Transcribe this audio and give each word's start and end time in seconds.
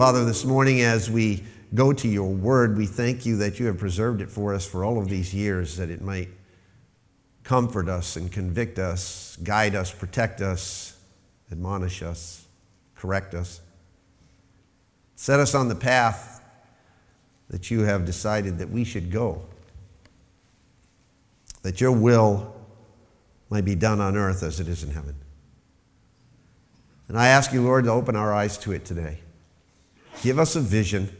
Father, 0.00 0.24
this 0.24 0.46
morning 0.46 0.80
as 0.80 1.10
we 1.10 1.44
go 1.74 1.92
to 1.92 2.08
your 2.08 2.30
word, 2.30 2.78
we 2.78 2.86
thank 2.86 3.26
you 3.26 3.36
that 3.36 3.60
you 3.60 3.66
have 3.66 3.76
preserved 3.76 4.22
it 4.22 4.30
for 4.30 4.54
us 4.54 4.64
for 4.64 4.82
all 4.82 4.96
of 4.96 5.10
these 5.10 5.34
years, 5.34 5.76
that 5.76 5.90
it 5.90 6.00
might 6.00 6.30
comfort 7.44 7.86
us 7.86 8.16
and 8.16 8.32
convict 8.32 8.78
us, 8.78 9.36
guide 9.42 9.74
us, 9.74 9.92
protect 9.92 10.40
us, 10.40 10.98
admonish 11.52 12.02
us, 12.02 12.46
correct 12.94 13.34
us. 13.34 13.60
Set 15.16 15.38
us 15.38 15.54
on 15.54 15.68
the 15.68 15.74
path 15.74 16.42
that 17.50 17.70
you 17.70 17.80
have 17.80 18.06
decided 18.06 18.56
that 18.56 18.70
we 18.70 18.84
should 18.84 19.10
go, 19.10 19.42
that 21.60 21.78
your 21.78 21.92
will 21.92 22.54
might 23.50 23.66
be 23.66 23.74
done 23.74 24.00
on 24.00 24.16
earth 24.16 24.42
as 24.42 24.60
it 24.60 24.66
is 24.66 24.82
in 24.82 24.92
heaven. 24.92 25.16
And 27.06 27.18
I 27.18 27.28
ask 27.28 27.52
you, 27.52 27.60
Lord, 27.60 27.84
to 27.84 27.90
open 27.90 28.16
our 28.16 28.32
eyes 28.32 28.56
to 28.56 28.72
it 28.72 28.86
today. 28.86 29.18
Give 30.22 30.38
us 30.38 30.56
a 30.56 30.60
vision 30.60 31.14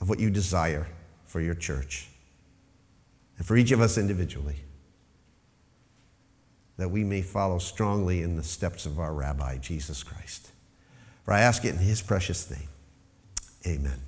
of 0.00 0.08
what 0.08 0.18
you 0.18 0.30
desire 0.30 0.86
for 1.24 1.40
your 1.40 1.54
church 1.54 2.08
and 3.38 3.46
for 3.46 3.56
each 3.56 3.70
of 3.72 3.80
us 3.80 3.96
individually, 3.98 4.56
that 6.76 6.90
we 6.90 7.04
may 7.04 7.22
follow 7.22 7.58
strongly 7.58 8.22
in 8.22 8.36
the 8.36 8.42
steps 8.42 8.86
of 8.86 8.98
our 8.98 9.12
Rabbi, 9.12 9.58
Jesus 9.58 10.02
Christ. 10.02 10.50
For 11.24 11.32
I 11.32 11.40
ask 11.40 11.64
it 11.64 11.74
in 11.74 11.78
his 11.78 12.02
precious 12.02 12.50
name. 12.50 12.68
Amen. 13.66 14.00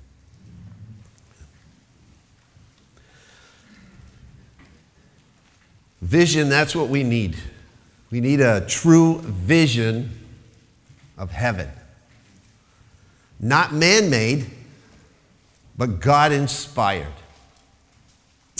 Vision, 6.01 6.47
that's 6.49 6.75
what 6.75 6.89
we 6.89 7.03
need. 7.03 7.35
We 8.11 8.21
need 8.21 8.39
a 8.39 8.61
true 8.67 9.19
vision 9.21 10.11
of 11.17 11.31
heaven. 11.31 11.69
Not 13.39 13.73
man 13.73 14.09
made, 14.09 14.49
but 15.77 15.99
God 15.99 16.31
inspired. 16.31 17.13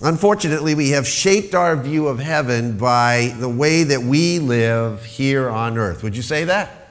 Unfortunately, 0.04 0.76
we 0.76 0.92
have 0.92 1.08
shaped 1.08 1.56
our 1.56 1.76
view 1.76 2.08
of 2.08 2.20
heaven 2.20 2.78
by 2.78 3.34
the 3.40 3.50
way 3.50 3.84
that 3.84 4.02
we 4.02 4.38
live 4.38 5.04
here 5.04 5.50
on 5.50 5.78
earth. 5.78 6.04
Would 6.04 6.16
you 6.16 6.22
say 6.22 6.44
that? 6.44 6.90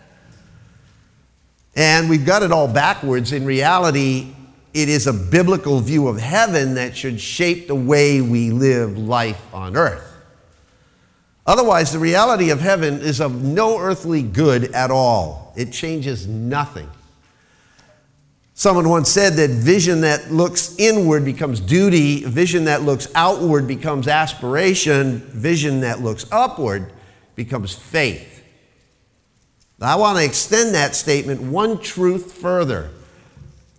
And 1.76 2.10
we've 2.10 2.26
got 2.26 2.42
it 2.42 2.50
all 2.50 2.66
backwards. 2.66 3.32
In 3.32 3.44
reality, 3.44 4.34
it 4.74 4.88
is 4.88 5.06
a 5.06 5.12
biblical 5.12 5.78
view 5.78 6.08
of 6.08 6.18
heaven 6.18 6.74
that 6.74 6.96
should 6.96 7.20
shape 7.20 7.68
the 7.68 7.76
way 7.76 8.20
we 8.20 8.50
live 8.50 8.98
life 8.98 9.42
on 9.54 9.76
earth. 9.76 10.02
Otherwise, 11.46 11.92
the 11.92 11.98
reality 12.00 12.50
of 12.50 12.60
heaven 12.60 12.94
is 13.00 13.20
of 13.20 13.44
no 13.44 13.78
earthly 13.78 14.22
good 14.22 14.64
at 14.72 14.90
all. 14.90 15.52
It 15.56 15.70
changes 15.70 16.26
nothing. 16.26 16.90
Someone 18.58 18.88
once 18.88 19.10
said 19.10 19.34
that 19.34 19.50
vision 19.50 20.00
that 20.00 20.32
looks 20.32 20.74
inward 20.78 21.26
becomes 21.26 21.60
duty, 21.60 22.24
vision 22.24 22.64
that 22.64 22.80
looks 22.80 23.06
outward 23.14 23.68
becomes 23.68 24.08
aspiration, 24.08 25.18
vision 25.18 25.82
that 25.82 26.00
looks 26.00 26.24
upward 26.32 26.90
becomes 27.34 27.74
faith. 27.74 28.42
I 29.78 29.96
want 29.96 30.16
to 30.16 30.24
extend 30.24 30.74
that 30.74 30.94
statement 30.94 31.42
one 31.42 31.78
truth 31.78 32.32
further 32.32 32.88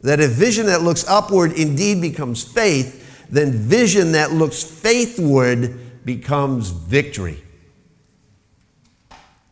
that 0.02 0.20
if 0.20 0.34
vision 0.34 0.68
that 0.68 0.84
looks 0.84 1.08
upward 1.08 1.54
indeed 1.54 2.00
becomes 2.00 2.44
faith, 2.44 3.26
then 3.32 3.52
vision 3.52 4.12
that 4.12 4.32
looks 4.32 4.62
faithward 4.62 6.06
becomes 6.06 6.70
victory. 6.70 7.44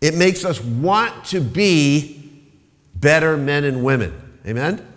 It 0.02 0.14
makes 0.14 0.46
us 0.46 0.64
want 0.64 1.26
to 1.26 1.41
be 1.41 2.31
better 2.94 3.38
men 3.38 3.64
and 3.64 3.84
women. 3.84 4.14
Amen? 4.46 4.91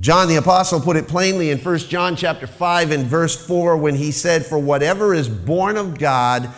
John 0.00 0.28
the 0.28 0.36
apostle 0.36 0.80
put 0.80 0.96
it 0.96 1.08
plainly 1.08 1.50
in 1.50 1.58
1 1.58 1.78
John 1.80 2.16
chapter 2.16 2.46
5 2.46 2.90
and 2.90 3.04
verse 3.04 3.36
4 3.46 3.76
when 3.76 3.96
he 3.96 4.12
said 4.12 4.46
for 4.46 4.58
whatever 4.58 5.12
is 5.12 5.28
born 5.28 5.76
of 5.76 5.98
God 5.98 6.48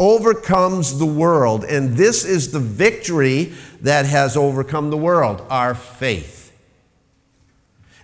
overcomes 0.00 0.98
the 0.98 1.06
world 1.06 1.64
and 1.64 1.96
this 1.96 2.24
is 2.24 2.50
the 2.50 2.58
victory 2.58 3.52
that 3.82 4.04
has 4.04 4.36
overcome 4.36 4.90
the 4.90 4.96
world 4.96 5.46
our 5.48 5.76
faith. 5.76 6.52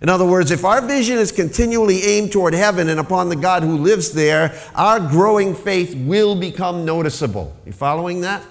In 0.01 0.09
other 0.09 0.27
words, 0.27 0.53
if 0.53 0.65
our 0.65 0.81
vision 0.81 1.19
is 1.19 1.33
continually 1.33 2.03
aimed 2.03 2.31
toward 2.31 2.55
heaven 2.55 2.89
and 2.89 3.01
upon 3.01 3.31
the 3.31 3.37
God 3.37 3.65
who 3.65 3.77
lives 3.79 4.13
there, 4.13 4.57
our 4.77 5.01
growing 5.01 5.57
faith 5.57 5.97
will 5.97 6.37
become 6.37 6.85
noticeable. 6.85 7.57
You 7.67 7.73
following 7.73 8.21
that? 8.21 8.45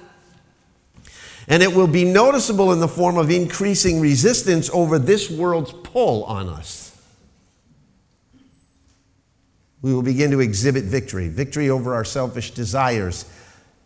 And 1.47 1.61
it 1.61 1.73
will 1.73 1.87
be 1.87 2.05
noticeable 2.05 2.71
in 2.71 2.79
the 2.79 2.87
form 2.87 3.17
of 3.17 3.29
increasing 3.29 3.99
resistance 3.99 4.69
over 4.71 4.97
this 4.97 5.29
world's 5.29 5.73
pull 5.73 6.23
on 6.25 6.47
us. 6.47 6.89
We 9.81 9.93
will 9.93 10.03
begin 10.03 10.31
to 10.31 10.39
exhibit 10.39 10.85
victory 10.85 11.27
victory 11.27 11.69
over 11.69 11.93
our 11.93 12.05
selfish 12.05 12.51
desires 12.51 13.25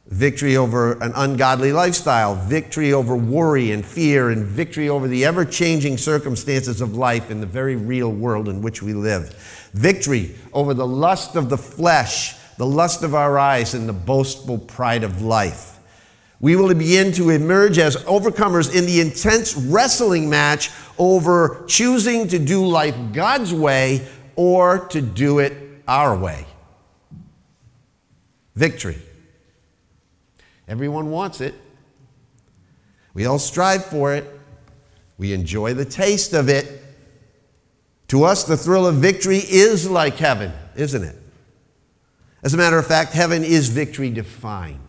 victory 0.07 0.55
over 0.55 0.93
an 1.01 1.11
ungodly 1.15 1.73
lifestyle, 1.73 2.35
victory 2.35 2.93
over 2.93 3.15
worry 3.15 3.71
and 3.71 3.85
fear, 3.85 4.29
and 4.29 4.45
victory 4.45 4.89
over 4.89 5.07
the 5.07 5.25
ever 5.25 5.43
changing 5.43 5.97
circumstances 5.97 6.81
of 6.81 6.95
life 6.95 7.29
in 7.29 7.41
the 7.41 7.45
very 7.45 7.75
real 7.75 8.11
world 8.11 8.47
in 8.47 8.61
which 8.61 8.81
we 8.81 8.93
live, 8.93 9.33
victory 9.73 10.35
over 10.53 10.73
the 10.73 10.87
lust 10.87 11.35
of 11.35 11.49
the 11.49 11.57
flesh, 11.57 12.35
the 12.57 12.65
lust 12.65 13.03
of 13.03 13.13
our 13.13 13.37
eyes, 13.37 13.73
and 13.73 13.87
the 13.87 13.93
boastful 13.93 14.57
pride 14.57 15.03
of 15.03 15.21
life. 15.21 15.76
We 16.39 16.55
will 16.55 16.73
begin 16.73 17.11
to 17.13 17.31
emerge 17.31 17.79
as 17.79 17.95
overcomers 18.03 18.73
in 18.73 18.85
the 18.85 19.01
intense 19.01 19.55
wrestling 19.55 20.29
match 20.29 20.69
over 20.97 21.63
choosing 21.67 22.27
to 22.27 22.37
do 22.37 22.65
life 22.65 22.95
God's 23.11 23.53
way 23.53 24.07
or 24.35 24.87
to 24.89 25.01
do 25.01 25.39
it 25.39 25.81
our 25.87 26.15
way. 26.15 26.45
Victory. 28.55 28.99
Everyone 30.67 31.09
wants 31.09 31.41
it. 31.41 31.55
We 33.13 33.25
all 33.25 33.39
strive 33.39 33.85
for 33.85 34.13
it. 34.13 34.25
We 35.17 35.33
enjoy 35.33 35.73
the 35.73 35.85
taste 35.85 36.33
of 36.33 36.49
it. 36.49 36.83
To 38.09 38.23
us, 38.23 38.43
the 38.43 38.57
thrill 38.57 38.85
of 38.85 38.95
victory 38.95 39.37
is 39.37 39.89
like 39.89 40.17
heaven, 40.17 40.53
isn't 40.75 41.03
it? 41.03 41.15
As 42.43 42.53
a 42.53 42.57
matter 42.57 42.77
of 42.77 42.85
fact, 42.85 43.13
heaven 43.13 43.43
is 43.43 43.69
victory 43.69 44.11
defined. 44.11 44.86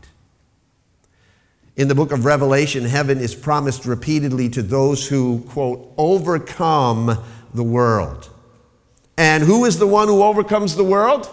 In 1.79 1.87
the 1.87 1.95
book 1.95 2.11
of 2.11 2.25
Revelation, 2.25 2.85
heaven 2.85 3.21
is 3.21 3.37
promised 3.37 3.87
repeatedly 3.87 4.49
to 4.49 4.63
those 4.63 5.07
who, 5.07 5.45
quote, 5.49 5.95
overcome 5.97 7.25
the 7.55 7.63
world. 7.63 8.29
And 9.17 9.45
who 9.45 9.65
is 9.65 9.79
the 9.79 9.87
one 9.87 10.09
who 10.09 10.25
overcomes 10.25 10.75
the 10.75 10.83
world? 10.83 11.31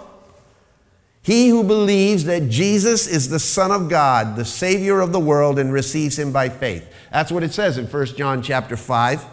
He 1.23 1.49
who 1.49 1.63
believes 1.63 2.25
that 2.25 2.49
Jesus 2.49 3.07
is 3.07 3.29
the 3.29 3.39
Son 3.39 3.71
of 3.71 3.89
God, 3.89 4.35
the 4.35 4.45
Savior 4.45 4.99
of 4.99 5.11
the 5.11 5.19
world, 5.19 5.57
and 5.57 5.73
receives 5.73 6.19
him 6.19 6.31
by 6.31 6.49
faith. 6.49 6.87
That's 7.11 7.31
what 7.31 7.41
it 7.41 7.51
says 7.51 7.79
in 7.79 7.87
1 7.87 8.05
John 8.15 8.43
chapter 8.43 8.77
5. 8.77 9.25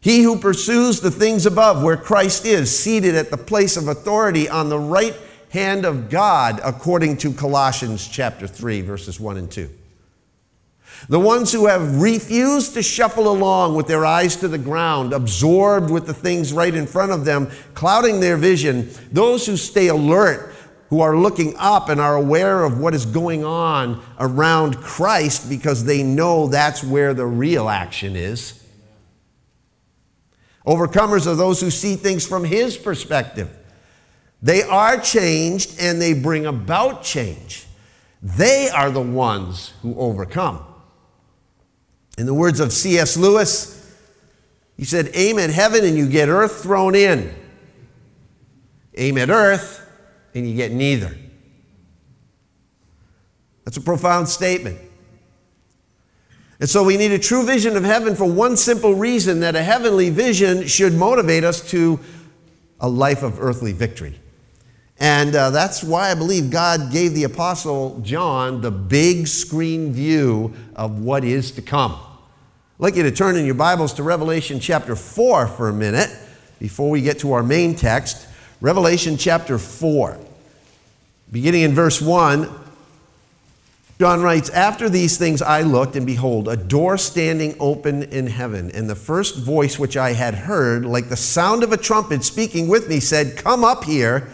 He 0.00 0.24
who 0.24 0.36
pursues 0.36 0.98
the 0.98 1.12
things 1.12 1.46
above, 1.46 1.84
where 1.84 1.96
Christ 1.96 2.44
is, 2.44 2.76
seated 2.76 3.14
at 3.14 3.30
the 3.30 3.36
place 3.36 3.76
of 3.76 3.86
authority 3.86 4.48
on 4.48 4.68
the 4.68 4.80
right 4.80 5.14
hand 5.50 5.84
of 5.84 6.10
God, 6.10 6.60
according 6.64 7.16
to 7.18 7.32
Colossians 7.32 8.06
chapter 8.06 8.46
3, 8.46 8.82
verses 8.82 9.18
1 9.18 9.36
and 9.36 9.50
2. 9.50 9.70
The 11.08 11.20
ones 11.20 11.52
who 11.52 11.66
have 11.66 12.00
refused 12.00 12.74
to 12.74 12.82
shuffle 12.82 13.30
along 13.30 13.76
with 13.76 13.86
their 13.86 14.04
eyes 14.04 14.36
to 14.36 14.48
the 14.48 14.58
ground, 14.58 15.12
absorbed 15.12 15.90
with 15.90 16.06
the 16.06 16.14
things 16.14 16.52
right 16.52 16.74
in 16.74 16.86
front 16.86 17.12
of 17.12 17.24
them, 17.24 17.50
clouding 17.74 18.20
their 18.20 18.36
vision. 18.36 18.90
Those 19.12 19.46
who 19.46 19.56
stay 19.56 19.88
alert, 19.88 20.54
who 20.90 21.00
are 21.00 21.16
looking 21.16 21.54
up 21.58 21.88
and 21.88 22.00
are 22.00 22.16
aware 22.16 22.64
of 22.64 22.78
what 22.80 22.94
is 22.94 23.06
going 23.06 23.44
on 23.44 24.02
around 24.18 24.78
Christ 24.78 25.48
because 25.48 25.84
they 25.84 26.02
know 26.02 26.48
that's 26.48 26.82
where 26.82 27.14
the 27.14 27.26
real 27.26 27.68
action 27.68 28.16
is. 28.16 28.64
Overcomers 30.66 31.26
are 31.26 31.34
those 31.34 31.60
who 31.60 31.70
see 31.70 31.96
things 31.96 32.26
from 32.26 32.44
His 32.44 32.76
perspective. 32.76 33.57
They 34.42 34.62
are 34.62 35.00
changed 35.00 35.76
and 35.80 36.00
they 36.00 36.14
bring 36.14 36.46
about 36.46 37.02
change. 37.02 37.66
They 38.22 38.68
are 38.68 38.90
the 38.90 39.00
ones 39.00 39.72
who 39.82 39.98
overcome. 39.98 40.64
In 42.16 42.26
the 42.26 42.34
words 42.34 42.60
of 42.60 42.72
C.S. 42.72 43.16
Lewis, 43.16 43.74
he 44.76 44.84
said, 44.84 45.10
Aim 45.14 45.38
at 45.38 45.50
heaven 45.50 45.84
and 45.84 45.96
you 45.96 46.08
get 46.08 46.28
earth 46.28 46.62
thrown 46.62 46.94
in. 46.94 47.34
Aim 48.96 49.18
at 49.18 49.30
earth 49.30 49.88
and 50.34 50.48
you 50.48 50.56
get 50.56 50.72
neither. 50.72 51.16
That's 53.64 53.76
a 53.76 53.80
profound 53.80 54.28
statement. 54.28 54.78
And 56.60 56.68
so 56.68 56.82
we 56.82 56.96
need 56.96 57.12
a 57.12 57.18
true 57.18 57.44
vision 57.44 57.76
of 57.76 57.84
heaven 57.84 58.16
for 58.16 58.24
one 58.24 58.56
simple 58.56 58.94
reason 58.94 59.40
that 59.40 59.54
a 59.54 59.62
heavenly 59.62 60.10
vision 60.10 60.66
should 60.66 60.92
motivate 60.92 61.44
us 61.44 61.68
to 61.70 62.00
a 62.80 62.88
life 62.88 63.22
of 63.22 63.40
earthly 63.40 63.72
victory. 63.72 64.18
And 65.00 65.34
uh, 65.34 65.50
that's 65.50 65.84
why 65.84 66.10
I 66.10 66.14
believe 66.14 66.50
God 66.50 66.90
gave 66.90 67.14
the 67.14 67.24
Apostle 67.24 68.00
John 68.00 68.60
the 68.60 68.70
big 68.70 69.28
screen 69.28 69.92
view 69.92 70.52
of 70.74 71.00
what 71.00 71.22
is 71.22 71.52
to 71.52 71.62
come. 71.62 71.92
I'd 71.92 72.82
like 72.82 72.96
you 72.96 73.04
to 73.04 73.12
turn 73.12 73.36
in 73.36 73.46
your 73.46 73.54
Bibles 73.54 73.92
to 73.94 74.02
Revelation 74.02 74.58
chapter 74.58 74.96
4 74.96 75.46
for 75.46 75.68
a 75.68 75.72
minute 75.72 76.10
before 76.58 76.90
we 76.90 77.00
get 77.00 77.20
to 77.20 77.32
our 77.32 77.44
main 77.44 77.76
text. 77.76 78.26
Revelation 78.60 79.16
chapter 79.16 79.56
4. 79.56 80.18
Beginning 81.30 81.62
in 81.62 81.74
verse 81.74 82.02
1, 82.02 82.48
John 84.00 84.20
writes, 84.20 84.50
After 84.50 84.88
these 84.88 85.16
things 85.16 85.42
I 85.42 85.62
looked, 85.62 85.94
and 85.94 86.06
behold, 86.06 86.48
a 86.48 86.56
door 86.56 86.98
standing 86.98 87.54
open 87.60 88.02
in 88.04 88.26
heaven. 88.26 88.70
And 88.72 88.90
the 88.90 88.96
first 88.96 89.36
voice 89.36 89.78
which 89.78 89.96
I 89.96 90.12
had 90.12 90.34
heard, 90.34 90.84
like 90.84 91.08
the 91.08 91.16
sound 91.16 91.62
of 91.62 91.72
a 91.72 91.76
trumpet 91.76 92.24
speaking 92.24 92.66
with 92.66 92.88
me, 92.88 92.98
said, 92.98 93.36
Come 93.36 93.62
up 93.62 93.84
here 93.84 94.28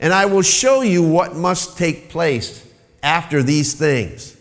and 0.00 0.12
I 0.12 0.26
will 0.26 0.42
show 0.42 0.82
you 0.82 1.02
what 1.02 1.34
must 1.34 1.76
take 1.76 2.08
place 2.08 2.66
after 3.02 3.42
these 3.42 3.74
things. 3.74 4.36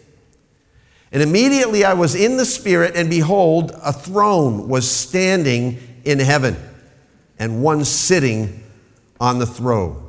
And 1.12 1.24
immediately 1.24 1.84
I 1.86 1.94
was 1.94 2.16
in 2.16 2.38
the 2.38 2.46
Spirit, 2.46 2.96
and 2.96 3.10
behold, 3.10 3.72
a 3.84 3.94
throne 3.94 4.68
was 4.68 4.90
standing 4.90 5.80
in 6.04 6.20
heaven, 6.20 6.58
and 7.40 7.64
one 7.64 7.86
sitting 7.86 8.64
on 9.20 9.40
the 9.40 9.46
throne. 9.46 10.04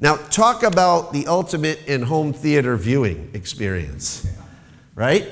Now, 0.00 0.16
talk 0.16 0.62
about 0.62 1.12
the 1.12 1.26
ultimate 1.26 1.86
in 1.86 2.02
home 2.02 2.32
theater 2.32 2.76
viewing 2.76 3.30
experience, 3.34 4.26
right? 4.94 5.28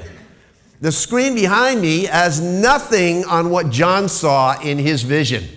The 0.80 0.90
screen 0.90 1.34
behind 1.34 1.80
me 1.80 2.04
has 2.04 2.40
nothing 2.40 3.24
on 3.24 3.50
what 3.50 3.70
John 3.70 4.08
saw 4.08 4.60
in 4.60 4.78
his 4.78 5.02
vision. 5.02 5.48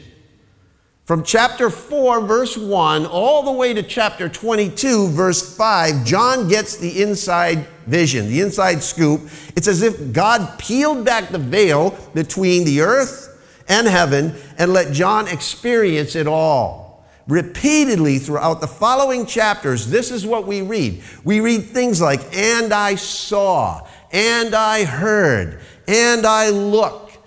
From 1.10 1.24
chapter 1.24 1.72
4, 1.72 2.22
verse 2.22 2.56
1, 2.56 3.08
all 3.08 3.42
the 3.42 3.52
way 3.52 3.74
to 3.74 3.82
chapter 3.82 4.30
22, 4.30 5.08
verse 5.08 5.58
5, 5.58 6.06
John 6.06 6.48
gets 6.48 6.78
the 6.78 7.02
inside 7.02 7.66
vision, 7.88 8.28
the 8.28 8.42
inside 8.42 8.84
scoop. 8.84 9.22
It's 9.56 9.68
as 9.68 9.82
if 9.82 10.14
God 10.14 10.60
peeled 10.60 11.04
back 11.04 11.30
the 11.30 11.40
veil 11.40 11.98
between 12.14 12.64
the 12.64 12.82
earth 12.82 13.44
and 13.68 13.88
heaven 13.88 14.36
and 14.60 14.72
let 14.72 14.94
John 14.94 15.28
experience 15.28 16.16
it 16.16 16.28
all. 16.28 17.04
Repeatedly 17.28 18.20
throughout 18.20 18.62
the 18.62 18.68
following 18.68 19.26
chapters, 19.26 19.88
this 19.90 20.12
is 20.12 20.28
what 20.28 20.46
we 20.46 20.62
read. 20.62 21.02
We 21.24 21.40
read 21.40 21.64
things 21.64 22.00
like, 22.00 22.22
and 22.38 22.72
I 22.72 22.94
saw, 22.94 23.88
and 24.12 24.54
I 24.54 24.84
heard, 24.84 25.60
and 25.88 26.28
I 26.28 26.52
looked, 26.52 27.18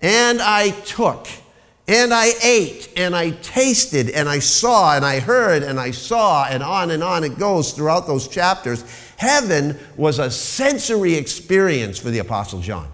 and 0.00 0.40
I 0.40 0.70
took. 0.70 1.26
And 1.86 2.14
I 2.14 2.32
ate 2.42 2.88
and 2.96 3.14
I 3.14 3.30
tasted 3.30 4.08
and 4.08 4.26
I 4.26 4.38
saw 4.38 4.96
and 4.96 5.04
I 5.04 5.20
heard 5.20 5.62
and 5.62 5.78
I 5.78 5.90
saw 5.90 6.46
and 6.46 6.62
on 6.62 6.90
and 6.90 7.02
on 7.02 7.24
it 7.24 7.38
goes 7.38 7.72
throughout 7.72 8.06
those 8.06 8.26
chapters. 8.26 8.84
Heaven 9.18 9.78
was 9.96 10.18
a 10.18 10.30
sensory 10.30 11.14
experience 11.14 11.98
for 11.98 12.10
the 12.10 12.20
Apostle 12.20 12.60
John. 12.60 12.90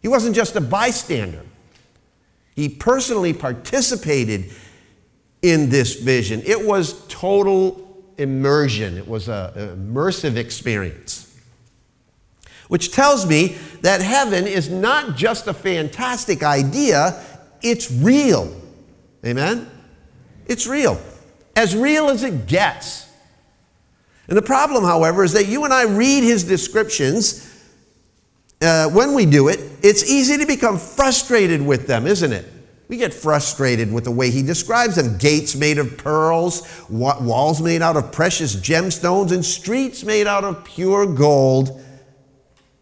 He 0.00 0.06
wasn't 0.06 0.36
just 0.36 0.54
a 0.54 0.60
bystander, 0.60 1.44
he 2.54 2.68
personally 2.68 3.32
participated 3.32 4.52
in 5.42 5.70
this 5.70 5.96
vision. 5.96 6.42
It 6.46 6.64
was 6.64 7.04
total 7.08 8.04
immersion, 8.16 8.96
it 8.96 9.08
was 9.08 9.28
an 9.28 9.52
immersive 9.54 10.36
experience 10.36 11.26
which 12.70 12.92
tells 12.92 13.26
me 13.26 13.56
that 13.80 14.00
heaven 14.00 14.46
is 14.46 14.70
not 14.70 15.16
just 15.16 15.48
a 15.48 15.52
fantastic 15.52 16.44
idea, 16.44 17.20
it's 17.62 17.90
real. 17.90 18.54
Amen? 19.24 19.70
It's 20.46 20.66
real. 20.66 21.00
As 21.56 21.76
real 21.76 22.08
as 22.08 22.24
it 22.24 22.46
gets. 22.46 23.08
And 24.28 24.36
the 24.36 24.42
problem, 24.42 24.84
however, 24.84 25.24
is 25.24 25.32
that 25.32 25.48
you 25.48 25.64
and 25.64 25.74
I 25.74 25.84
read 25.84 26.22
his 26.22 26.44
descriptions. 26.44 27.46
Uh, 28.62 28.88
when 28.88 29.14
we 29.14 29.26
do 29.26 29.48
it, 29.48 29.60
it's 29.82 30.08
easy 30.08 30.38
to 30.38 30.46
become 30.46 30.78
frustrated 30.78 31.60
with 31.60 31.86
them, 31.86 32.06
isn't 32.06 32.32
it? 32.32 32.46
We 32.88 32.96
get 32.96 33.14
frustrated 33.14 33.92
with 33.92 34.04
the 34.04 34.10
way 34.10 34.30
he 34.30 34.42
describes 34.42 34.96
them 34.96 35.16
gates 35.16 35.54
made 35.54 35.78
of 35.78 35.96
pearls, 35.96 36.84
walls 36.88 37.62
made 37.62 37.82
out 37.82 37.96
of 37.96 38.10
precious 38.10 38.56
gemstones, 38.56 39.30
and 39.30 39.44
streets 39.44 40.02
made 40.02 40.26
out 40.26 40.42
of 40.42 40.64
pure 40.64 41.06
gold, 41.06 41.80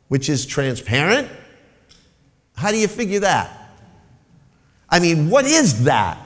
which 0.08 0.30
is 0.30 0.46
transparent. 0.46 1.28
How 2.56 2.70
do 2.70 2.78
you 2.78 2.88
figure 2.88 3.20
that? 3.20 3.57
I 4.90 5.00
mean, 5.00 5.28
what 5.28 5.44
is 5.44 5.84
that? 5.84 6.18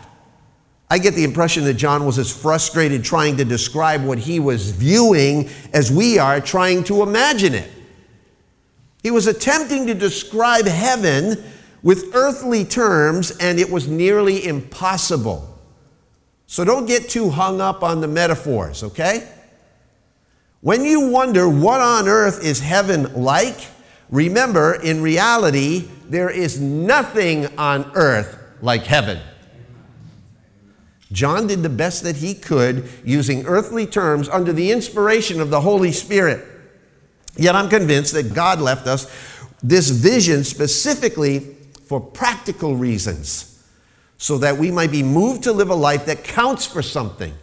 I 0.93 0.99
get 0.99 1.15
the 1.15 1.25
impression 1.25 1.65
that 1.65 1.75
John 1.75 2.05
was 2.05 2.19
as 2.19 2.31
frustrated 2.31 3.03
trying 3.03 3.39
to 3.39 3.47
describe 3.47 4.05
what 4.05 4.19
he 4.19 4.39
was 4.39 4.73
viewing 4.73 5.49
as 5.73 5.91
we 5.91 6.19
are 6.19 6.39
trying 6.39 6.85
to 6.85 7.03
imagine 7.03 7.55
it. 7.55 7.71
He 9.03 9.11
was 9.11 9.27
attempting 9.27 9.87
to 9.87 9.95
describe 9.95 10.67
heaven 10.67 11.43
with 11.83 12.15
earthly 12.15 12.65
terms, 12.65 13.31
and 13.39 13.59
it 13.59 13.71
was 13.71 13.89
nearly 13.89 14.47
impossible. 14.47 15.59
So 16.47 16.63
don't 16.63 16.85
get 16.85 17.09
too 17.09 17.31
hung 17.31 17.61
up 17.61 17.83
on 17.83 18.03
the 18.03 18.07
metaphors, 18.07 18.85
okay? 18.85 19.27
When 20.61 20.85
you 20.85 21.09
wonder 21.09 21.49
what 21.49 21.81
on 21.81 22.07
earth 22.07 22.45
is 22.45 22.61
heaven 22.61 23.15
like, 23.15 23.57
remember, 24.11 24.75
in 24.75 25.01
reality, 25.01 25.89
there 26.05 26.29
is 26.29 26.61
nothing 26.61 27.47
on 27.59 27.91
earth 27.95 28.41
like 28.63 28.85
heaven. 28.85 29.21
John 31.11 31.47
did 31.47 31.63
the 31.63 31.69
best 31.69 32.05
that 32.05 32.17
he 32.17 32.33
could 32.33 32.89
using 33.05 33.45
earthly 33.45 33.87
terms 33.87 34.31
under 34.31 34.53
the 34.53 34.73
inspiration 34.73 35.43
of 35.43 35.51
the 35.51 35.61
Holy 35.61 35.93
Spirit. 35.93 36.43
Yet 37.37 37.55
I'm 37.55 37.69
convinced 37.69 38.15
that 38.15 38.33
God 38.33 38.61
left 38.61 38.87
us 38.87 39.11
this 39.63 39.91
vision 39.91 40.43
specifically 40.45 41.57
for 41.85 42.01
practical 42.01 42.75
reasons, 42.75 43.63
so 44.17 44.39
that 44.39 44.57
we 44.57 44.71
might 44.71 44.91
be 44.91 45.03
moved 45.03 45.43
to 45.43 45.53
live 45.53 45.69
a 45.69 45.75
life 45.75 46.07
that 46.07 46.25
counts 46.25 46.65
for 46.65 46.81
something, 46.81 47.35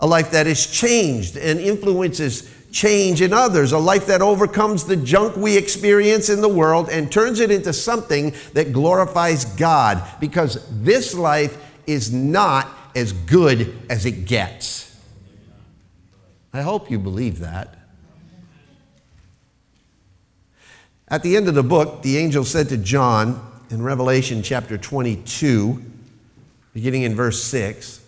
a 0.00 0.06
life 0.06 0.32
that 0.32 0.46
is 0.46 0.66
changed 0.66 1.36
and 1.36 1.60
influences 1.60 2.52
change 2.70 3.22
in 3.22 3.32
others, 3.32 3.72
a 3.72 3.78
life 3.78 4.06
that 4.06 4.22
overcomes 4.22 4.84
the 4.84 4.96
junk 4.96 5.36
we 5.36 5.56
experience 5.56 6.28
in 6.28 6.40
the 6.40 6.48
world 6.48 6.88
and 6.90 7.10
turns 7.10 7.40
it 7.40 7.50
into 7.50 7.72
something 7.72 8.34
that 8.52 8.72
glorifies 8.72 9.44
God 9.44 10.02
because 10.20 10.66
this 10.82 11.14
life 11.14 11.56
is 11.86 12.12
not 12.12 12.68
as 12.94 13.12
good 13.12 13.76
as 13.88 14.04
it 14.04 14.26
gets. 14.26 14.96
I 16.52 16.62
hope 16.62 16.90
you 16.90 16.98
believe 16.98 17.38
that. 17.40 17.74
At 21.08 21.22
the 21.22 21.36
end 21.36 21.48
of 21.48 21.54
the 21.54 21.62
book, 21.62 22.02
the 22.02 22.18
angel 22.18 22.44
said 22.44 22.68
to 22.68 22.76
John 22.76 23.44
in 23.70 23.82
Revelation 23.82 24.42
chapter 24.42 24.76
22, 24.76 25.82
beginning 26.74 27.02
in 27.02 27.14
verse 27.14 27.42
6, 27.44 28.04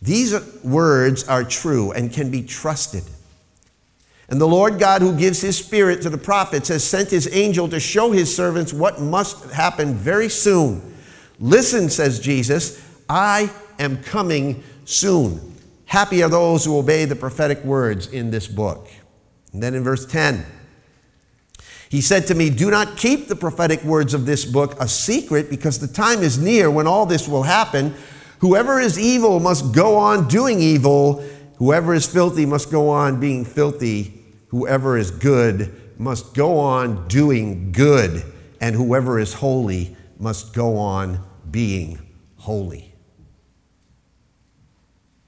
These 0.00 0.62
words 0.62 1.26
are 1.26 1.42
true 1.42 1.90
and 1.90 2.12
can 2.12 2.30
be 2.30 2.42
trusted. 2.42 3.02
And 4.30 4.40
the 4.40 4.46
Lord 4.46 4.78
God, 4.78 5.02
who 5.02 5.16
gives 5.16 5.40
his 5.40 5.58
spirit 5.58 6.02
to 6.02 6.10
the 6.10 6.16
prophets, 6.16 6.68
has 6.68 6.84
sent 6.84 7.10
his 7.10 7.28
angel 7.32 7.68
to 7.68 7.80
show 7.80 8.12
his 8.12 8.34
servants 8.34 8.72
what 8.72 9.00
must 9.00 9.50
happen 9.50 9.94
very 9.94 10.28
soon. 10.28 10.94
Listen, 11.40 11.90
says 11.90 12.20
Jesus, 12.20 12.80
I 13.08 13.50
am 13.80 14.00
coming 14.04 14.62
soon. 14.84 15.56
Happy 15.84 16.22
are 16.22 16.28
those 16.28 16.64
who 16.64 16.78
obey 16.78 17.06
the 17.06 17.16
prophetic 17.16 17.64
words 17.64 18.06
in 18.06 18.30
this 18.30 18.46
book. 18.46 18.88
And 19.52 19.60
then 19.60 19.74
in 19.74 19.82
verse 19.82 20.06
10, 20.06 20.46
he 21.88 22.00
said 22.00 22.28
to 22.28 22.36
me, 22.36 22.50
Do 22.50 22.70
not 22.70 22.96
keep 22.96 23.26
the 23.26 23.34
prophetic 23.34 23.82
words 23.82 24.14
of 24.14 24.26
this 24.26 24.44
book 24.44 24.80
a 24.80 24.86
secret, 24.86 25.50
because 25.50 25.80
the 25.80 25.88
time 25.88 26.20
is 26.20 26.38
near 26.38 26.70
when 26.70 26.86
all 26.86 27.04
this 27.04 27.26
will 27.26 27.42
happen. 27.42 27.96
Whoever 28.38 28.78
is 28.78 28.96
evil 28.96 29.40
must 29.40 29.74
go 29.74 29.96
on 29.96 30.28
doing 30.28 30.60
evil. 30.60 31.24
Whoever 31.56 31.94
is 31.94 32.06
filthy 32.06 32.46
must 32.46 32.70
go 32.70 32.90
on 32.90 33.18
being 33.18 33.44
filthy 33.44 34.19
whoever 34.50 34.98
is 34.98 35.10
good 35.10 35.72
must 35.98 36.34
go 36.34 36.58
on 36.58 37.08
doing 37.08 37.72
good, 37.72 38.22
and 38.60 38.74
whoever 38.74 39.18
is 39.18 39.34
holy 39.34 39.96
must 40.18 40.52
go 40.54 40.76
on 40.76 41.20
being 41.50 41.98
holy. 42.36 42.94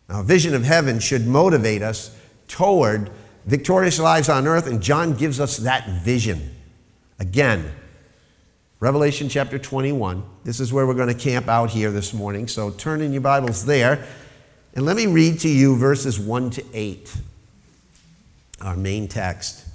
Now, 0.08 0.20
a 0.20 0.24
vision 0.24 0.54
of 0.54 0.64
heaven 0.64 0.98
should 0.98 1.26
motivate 1.26 1.82
us 1.82 2.16
toward 2.48 3.10
victorious 3.46 3.98
lives 3.98 4.28
on 4.28 4.46
earth, 4.46 4.66
and 4.66 4.82
John 4.82 5.14
gives 5.14 5.40
us 5.40 5.58
that 5.58 5.88
vision. 5.88 6.54
Again, 7.18 7.72
Revelation 8.80 9.28
chapter 9.28 9.58
21. 9.58 10.24
This 10.42 10.58
is 10.58 10.72
where 10.72 10.86
we're 10.86 10.94
going 10.94 11.08
to 11.08 11.14
camp 11.14 11.48
out 11.48 11.70
here 11.70 11.92
this 11.92 12.12
morning. 12.12 12.48
So 12.48 12.70
turn 12.70 13.00
in 13.00 13.12
your 13.12 13.22
Bibles 13.22 13.64
there, 13.64 14.04
and 14.74 14.84
let 14.84 14.96
me 14.96 15.06
read 15.06 15.38
to 15.40 15.48
you 15.48 15.76
verses 15.76 16.18
1 16.18 16.50
to 16.50 16.64
8 16.72 17.16
our 18.62 18.76
main 18.76 19.08
text. 19.08 19.66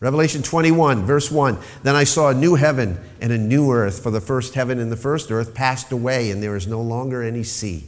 Revelation 0.00 0.42
21, 0.42 1.04
verse 1.04 1.30
1 1.30 1.58
Then 1.82 1.96
I 1.96 2.04
saw 2.04 2.28
a 2.28 2.34
new 2.34 2.54
heaven 2.54 2.98
and 3.20 3.32
a 3.32 3.38
new 3.38 3.72
earth, 3.72 4.02
for 4.02 4.10
the 4.10 4.20
first 4.20 4.54
heaven 4.54 4.78
and 4.78 4.92
the 4.92 4.96
first 4.96 5.30
earth 5.30 5.54
passed 5.54 5.90
away, 5.90 6.30
and 6.30 6.42
there 6.42 6.56
is 6.56 6.66
no 6.66 6.80
longer 6.80 7.22
any 7.22 7.42
sea. 7.42 7.84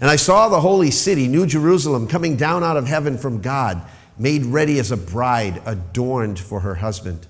And 0.00 0.10
I 0.10 0.16
saw 0.16 0.48
the 0.48 0.60
holy 0.60 0.90
city, 0.90 1.28
New 1.28 1.46
Jerusalem, 1.46 2.08
coming 2.08 2.36
down 2.36 2.64
out 2.64 2.76
of 2.76 2.86
heaven 2.86 3.18
from 3.18 3.40
God, 3.40 3.82
made 4.18 4.44
ready 4.46 4.78
as 4.78 4.90
a 4.90 4.96
bride 4.96 5.62
adorned 5.64 6.38
for 6.38 6.60
her 6.60 6.76
husband. 6.76 7.26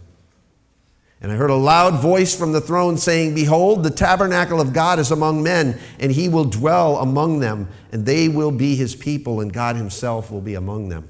And 1.22 1.32
I 1.32 1.36
heard 1.36 1.50
a 1.50 1.54
loud 1.54 2.02
voice 2.02 2.36
from 2.36 2.52
the 2.52 2.60
throne 2.60 2.98
saying, 2.98 3.34
Behold, 3.34 3.84
the 3.84 3.90
tabernacle 3.90 4.60
of 4.60 4.72
God 4.72 4.98
is 4.98 5.10
among 5.10 5.42
men, 5.42 5.78
and 5.98 6.12
he 6.12 6.28
will 6.28 6.44
dwell 6.44 6.96
among 6.98 7.38
them, 7.38 7.68
and 7.92 8.04
they 8.04 8.28
will 8.28 8.50
be 8.50 8.74
his 8.74 8.94
people, 8.94 9.40
and 9.40 9.52
God 9.52 9.76
himself 9.76 10.30
will 10.30 10.40
be 10.40 10.54
among 10.54 10.88
them 10.88 11.08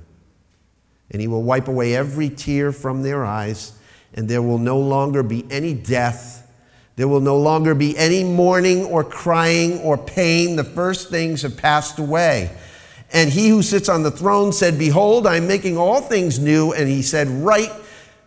and 1.13 1.21
he 1.21 1.29
will 1.29 1.43
wipe 1.43 1.69
away 1.69 1.95
every 1.95 2.31
tear 2.31 2.73
from 2.73 3.03
their 3.03 3.25
eyes, 3.25 3.73
and 4.15 4.29
there 4.29 4.43
will 4.43 4.59
no 4.59 4.79
longer 4.79 5.23
be 5.23 5.45
any 5.51 5.75
death. 5.75 6.51
There 6.97 7.09
will 7.09 7.21
no 7.21 7.39
longer 7.39 7.75
be 7.75 7.97
any 7.97 8.25
mourning 8.25 8.85
or 8.87 9.05
crying 9.05 9.79
or 9.81 9.97
pain. 9.97 10.57
The 10.57 10.65
first 10.65 11.11
things 11.11 11.43
have 11.43 11.57
passed 11.57 11.99
away. 11.99 12.51
And 13.13 13.31
he 13.31 13.49
who 13.49 13.63
sits 13.63 13.91
on 13.91 14.03
the 14.03 14.11
throne 14.11 14.53
said, 14.53 14.79
Behold, 14.79 15.27
I 15.27 15.37
am 15.37 15.47
making 15.47 15.77
all 15.77 16.01
things 16.01 16.39
new. 16.39 16.73
And 16.73 16.89
he 16.89 17.03
said, 17.03 17.29
Write, 17.29 17.73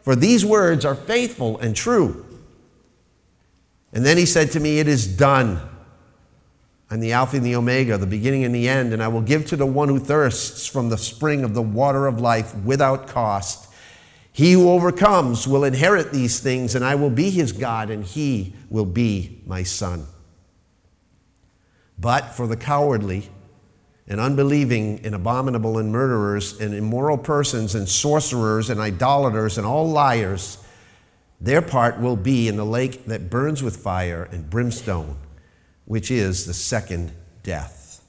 for 0.05 0.15
these 0.15 0.45
words 0.45 0.85
are 0.85 0.93
faithful 0.93 1.57
and 1.57 1.75
true. 1.75 2.24
And 3.91 4.05
then 4.05 4.17
he 4.17 4.27
said 4.27 4.51
to 4.51 4.59
me, 4.59 4.77
It 4.77 4.88
is 4.88 5.07
done. 5.07 5.59
I'm 6.91 7.00
the 7.00 7.13
Alpha 7.13 7.38
and 7.38 7.45
the 7.45 7.55
Omega, 7.55 7.97
the 7.97 8.05
beginning 8.05 8.43
and 8.43 8.53
the 8.53 8.69
end, 8.69 8.93
and 8.93 9.01
I 9.01 9.07
will 9.07 9.21
give 9.21 9.47
to 9.47 9.55
the 9.55 9.65
one 9.65 9.89
who 9.89 9.97
thirsts 9.97 10.67
from 10.67 10.89
the 10.89 10.97
spring 11.00 11.43
of 11.43 11.55
the 11.55 11.62
water 11.63 12.05
of 12.05 12.21
life 12.21 12.53
without 12.57 13.07
cost. 13.07 13.67
He 14.31 14.51
who 14.51 14.69
overcomes 14.69 15.47
will 15.47 15.63
inherit 15.63 16.12
these 16.12 16.39
things, 16.39 16.75
and 16.75 16.85
I 16.85 16.93
will 16.93 17.09
be 17.09 17.31
his 17.31 17.51
God, 17.51 17.89
and 17.89 18.03
he 18.03 18.53
will 18.69 18.85
be 18.85 19.41
my 19.47 19.63
son. 19.63 20.05
But 21.97 22.35
for 22.35 22.45
the 22.45 22.57
cowardly, 22.57 23.31
and 24.07 24.19
unbelieving, 24.19 25.00
and 25.03 25.15
abominable, 25.15 25.77
and 25.77 25.91
murderers, 25.91 26.59
and 26.59 26.74
immoral 26.74 27.17
persons, 27.17 27.74
and 27.75 27.89
sorcerers, 27.89 28.69
and 28.69 28.79
idolaters, 28.79 29.57
and 29.57 29.65
all 29.65 29.89
liars, 29.89 30.57
their 31.41 31.62
part 31.62 32.00
will 32.00 32.15
be 32.15 32.47
in 32.47 32.55
the 32.55 32.65
lake 32.65 33.05
that 33.05 33.29
burns 33.29 33.63
with 33.63 33.77
fire 33.77 34.29
and 34.31 34.50
brimstone 34.50 35.17
which 35.85 36.12
is 36.12 36.45
the 36.45 36.53
second 36.53 37.12
death. 37.43 38.03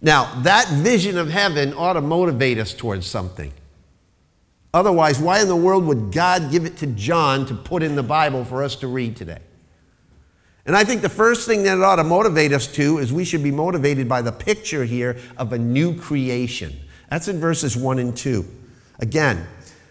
Now, 0.00 0.40
that 0.42 0.68
vision 0.68 1.16
of 1.18 1.30
heaven 1.30 1.72
ought 1.72 1.94
to 1.94 2.02
motivate 2.02 2.58
us 2.58 2.74
towards 2.74 3.06
something. 3.06 3.52
Otherwise, 4.72 5.18
why 5.18 5.40
in 5.40 5.48
the 5.48 5.56
world 5.56 5.86
would 5.86 6.12
God 6.12 6.50
give 6.50 6.66
it 6.66 6.76
to 6.78 6.86
John 6.86 7.46
to 7.46 7.54
put 7.54 7.82
in 7.82 7.96
the 7.96 8.02
Bible 8.02 8.44
for 8.44 8.62
us 8.62 8.76
to 8.76 8.86
read 8.86 9.16
today? 9.16 9.40
And 10.66 10.76
I 10.76 10.82
think 10.82 11.02
the 11.02 11.08
first 11.08 11.46
thing 11.46 11.62
that 11.62 11.78
it 11.78 11.82
ought 11.82 11.96
to 11.96 12.04
motivate 12.04 12.52
us 12.52 12.66
to 12.74 12.98
is 12.98 13.12
we 13.12 13.24
should 13.24 13.42
be 13.42 13.52
motivated 13.52 14.08
by 14.08 14.20
the 14.20 14.32
picture 14.32 14.84
here 14.84 15.16
of 15.36 15.52
a 15.52 15.58
new 15.58 15.96
creation. 15.98 16.76
That's 17.08 17.28
in 17.28 17.38
verses 17.38 17.76
1 17.76 18.00
and 18.00 18.16
2. 18.16 18.44
Again, 18.98 19.46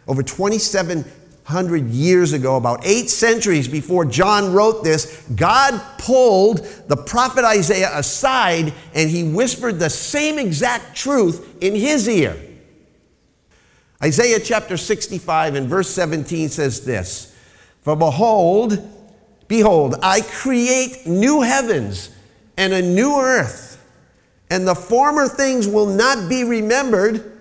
over 0.07 0.21
27 0.21 1.05
hundred 1.45 1.89
years 1.89 2.33
ago, 2.33 2.55
about 2.55 2.85
eight 2.85 3.07
centuries 3.07 3.67
before 3.67 4.03
John 4.03 4.51
wrote 4.51 4.83
this, 4.83 5.23
God 5.35 5.79
pulled 5.99 6.65
the 6.87 6.97
prophet 6.97 7.45
Isaiah 7.45 7.91
aside 7.93 8.73
and 8.95 9.09
he 9.09 9.23
whispered 9.23 9.79
the 9.79 9.91
same 9.91 10.39
exact 10.39 10.95
truth 10.95 11.61
in 11.61 11.75
his 11.75 12.09
ear. 12.09 12.35
Isaiah 14.03 14.39
chapter 14.39 14.75
65 14.75 15.53
and 15.55 15.69
verse 15.69 15.89
17 15.89 16.49
says 16.49 16.83
this 16.83 17.35
For 17.83 17.95
behold, 17.95 18.79
behold, 19.47 19.95
I 20.01 20.21
create 20.21 21.05
new 21.05 21.41
heavens 21.41 22.09
and 22.57 22.73
a 22.73 22.81
new 22.81 23.19
earth, 23.19 23.83
and 24.49 24.67
the 24.67 24.75
former 24.75 25.27
things 25.27 25.67
will 25.67 25.87
not 25.87 26.29
be 26.29 26.43
remembered 26.43 27.39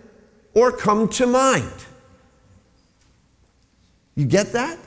or 0.54 0.73
come 0.73 1.08
to 1.11 1.26
mind. 1.26 1.73
You 4.16 4.26
get 4.26 4.52
that? 4.52 4.78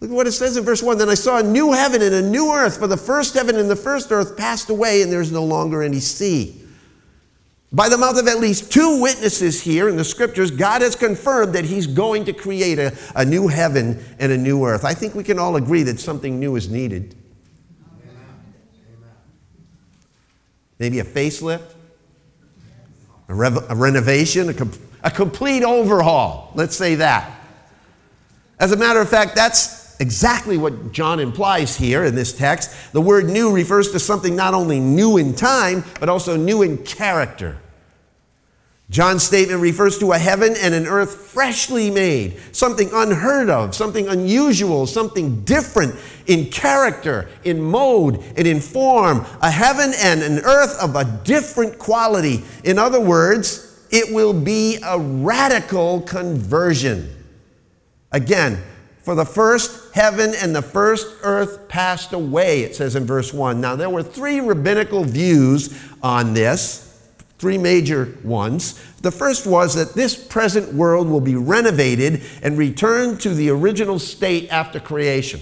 Look 0.00 0.10
at 0.10 0.14
what 0.14 0.26
it 0.26 0.32
says 0.32 0.56
in 0.56 0.64
verse 0.64 0.82
1 0.82 0.98
Then 0.98 1.08
I 1.08 1.14
saw 1.14 1.38
a 1.38 1.42
new 1.42 1.72
heaven 1.72 2.02
and 2.02 2.14
a 2.14 2.22
new 2.22 2.52
earth, 2.52 2.78
for 2.78 2.86
the 2.86 2.96
first 2.96 3.34
heaven 3.34 3.56
and 3.56 3.70
the 3.70 3.76
first 3.76 4.12
earth 4.12 4.36
passed 4.36 4.70
away, 4.70 5.02
and 5.02 5.10
there's 5.10 5.32
no 5.32 5.44
longer 5.44 5.82
any 5.82 6.00
sea. 6.00 6.65
By 7.72 7.88
the 7.88 7.98
mouth 7.98 8.18
of 8.18 8.28
at 8.28 8.38
least 8.38 8.72
two 8.72 9.02
witnesses 9.02 9.60
here 9.60 9.88
in 9.88 9.96
the 9.96 10.04
scriptures, 10.04 10.50
God 10.50 10.82
has 10.82 10.94
confirmed 10.94 11.54
that 11.54 11.64
He's 11.64 11.86
going 11.86 12.24
to 12.26 12.32
create 12.32 12.78
a, 12.78 12.96
a 13.14 13.24
new 13.24 13.48
heaven 13.48 14.02
and 14.18 14.30
a 14.30 14.38
new 14.38 14.64
earth. 14.64 14.84
I 14.84 14.94
think 14.94 15.14
we 15.14 15.24
can 15.24 15.38
all 15.38 15.56
agree 15.56 15.82
that 15.82 15.98
something 15.98 16.38
new 16.38 16.56
is 16.56 16.68
needed. 16.68 17.14
Maybe 20.78 20.98
a 21.00 21.04
facelift, 21.04 21.74
a, 23.28 23.34
rev- 23.34 23.70
a 23.70 23.74
renovation, 23.74 24.48
a, 24.50 24.54
com- 24.54 24.72
a 25.02 25.10
complete 25.10 25.64
overhaul. 25.64 26.52
Let's 26.54 26.76
say 26.76 26.96
that. 26.96 27.32
As 28.58 28.72
a 28.72 28.76
matter 28.76 29.00
of 29.00 29.08
fact, 29.08 29.34
that's 29.34 29.85
exactly 29.98 30.56
what 30.58 30.92
John 30.92 31.20
implies 31.20 31.76
here 31.76 32.04
in 32.04 32.14
this 32.14 32.32
text. 32.36 32.92
The 32.92 33.00
word 33.00 33.26
new 33.26 33.52
refers 33.52 33.92
to 33.92 33.98
something 33.98 34.36
not 34.36 34.54
only 34.54 34.80
new 34.80 35.16
in 35.16 35.34
time, 35.34 35.84
but 36.00 36.08
also 36.08 36.36
new 36.36 36.62
in 36.62 36.78
character. 36.78 37.58
John's 38.88 39.24
statement 39.24 39.60
refers 39.60 39.98
to 39.98 40.12
a 40.12 40.18
heaven 40.18 40.54
and 40.62 40.72
an 40.72 40.86
earth 40.86 41.16
freshly 41.16 41.90
made, 41.90 42.40
something 42.52 42.88
unheard 42.92 43.50
of, 43.50 43.74
something 43.74 44.06
unusual, 44.06 44.86
something 44.86 45.42
different 45.42 45.96
in 46.26 46.50
character, 46.50 47.28
in 47.42 47.60
mode, 47.60 48.22
and 48.36 48.46
in 48.46 48.60
form. 48.60 49.26
A 49.42 49.50
heaven 49.50 49.92
and 49.98 50.22
an 50.22 50.38
earth 50.38 50.80
of 50.80 50.94
a 50.94 51.04
different 51.24 51.78
quality. 51.78 52.44
In 52.62 52.78
other 52.78 53.00
words, 53.00 53.88
it 53.90 54.14
will 54.14 54.32
be 54.32 54.78
a 54.84 54.98
radical 54.98 56.02
conversion. 56.02 57.12
Again, 58.12 58.62
for 59.06 59.14
the 59.14 59.24
first 59.24 59.94
heaven 59.94 60.34
and 60.34 60.52
the 60.52 60.60
first 60.60 61.06
earth 61.22 61.68
passed 61.68 62.12
away, 62.12 62.62
it 62.62 62.74
says 62.74 62.96
in 62.96 63.06
verse 63.06 63.32
1. 63.32 63.60
Now, 63.60 63.76
there 63.76 63.88
were 63.88 64.02
three 64.02 64.40
rabbinical 64.40 65.04
views 65.04 65.80
on 66.02 66.34
this, 66.34 67.08
three 67.38 67.56
major 67.56 68.18
ones. 68.24 68.82
The 69.02 69.12
first 69.12 69.46
was 69.46 69.76
that 69.76 69.94
this 69.94 70.16
present 70.16 70.74
world 70.74 71.08
will 71.08 71.20
be 71.20 71.36
renovated 71.36 72.24
and 72.42 72.58
returned 72.58 73.20
to 73.20 73.28
the 73.28 73.48
original 73.48 74.00
state 74.00 74.48
after 74.50 74.80
creation. 74.80 75.38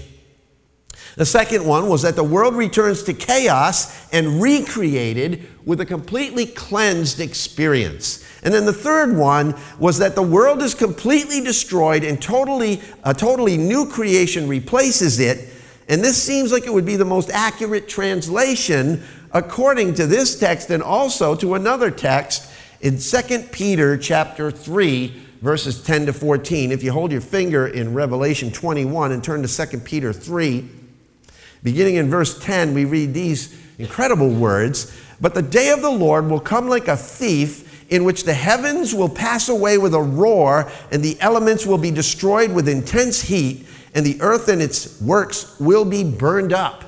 The 1.15 1.25
second 1.25 1.65
one 1.65 1.87
was 1.87 2.01
that 2.01 2.17
the 2.17 2.23
world 2.23 2.55
returns 2.55 3.03
to 3.03 3.13
chaos 3.13 4.11
and 4.11 4.41
recreated 4.41 5.47
with 5.63 5.79
a 5.79 5.85
completely 5.85 6.45
cleansed 6.45 7.21
experience. 7.21 8.25
And 8.43 8.53
then 8.53 8.65
the 8.65 8.73
third 8.73 9.15
one 9.15 9.55
was 9.79 9.97
that 9.99 10.15
the 10.15 10.21
world 10.21 10.61
is 10.61 10.75
completely 10.75 11.39
destroyed 11.41 12.03
and 12.03 12.21
totally, 12.21 12.81
a 13.03 13.13
totally 13.13 13.55
new 13.57 13.89
creation 13.89 14.47
replaces 14.49 15.19
it. 15.19 15.53
And 15.87 16.03
this 16.03 16.21
seems 16.21 16.51
like 16.51 16.65
it 16.65 16.73
would 16.73 16.85
be 16.85 16.97
the 16.97 17.05
most 17.05 17.29
accurate 17.31 17.87
translation 17.87 19.03
according 19.31 19.93
to 19.95 20.07
this 20.07 20.37
text 20.37 20.69
and 20.69 20.83
also 20.83 21.33
to 21.35 21.53
another 21.53 21.91
text 21.91 22.51
in 22.81 22.97
2 22.97 23.39
Peter 23.51 23.97
chapter 23.97 24.51
3 24.51 25.21
verses 25.41 25.81
10 25.83 26.07
to 26.07 26.13
14. 26.13 26.71
If 26.71 26.83
you 26.83 26.91
hold 26.91 27.11
your 27.11 27.21
finger 27.21 27.67
in 27.67 27.93
Revelation 27.93 28.51
21 28.51 29.11
and 29.11 29.23
turn 29.23 29.43
to 29.43 29.67
2 29.67 29.79
Peter 29.79 30.11
3, 30.11 30.69
beginning 31.65 31.95
in 31.95 32.09
verse 32.09 32.37
10, 32.39 32.73
we 32.73 32.85
read 32.85 33.13
these 33.13 33.49
incredible 33.77 34.29
words, 34.29 34.87
"But 35.19 35.33
the 35.33 35.41
day 35.41 35.71
of 35.71 35.81
the 35.81 35.89
Lord 35.89 36.29
will 36.29 36.39
come 36.39 36.69
like 36.69 36.87
a 36.87 36.95
thief, 36.95 37.63
in 37.89 38.03
which 38.03 38.23
the 38.23 38.33
heavens 38.33 38.95
will 38.95 39.09
pass 39.09 39.49
away 39.49 39.77
with 39.77 39.93
a 39.93 40.01
roar, 40.01 40.71
and 40.91 41.03
the 41.03 41.17
elements 41.19 41.65
will 41.65 41.77
be 41.77 41.91
destroyed 41.91 42.51
with 42.51 42.69
intense 42.69 43.21
heat, 43.21 43.65
and 43.93 44.05
the 44.05 44.17
earth 44.21 44.47
and 44.47 44.61
its 44.61 45.01
works 45.01 45.47
will 45.59 45.85
be 45.85 46.03
burned 46.03 46.53
up. 46.53 46.83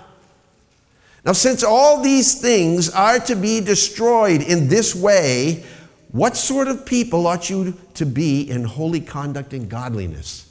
Now, 1.25 1.33
since 1.33 1.63
all 1.63 2.01
these 2.01 2.35
things 2.35 2.89
are 2.89 3.19
to 3.19 3.35
be 3.35 3.59
destroyed 3.59 4.41
in 4.41 4.69
this 4.69 4.95
way, 4.95 5.63
what 6.11 6.37
sort 6.37 6.67
of 6.67 6.85
people 6.85 7.27
ought 7.27 7.49
you 7.49 7.73
to 7.95 8.05
be 8.05 8.41
in 8.49 8.63
holy 8.63 9.01
conduct 9.01 9.53
and 9.53 9.67
godliness? 9.67 10.45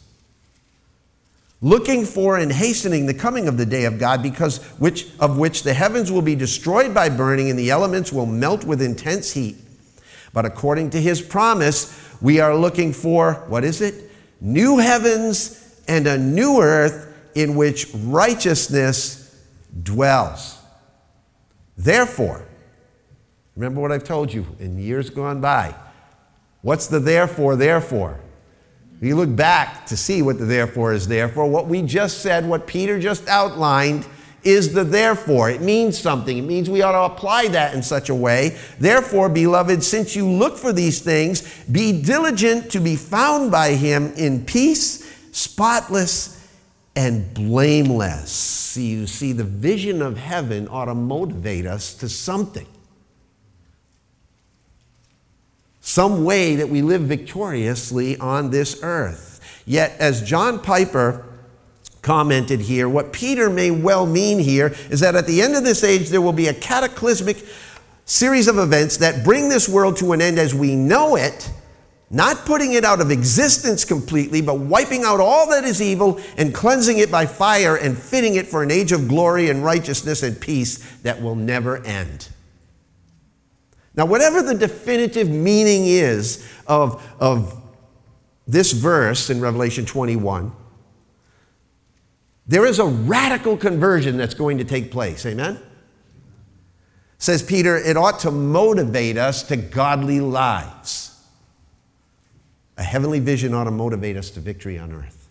Looking 1.62 2.04
for 2.04 2.36
and 2.36 2.52
hastening 2.52 3.06
the 3.06 3.14
coming 3.14 3.48
of 3.48 3.56
the 3.56 3.64
day 3.64 3.84
of 3.84 3.98
God, 3.98 4.22
because 4.22 4.62
which, 4.78 5.08
of 5.18 5.38
which 5.38 5.62
the 5.62 5.72
heavens 5.72 6.12
will 6.12 6.22
be 6.22 6.34
destroyed 6.34 6.92
by 6.92 7.08
burning, 7.08 7.48
and 7.48 7.58
the 7.58 7.70
elements 7.70 8.12
will 8.12 8.26
melt 8.26 8.64
with 8.64 8.82
intense 8.82 9.32
heat. 9.32 9.56
But 10.34 10.44
according 10.44 10.90
to 10.90 11.00
his 11.00 11.22
promise, 11.22 11.98
we 12.20 12.40
are 12.40 12.54
looking 12.54 12.92
for, 12.92 13.44
what 13.48 13.64
is 13.64 13.80
it? 13.80 14.10
New 14.40 14.78
heavens 14.78 15.80
and 15.88 16.06
a 16.06 16.18
new 16.18 16.60
earth 16.60 17.14
in 17.34 17.56
which 17.56 17.88
righteousness 17.94 19.34
dwells. 19.82 20.58
Therefore, 21.76 22.46
remember 23.54 23.80
what 23.80 23.92
I've 23.92 24.04
told 24.04 24.32
you 24.32 24.46
in 24.58 24.78
years 24.78 25.08
gone 25.08 25.40
by. 25.40 25.74
What's 26.60 26.86
the 26.86 27.00
therefore, 27.00 27.56
therefore? 27.56 28.20
You 29.00 29.16
look 29.16 29.34
back 29.34 29.86
to 29.86 29.96
see 29.96 30.22
what 30.22 30.38
the 30.38 30.46
therefore 30.46 30.92
is 30.92 31.06
there 31.06 31.28
for. 31.28 31.46
What 31.46 31.66
we 31.66 31.82
just 31.82 32.20
said, 32.20 32.46
what 32.46 32.66
Peter 32.66 32.98
just 32.98 33.28
outlined, 33.28 34.06
is 34.42 34.72
the 34.72 34.84
therefore. 34.84 35.50
It 35.50 35.60
means 35.60 35.98
something. 35.98 36.38
It 36.38 36.42
means 36.42 36.70
we 36.70 36.80
ought 36.80 36.92
to 36.92 37.12
apply 37.12 37.48
that 37.48 37.74
in 37.74 37.82
such 37.82 38.08
a 38.08 38.14
way. 38.14 38.56
Therefore, 38.78 39.28
beloved, 39.28 39.82
since 39.82 40.14
you 40.14 40.26
look 40.26 40.56
for 40.56 40.72
these 40.72 41.00
things, 41.00 41.64
be 41.64 42.00
diligent 42.00 42.70
to 42.70 42.80
be 42.80 42.96
found 42.96 43.50
by 43.50 43.72
him 43.72 44.12
in 44.14 44.44
peace, 44.44 45.04
spotless, 45.32 46.48
and 46.94 47.34
blameless. 47.34 48.30
See, 48.30 48.86
you 48.86 49.06
see, 49.06 49.32
the 49.32 49.44
vision 49.44 50.00
of 50.00 50.16
heaven 50.16 50.68
ought 50.68 50.86
to 50.86 50.94
motivate 50.94 51.66
us 51.66 51.92
to 51.94 52.08
something. 52.08 52.66
Some 55.96 56.24
way 56.24 56.56
that 56.56 56.68
we 56.68 56.82
live 56.82 57.00
victoriously 57.04 58.18
on 58.18 58.50
this 58.50 58.80
earth. 58.82 59.40
Yet, 59.64 59.96
as 59.98 60.20
John 60.20 60.60
Piper 60.60 61.24
commented 62.02 62.60
here, 62.60 62.86
what 62.86 63.14
Peter 63.14 63.48
may 63.48 63.70
well 63.70 64.04
mean 64.04 64.38
here 64.38 64.74
is 64.90 65.00
that 65.00 65.14
at 65.14 65.26
the 65.26 65.40
end 65.40 65.54
of 65.56 65.64
this 65.64 65.82
age, 65.82 66.10
there 66.10 66.20
will 66.20 66.34
be 66.34 66.48
a 66.48 66.52
cataclysmic 66.52 67.38
series 68.04 68.46
of 68.46 68.58
events 68.58 68.98
that 68.98 69.24
bring 69.24 69.48
this 69.48 69.70
world 69.70 69.96
to 69.96 70.12
an 70.12 70.20
end 70.20 70.38
as 70.38 70.54
we 70.54 70.76
know 70.76 71.16
it 71.16 71.50
not 72.10 72.44
putting 72.44 72.74
it 72.74 72.84
out 72.84 73.00
of 73.00 73.10
existence 73.10 73.86
completely, 73.86 74.42
but 74.42 74.58
wiping 74.58 75.02
out 75.02 75.18
all 75.18 75.48
that 75.48 75.64
is 75.64 75.80
evil 75.80 76.20
and 76.36 76.54
cleansing 76.54 76.98
it 76.98 77.10
by 77.10 77.24
fire 77.24 77.74
and 77.74 77.96
fitting 77.96 78.34
it 78.34 78.46
for 78.46 78.62
an 78.62 78.70
age 78.70 78.92
of 78.92 79.08
glory 79.08 79.48
and 79.48 79.64
righteousness 79.64 80.22
and 80.22 80.38
peace 80.38 80.76
that 80.98 81.22
will 81.22 81.34
never 81.34 81.82
end. 81.86 82.28
Now, 83.96 84.04
whatever 84.04 84.42
the 84.42 84.54
definitive 84.54 85.28
meaning 85.28 85.86
is 85.86 86.46
of, 86.66 87.02
of 87.18 87.60
this 88.46 88.72
verse 88.72 89.30
in 89.30 89.40
Revelation 89.40 89.86
21, 89.86 90.52
there 92.46 92.66
is 92.66 92.78
a 92.78 92.84
radical 92.84 93.56
conversion 93.56 94.18
that's 94.18 94.34
going 94.34 94.58
to 94.58 94.64
take 94.64 94.90
place. 94.90 95.24
Amen? 95.24 95.58
Says 97.18 97.42
Peter, 97.42 97.76
it 97.76 97.96
ought 97.96 98.20
to 98.20 98.30
motivate 98.30 99.16
us 99.16 99.42
to 99.44 99.56
godly 99.56 100.20
lives. 100.20 101.18
A 102.76 102.82
heavenly 102.82 103.20
vision 103.20 103.54
ought 103.54 103.64
to 103.64 103.70
motivate 103.70 104.18
us 104.18 104.30
to 104.30 104.40
victory 104.40 104.78
on 104.78 104.92
earth. 104.92 105.28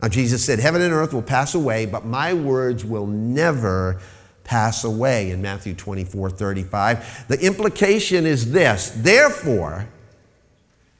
Now, 0.00 0.08
Jesus 0.08 0.44
said, 0.44 0.60
Heaven 0.60 0.80
and 0.80 0.92
earth 0.92 1.12
will 1.12 1.22
pass 1.22 1.54
away, 1.54 1.86
but 1.86 2.04
my 2.04 2.32
words 2.32 2.84
will 2.84 3.06
never 3.06 4.00
pass 4.44 4.84
away 4.84 5.30
in 5.30 5.42
Matthew 5.42 5.74
24 5.74 6.30
35. 6.30 7.28
The 7.28 7.40
implication 7.40 8.26
is 8.26 8.52
this 8.52 8.90
therefore, 8.90 9.88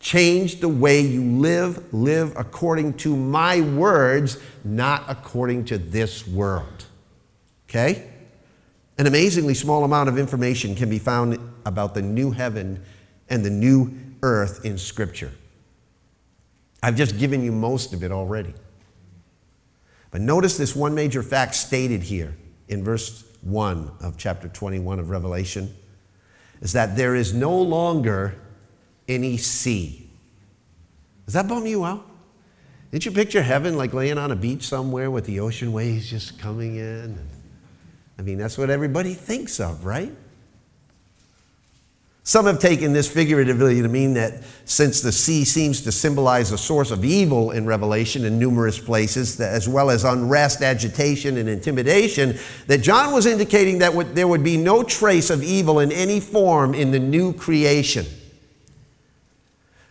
change 0.01 0.61
the 0.61 0.69
way 0.69 1.01
you 1.01 1.23
live, 1.23 1.93
live 1.95 2.35
according 2.37 2.95
to 2.95 3.17
my 3.17 3.61
words, 3.61 4.39
not 4.65 5.05
according 5.09 5.67
to 5.67 5.79
this 5.79 6.27
world. 6.27 6.87
Okay? 7.69 8.11
An 8.99 9.07
amazingly 9.07 9.55
small 9.55 9.85
amount 9.85 10.09
of 10.09 10.19
information 10.19 10.75
can 10.75 10.89
be 10.89 10.99
found 10.99 11.39
about 11.67 11.95
the 11.95 12.03
new 12.03 12.31
heaven 12.31 12.83
and 13.29 13.45
the 13.45 13.51
new 13.51 13.93
earth 14.23 14.65
in 14.65 14.79
Scripture. 14.79 15.33
I've 16.83 16.97
just 16.97 17.19
given 17.19 17.43
you 17.43 17.51
most 17.51 17.93
of 17.93 18.05
it 18.05 18.13
already. 18.13 18.55
But 20.11 20.21
notice 20.21 20.57
this 20.57 20.77
one 20.77 20.95
major 20.95 21.23
fact 21.23 21.55
stated 21.55 22.03
here 22.03 22.37
in 22.69 22.85
verse 22.85 23.25
1 23.45 23.91
of 24.01 24.17
chapter 24.17 24.49
21 24.49 24.99
of 24.99 25.11
Revelation 25.11 25.75
is 26.61 26.73
that 26.73 26.97
there 26.97 27.15
is 27.15 27.35
no 27.35 27.57
longer 27.57 28.37
any 29.07 29.37
sea. 29.37 30.11
Does 31.27 31.35
that 31.35 31.47
bum 31.49 31.67
you 31.67 31.85
out? 31.85 32.07
Didn't 32.91 33.07
you 33.07 33.13
picture 33.13 33.43
heaven 33.43 33.77
like 33.77 33.93
laying 33.93 34.19
on 34.19 34.31
a 34.31 34.37
beach 34.37 34.63
somewhere 34.63 35.11
with 35.11 35.27
the 35.27 35.41
ocean 35.41 35.73
waves 35.73 36.09
just 36.09 36.39
coming 36.39 36.77
in? 36.77 37.19
I 38.19 38.23
mean, 38.23 38.39
that's 38.39 38.57
what 38.57 38.71
everybody 38.71 39.15
thinks 39.15 39.59
of, 39.59 39.85
right? 39.85 40.15
Some 42.27 42.47
have 42.47 42.59
taken 42.59 42.95
this 42.95 43.07
figuratively 43.07 43.83
to 43.83 43.89
mean 43.89 44.15
that 44.15 44.43
since 44.65 45.03
the 45.03 45.13
sea 45.13 45.45
seems 45.45 45.83
to 45.83 45.93
symbolize 45.93 46.53
a 46.53 46.59
source 46.59 46.91
of 46.91 47.05
evil 47.05 47.51
in 47.51 47.67
Revelation 47.67 48.25
in 48.25 48.39
numerous 48.39 48.79
places, 48.79 49.39
as 49.39 49.69
well 49.69 49.91
as 49.91 50.05
unrest, 50.05 50.63
agitation, 50.63 51.37
and 51.37 51.51
intimidation, 51.51 52.39
that 52.67 52.79
John 52.79 53.13
was 53.13 53.27
indicating 53.27 53.81
that 53.81 54.15
there 54.15 54.27
would 54.27 54.43
be 54.43 54.57
no 54.57 54.83
trace 54.83 55.29
of 55.29 55.43
evil 55.43 55.81
in 55.81 55.93
any 55.93 56.19
form 56.19 56.73
in 56.73 56.93
the 56.93 56.99
new 56.99 57.35
creation. 57.35 58.07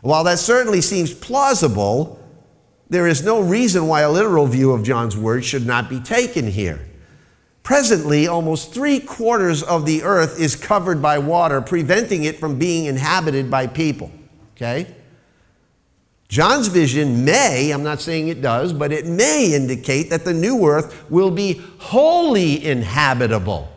While 0.02 0.24
that 0.24 0.40
certainly 0.40 0.82
seems 0.82 1.14
plausible, 1.14 2.20
there 2.90 3.08
is 3.08 3.24
no 3.24 3.42
reason 3.42 3.88
why 3.88 4.02
a 4.02 4.12
literal 4.12 4.48
view 4.48 4.72
of 4.72 4.84
John's 4.84 5.16
words 5.16 5.46
should 5.46 5.68
not 5.68 5.88
be 5.88 6.00
taken 6.00 6.48
here. 6.48 6.84
Presently, 7.64 8.28
almost 8.28 8.74
three 8.74 9.00
quarters 9.00 9.64
of 9.64 9.86
the 9.86 10.04
earth 10.04 10.40
is 10.40 10.56
covered 10.56 11.02
by 11.02 11.18
water, 11.18 11.62
preventing 11.62 12.26
it 12.26 12.38
from 12.38 12.60
being 12.60 12.86
inhabited 12.86 13.50
by 13.50 13.68
people. 13.68 14.12
Okay? 14.56 14.94
John's 16.28 16.68
vision 16.68 17.24
may, 17.24 17.72
I'm 17.72 17.84
not 17.84 18.02
saying 18.02 18.28
it 18.28 18.42
does, 18.42 18.74
but 18.74 18.92
it 18.92 19.06
may 19.06 19.54
indicate 19.54 20.10
that 20.10 20.26
the 20.26 20.34
new 20.34 20.66
earth 20.68 21.10
will 21.10 21.32
be 21.32 21.62
wholly 21.78 22.66
inhabitable. 22.66 23.73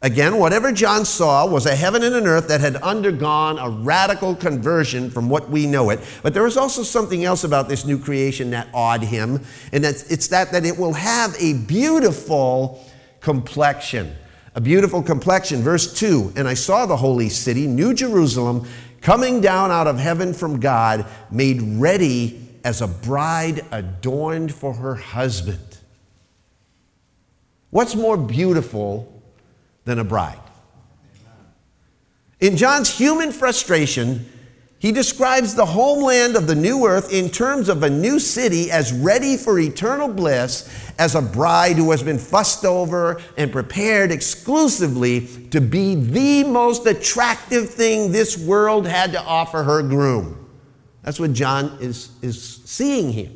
Again, 0.00 0.38
whatever 0.38 0.70
John 0.70 1.04
saw 1.04 1.44
was 1.44 1.66
a 1.66 1.74
heaven 1.74 2.04
and 2.04 2.14
an 2.14 2.26
earth 2.28 2.46
that 2.48 2.60
had 2.60 2.76
undergone 2.76 3.58
a 3.58 3.68
radical 3.68 4.36
conversion 4.36 5.10
from 5.10 5.28
what 5.28 5.50
we 5.50 5.66
know 5.66 5.90
it. 5.90 5.98
But 6.22 6.34
there 6.34 6.46
is 6.46 6.56
also 6.56 6.84
something 6.84 7.24
else 7.24 7.42
about 7.42 7.68
this 7.68 7.84
new 7.84 7.98
creation 7.98 8.50
that 8.50 8.68
awed 8.72 9.02
him, 9.02 9.44
and 9.72 9.84
it's 9.84 10.28
that, 10.28 10.52
that 10.52 10.64
it 10.64 10.78
will 10.78 10.92
have 10.92 11.34
a 11.40 11.54
beautiful 11.54 12.84
complexion. 13.20 14.14
A 14.54 14.60
beautiful 14.60 15.02
complexion. 15.02 15.62
Verse 15.62 15.92
2 15.92 16.34
And 16.36 16.46
I 16.46 16.54
saw 16.54 16.86
the 16.86 16.96
holy 16.96 17.28
city, 17.28 17.66
New 17.66 17.92
Jerusalem, 17.92 18.68
coming 19.00 19.40
down 19.40 19.72
out 19.72 19.88
of 19.88 19.98
heaven 19.98 20.32
from 20.32 20.60
God, 20.60 21.06
made 21.32 21.60
ready 21.60 22.48
as 22.62 22.82
a 22.82 22.86
bride 22.86 23.64
adorned 23.72 24.54
for 24.54 24.74
her 24.74 24.94
husband. 24.94 25.78
What's 27.70 27.96
more 27.96 28.16
beautiful 28.16 29.17
than 29.88 29.98
a 29.98 30.04
bride. 30.04 30.38
In 32.40 32.56
John's 32.56 32.96
human 32.96 33.32
frustration, 33.32 34.30
he 34.78 34.92
describes 34.92 35.54
the 35.54 35.64
homeland 35.64 36.36
of 36.36 36.46
the 36.46 36.54
new 36.54 36.86
earth 36.86 37.12
in 37.12 37.30
terms 37.30 37.68
of 37.68 37.82
a 37.82 37.90
new 37.90 38.20
city 38.20 38.70
as 38.70 38.92
ready 38.92 39.36
for 39.36 39.58
eternal 39.58 40.06
bliss 40.06 40.92
as 40.98 41.16
a 41.16 41.22
bride 41.22 41.76
who 41.76 41.90
has 41.90 42.02
been 42.02 42.18
fussed 42.18 42.64
over 42.64 43.20
and 43.36 43.50
prepared 43.50 44.12
exclusively 44.12 45.26
to 45.50 45.60
be 45.60 45.96
the 45.96 46.44
most 46.44 46.86
attractive 46.86 47.70
thing 47.70 48.12
this 48.12 48.38
world 48.38 48.86
had 48.86 49.10
to 49.12 49.22
offer 49.22 49.64
her 49.64 49.82
groom. 49.82 50.48
That's 51.02 51.18
what 51.18 51.32
John 51.32 51.78
is, 51.80 52.10
is 52.22 52.60
seeing 52.64 53.10
here. 53.10 53.30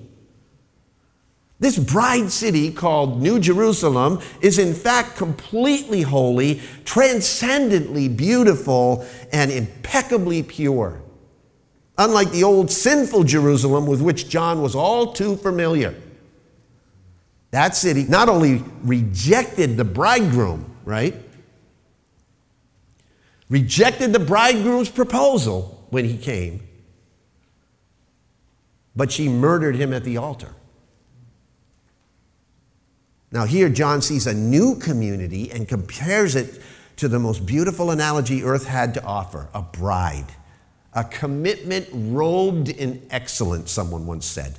This 1.63 1.79
bride 1.79 2.33
city 2.33 2.73
called 2.73 3.23
New 3.23 3.39
Jerusalem 3.39 4.19
is 4.41 4.59
in 4.59 4.75
fact 4.75 5.17
completely 5.17 6.03
holy, 6.03 6.61
transcendently 6.85 8.09
beautiful, 8.09 9.07
and 9.33 9.49
impeccably 9.53 10.43
pure. 10.43 11.01
Unlike 11.97 12.33
the 12.33 12.43
old 12.43 12.73
sinful 12.73 13.23
Jerusalem 13.23 13.87
with 13.87 14.01
which 14.03 14.29
John 14.29 14.61
was 14.61 14.75
all 14.75 15.13
too 15.13 15.37
familiar. 15.37 15.95
That 17.53 17.77
city 17.77 18.07
not 18.09 18.29
only 18.29 18.65
rejected 18.83 19.77
the 19.77 19.85
bridegroom, 19.85 20.69
right? 20.85 21.15
Rejected 23.49 24.13
the 24.13 24.19
bridegroom's 24.19 24.89
proposal 24.89 25.87
when 25.91 26.07
he 26.07 26.19
came, 26.19 26.67
but 28.97 29.13
she 29.13 29.29
murdered 29.29 29.77
him 29.77 29.93
at 29.93 30.03
the 30.03 30.17
altar. 30.17 30.57
Now, 33.33 33.47
here 33.47 33.71
John 33.71 34.03
sees 34.03 34.27
a 34.27 34.35
new 34.35 34.77
community 34.77 35.51
and 35.51 35.67
compares 35.67 36.37
it 36.37 36.61
to 36.97 37.09
the 37.09 37.19
most 37.19 37.47
beautiful 37.47 37.91
analogy 37.91 38.45
earth 38.45 38.67
had 38.67 38.95
to 38.95 39.05
offer 39.05 39.49
a 39.55 39.63
bride, 39.63 40.27
a 40.93 41.03
commitment 41.03 41.89
robed 41.93 42.69
in 42.69 43.05
excellence, 43.11 43.73
someone 43.73 44.07
once 44.07 44.27
said. 44.27 44.59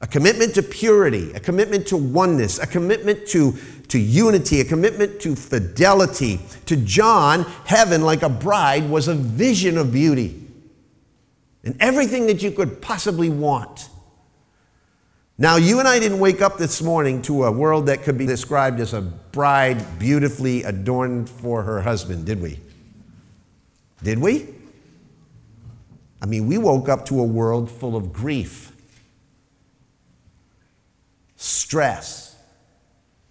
A 0.00 0.06
commitment 0.06 0.54
to 0.54 0.62
purity, 0.62 1.32
a 1.32 1.40
commitment 1.40 1.88
to 1.88 1.96
oneness, 1.96 2.60
a 2.60 2.66
commitment 2.68 3.26
to, 3.28 3.56
to 3.88 3.98
unity, 3.98 4.60
a 4.60 4.64
commitment 4.64 5.20
to 5.22 5.34
fidelity. 5.34 6.38
To 6.66 6.76
John, 6.76 7.42
heaven, 7.64 8.02
like 8.02 8.22
a 8.22 8.28
bride, 8.28 8.88
was 8.88 9.08
a 9.08 9.14
vision 9.14 9.76
of 9.76 9.92
beauty 9.92 10.48
and 11.64 11.76
everything 11.80 12.26
that 12.28 12.42
you 12.42 12.52
could 12.52 12.80
possibly 12.80 13.28
want. 13.28 13.88
Now, 15.40 15.54
you 15.54 15.78
and 15.78 15.86
I 15.86 16.00
didn't 16.00 16.18
wake 16.18 16.42
up 16.42 16.58
this 16.58 16.82
morning 16.82 17.22
to 17.22 17.44
a 17.44 17.52
world 17.52 17.86
that 17.86 18.02
could 18.02 18.18
be 18.18 18.26
described 18.26 18.80
as 18.80 18.92
a 18.92 19.00
bride 19.00 20.00
beautifully 20.00 20.64
adorned 20.64 21.30
for 21.30 21.62
her 21.62 21.80
husband, 21.80 22.26
did 22.26 22.42
we? 22.42 22.58
Did 24.02 24.18
we? 24.18 24.48
I 26.20 26.26
mean, 26.26 26.48
we 26.48 26.58
woke 26.58 26.88
up 26.88 27.06
to 27.06 27.20
a 27.20 27.24
world 27.24 27.70
full 27.70 27.94
of 27.94 28.12
grief, 28.12 28.72
stress, 31.36 32.34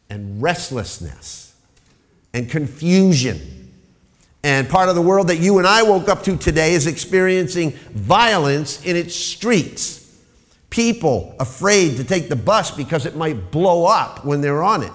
and 0.09 0.41
restlessness, 0.41 1.53
and 2.33 2.49
confusion. 2.49 3.73
And 4.43 4.69
part 4.69 4.87
of 4.87 4.95
the 4.95 5.01
world 5.01 5.27
that 5.27 5.39
you 5.39 5.57
and 5.57 5.67
I 5.67 5.83
woke 5.83 6.07
up 6.07 6.23
to 6.23 6.37
today 6.37 6.73
is 6.73 6.87
experiencing 6.87 7.71
violence 7.91 8.85
in 8.85 8.95
its 8.95 9.13
streets. 9.13 10.06
People 10.69 11.35
afraid 11.39 11.97
to 11.97 12.03
take 12.03 12.29
the 12.29 12.35
bus 12.35 12.71
because 12.71 13.05
it 13.05 13.15
might 13.15 13.51
blow 13.51 13.85
up 13.85 14.25
when 14.25 14.41
they're 14.41 14.63
on 14.63 14.83
it. 14.83 14.91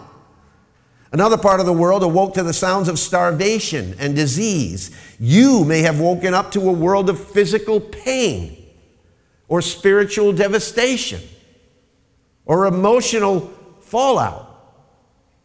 Another 1.13 1.37
part 1.37 1.61
of 1.61 1.67
the 1.67 1.73
world 1.73 2.03
awoke 2.03 2.35
to 2.35 2.43
the 2.43 2.55
sounds 2.55 2.89
of 2.89 2.99
starvation 2.99 3.95
and 3.99 4.17
disease. 4.17 4.91
You 5.21 5.65
may 5.65 5.83
have 5.83 6.01
woken 6.01 6.33
up 6.33 6.53
to 6.53 6.61
a 6.61 6.73
world 6.73 7.11
of 7.11 7.23
physical 7.23 7.81
pain 7.81 8.65
or 9.49 9.61
spiritual 9.61 10.33
devastation 10.33 11.21
or 12.47 12.67
emotional 12.67 13.53
fallout. 13.81 14.49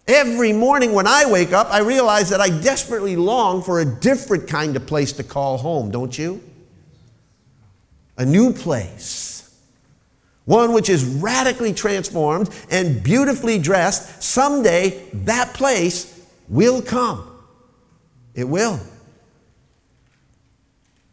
Every 0.08 0.54
morning 0.54 0.94
when 0.94 1.06
I 1.06 1.30
wake 1.30 1.52
up, 1.52 1.68
I 1.70 1.80
realize 1.80 2.30
that 2.30 2.40
I 2.40 2.50
desperately 2.50 3.18
long 3.18 3.62
for 3.62 3.82
a 3.82 3.86
different 3.86 4.48
kind 4.48 4.78
of 4.78 4.86
place 4.86 5.12
to 5.13 5.24
call 5.24 5.58
home, 5.58 5.92
don't 5.92 6.18
you? 6.18 6.42
A 8.18 8.26
new 8.26 8.54
place 8.54 9.37
one 10.48 10.72
which 10.72 10.90
is 10.90 11.04
radically 11.04 11.74
transformed 11.74 12.50
and 12.72 13.04
beautifully 13.04 13.60
dressed, 13.60 14.24
someday 14.24 15.04
that 15.12 15.54
place 15.54 16.26
will 16.48 16.82
come. 16.82 17.30
It 18.34 18.46
will. 18.46 18.80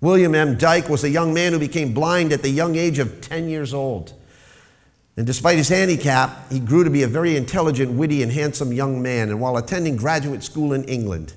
William 0.00 0.36
M. 0.36 0.56
Dyke 0.56 0.88
was 0.88 1.02
a 1.02 1.10
young 1.10 1.34
man 1.34 1.52
who 1.52 1.58
became 1.58 1.92
blind 1.92 2.32
at 2.32 2.42
the 2.42 2.48
young 2.48 2.76
age 2.76 3.00
of 3.00 3.20
10 3.22 3.48
years 3.48 3.74
old. 3.74 4.14
And 5.16 5.26
despite 5.26 5.58
his 5.58 5.68
handicap, 5.68 6.52
he 6.52 6.60
grew 6.60 6.84
to 6.84 6.90
be 6.90 7.02
a 7.02 7.08
very 7.08 7.36
intelligent, 7.36 7.90
witty, 7.90 8.22
and 8.22 8.30
handsome 8.30 8.72
young 8.72 9.02
man. 9.02 9.30
And 9.30 9.40
while 9.40 9.56
attending 9.56 9.96
graduate 9.96 10.44
school 10.44 10.72
in 10.72 10.84
England, 10.84 11.32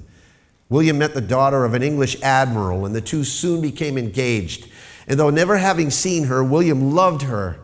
William 0.69 0.99
met 0.99 1.15
the 1.15 1.21
daughter 1.21 1.65
of 1.65 1.73
an 1.73 1.81
English 1.81 2.21
admiral, 2.21 2.85
and 2.85 2.93
the 2.93 3.01
two 3.01 3.23
soon 3.23 3.59
became 3.59 3.97
engaged. 3.97 4.67
And 5.07 5.19
though 5.19 5.31
never 5.31 5.57
having 5.57 5.89
seen 5.89 6.25
her, 6.25 6.43
William 6.43 6.93
loved 6.93 7.23
her 7.23 7.59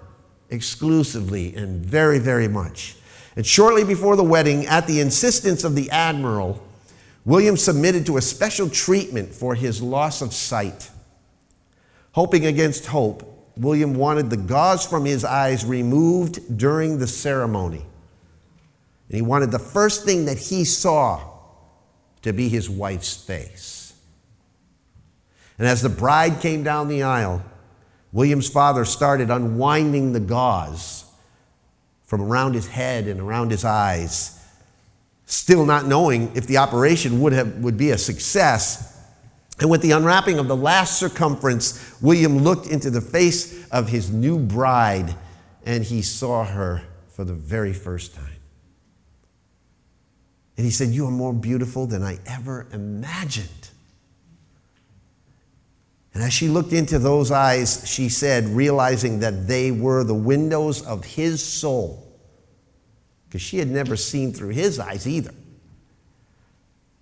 exclusively 0.54 1.56
and 1.56 1.84
very, 1.84 2.20
very 2.20 2.48
much. 2.48 2.96
And 3.36 3.46
shortly 3.46 3.84
before 3.84 4.16
the 4.16 4.24
wedding, 4.24 4.68
at 4.68 4.86
the 4.88 5.00
insistence 5.00 5.64
of 5.64 5.76
the 5.76 5.90
admiral, 5.90 6.64
William 7.26 7.58
submitted 7.58 8.06
to 8.06 8.18
a 8.18 8.22
special 8.22 8.70
treatment 8.70 9.34
for 9.34 9.56
his 9.56 9.82
loss 9.82 10.22
of 10.22 10.34
sight. 10.34 10.92
Hoping 12.12 12.46
against 12.46 12.86
hope, 12.86 13.30
William 13.58 13.96
wanted 13.96 14.30
the 14.30 14.38
gauze 14.38 14.86
from 14.86 15.06
his 15.06 15.26
eyes 15.26 15.66
removed 15.66 16.58
during 16.58 17.00
the 17.00 17.08
ceremony. 17.08 17.86
And 19.10 19.16
he 19.16 19.22
wanted 19.22 19.52
the 19.52 19.60
first 19.60 20.06
thing 20.06 20.26
that 20.26 20.38
he 20.38 20.64
saw 20.64 21.22
to 22.22 22.34
be 22.34 22.50
his 22.50 22.70
wife's 22.70 23.16
face. 23.16 23.94
And 25.58 25.68
as 25.68 25.82
the 25.82 25.90
bride 25.90 26.40
came 26.40 26.64
down 26.64 26.88
the 26.88 27.04
aisle, 27.04 27.44
William's 28.14 28.48
father 28.48 28.86
started 28.86 29.32
unwinding 29.32 30.14
the 30.14 30.20
gauze 30.20 31.04
from 32.06 32.22
around 32.22 32.54
his 32.54 32.68
head 32.68 33.08
and 33.08 33.20
around 33.20 33.50
his 33.50 33.66
eyes, 33.66 34.40
still 35.26 35.66
not 35.66 35.88
knowing 35.88 36.32
if 36.36 36.46
the 36.46 36.58
operation 36.58 37.20
would, 37.22 37.34
have, 37.34 37.58
would 37.58 37.76
be 37.76 37.90
a 37.90 37.98
success. 37.98 39.02
And 39.60 39.70
with 39.70 39.82
the 39.82 39.92
unwrapping 39.92 40.38
of 40.38 40.48
the 40.48 40.56
last 40.56 41.00
circumference, 41.00 41.96
William 42.02 42.38
looked 42.38 42.68
into 42.68 42.92
the 42.92 43.02
face 43.02 43.68
of 43.72 43.90
his 43.90 44.12
new 44.12 44.38
bride 44.38 45.16
and 45.66 45.84
he 45.84 46.04
saw 46.04 46.44
her 46.46 46.84
for 47.10 47.24
the 47.24 47.34
very 47.34 47.74
first 47.74 48.14
time. 48.14 48.30
And 50.56 50.66
he 50.66 50.72
said, 50.72 50.90
You 50.90 51.08
are 51.08 51.12
more 51.12 51.34
beautiful 51.34 51.88
than 51.88 52.04
I 52.04 52.20
ever 52.28 52.68
imagined. 52.72 53.70
And 56.14 56.22
as 56.22 56.32
she 56.32 56.48
looked 56.48 56.74
into 56.74 57.00
those 57.00 57.32
eyes, 57.32 57.88
she 57.88 58.08
said, 58.08 58.46
realizing 58.46 59.20
that 59.20 59.48
they 59.48 59.72
were 59.72 60.04
the 60.04 60.14
windows 60.14 60.86
of 60.86 61.04
his 61.04 61.44
soul, 61.44 62.08
because 63.26 63.42
she 63.42 63.58
had 63.58 63.68
never 63.68 63.96
seen 63.96 64.32
through 64.32 64.50
his 64.50 64.80
eyes 64.80 65.08
either. 65.08 65.34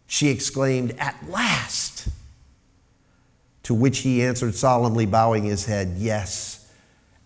She 0.08 0.30
exclaimed, 0.30 0.96
At 0.98 1.18
last! 1.30 2.08
To 3.64 3.74
which 3.74 4.00
he 4.00 4.24
answered 4.24 4.56
solemnly, 4.56 5.06
bowing 5.06 5.44
his 5.44 5.66
head, 5.66 5.96
Yes, 5.98 6.72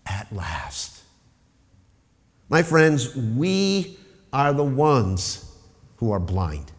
at 0.04 0.32
last. 0.32 1.02
My 2.48 2.62
friends, 2.62 3.14
we 3.14 3.98
are 4.32 4.52
the 4.52 4.64
ones 4.64 5.56
who 5.96 6.10
are 6.10 6.20
blind, 6.20 6.72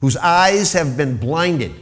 whose 0.00 0.16
eyes 0.16 0.72
have 0.72 0.96
been 0.96 1.16
blinded 1.16 1.74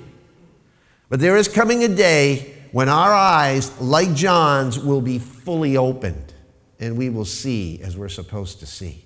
but 1.09 1.21
there 1.21 1.37
is 1.37 1.49
coming 1.49 1.85
a 1.85 1.88
day 1.88 2.55
when 2.73 2.88
our 2.88 3.12
eyes, 3.12 3.81
like 3.81 4.14
John's, 4.14 4.79
will 4.79 5.01
be 5.01 5.19
fully 5.19 5.77
opened 5.77 6.35
and 6.79 6.97
we 6.97 7.09
will 7.09 7.25
see 7.25 7.81
as 7.83 7.97
we're 7.97 8.09
supposed 8.09 8.61
to 8.61 8.66
see. 8.66 9.05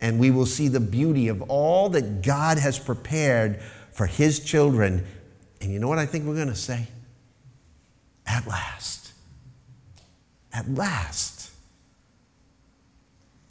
And 0.00 0.20
we 0.20 0.30
will 0.30 0.46
see 0.46 0.68
the 0.68 0.80
beauty 0.80 1.28
of 1.28 1.42
all 1.42 1.88
that 1.90 2.22
God 2.22 2.58
has 2.58 2.78
prepared 2.78 3.60
for 3.92 4.06
His 4.06 4.40
children. 4.40 5.04
And 5.60 5.72
you 5.72 5.78
know 5.78 5.88
what 5.88 5.98
I 5.98 6.06
think 6.06 6.24
we're 6.24 6.34
going 6.34 6.48
to 6.48 6.54
say? 6.54 6.86
At 8.26 8.46
last. 8.46 9.12
At 10.52 10.68
last. 10.68 11.50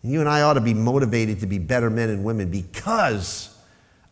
And 0.04 0.12
you 0.12 0.20
and 0.22 0.30
I 0.30 0.41
ought 0.41 0.54
to 0.54 0.62
be 0.62 0.74
motivated 0.74 1.41
to 1.41 1.48
be 1.48 1.58
better 1.58 1.89
men 1.89 2.10
and 2.10 2.24
women 2.24 2.50
because 2.50 3.58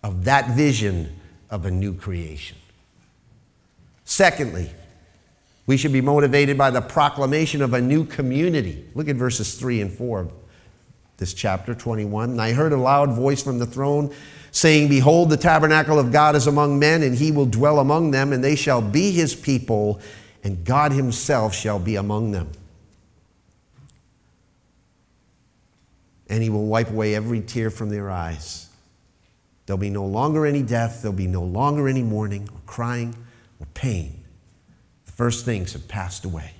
of 0.03 0.25
that 0.25 0.49
vision 0.55 1.19
of 1.49 1.65
a 1.65 1.71
new 1.71 1.93
creation. 1.93 2.57
Secondly, 4.05 4.69
we 5.65 5.77
should 5.77 5.91
be 5.91 6.01
motivated 6.01 6.57
by 6.57 6.69
the 6.69 6.81
proclamation 6.81 7.63
of 7.63 7.73
a 7.73 7.81
new 7.81 8.05
community. 8.05 8.85
Look 8.93 9.09
at 9.09 9.15
verses 9.15 9.55
3 9.55 9.81
and 9.81 9.91
4 9.91 10.19
of 10.21 10.31
this 11.17 11.33
chapter 11.33 11.73
21. 11.73 12.29
And 12.29 12.41
I 12.41 12.53
heard 12.53 12.71
a 12.71 12.77
loud 12.77 13.13
voice 13.13 13.41
from 13.41 13.57
the 13.57 13.65
throne 13.65 14.13
saying, 14.51 14.89
Behold, 14.89 15.31
the 15.31 15.37
tabernacle 15.37 15.97
of 15.97 16.11
God 16.11 16.35
is 16.35 16.45
among 16.45 16.77
men, 16.77 17.01
and 17.01 17.15
he 17.15 17.31
will 17.31 17.47
dwell 17.47 17.79
among 17.79 18.11
them, 18.11 18.31
and 18.31 18.43
they 18.43 18.55
shall 18.55 18.81
be 18.81 19.11
his 19.11 19.33
people, 19.33 19.99
and 20.43 20.63
God 20.63 20.91
himself 20.91 21.55
shall 21.55 21.79
be 21.79 21.95
among 21.95 22.31
them. 22.31 22.51
And 26.29 26.43
he 26.43 26.49
will 26.49 26.67
wipe 26.67 26.89
away 26.91 27.15
every 27.15 27.41
tear 27.41 27.71
from 27.71 27.89
their 27.89 28.09
eyes. 28.09 28.69
There'll 29.65 29.79
be 29.79 29.89
no 29.89 30.05
longer 30.05 30.45
any 30.45 30.61
death, 30.61 31.01
there'll 31.01 31.17
be 31.17 31.27
no 31.27 31.43
longer 31.43 31.87
any 31.87 32.03
mourning 32.03 32.47
or 32.53 32.59
crying 32.67 33.15
or 33.59 33.65
pain. 33.73 34.23
The 35.05 35.11
first 35.11 35.45
things 35.45 35.73
have 35.73 35.87
passed 35.87 36.25
away. 36.25 36.51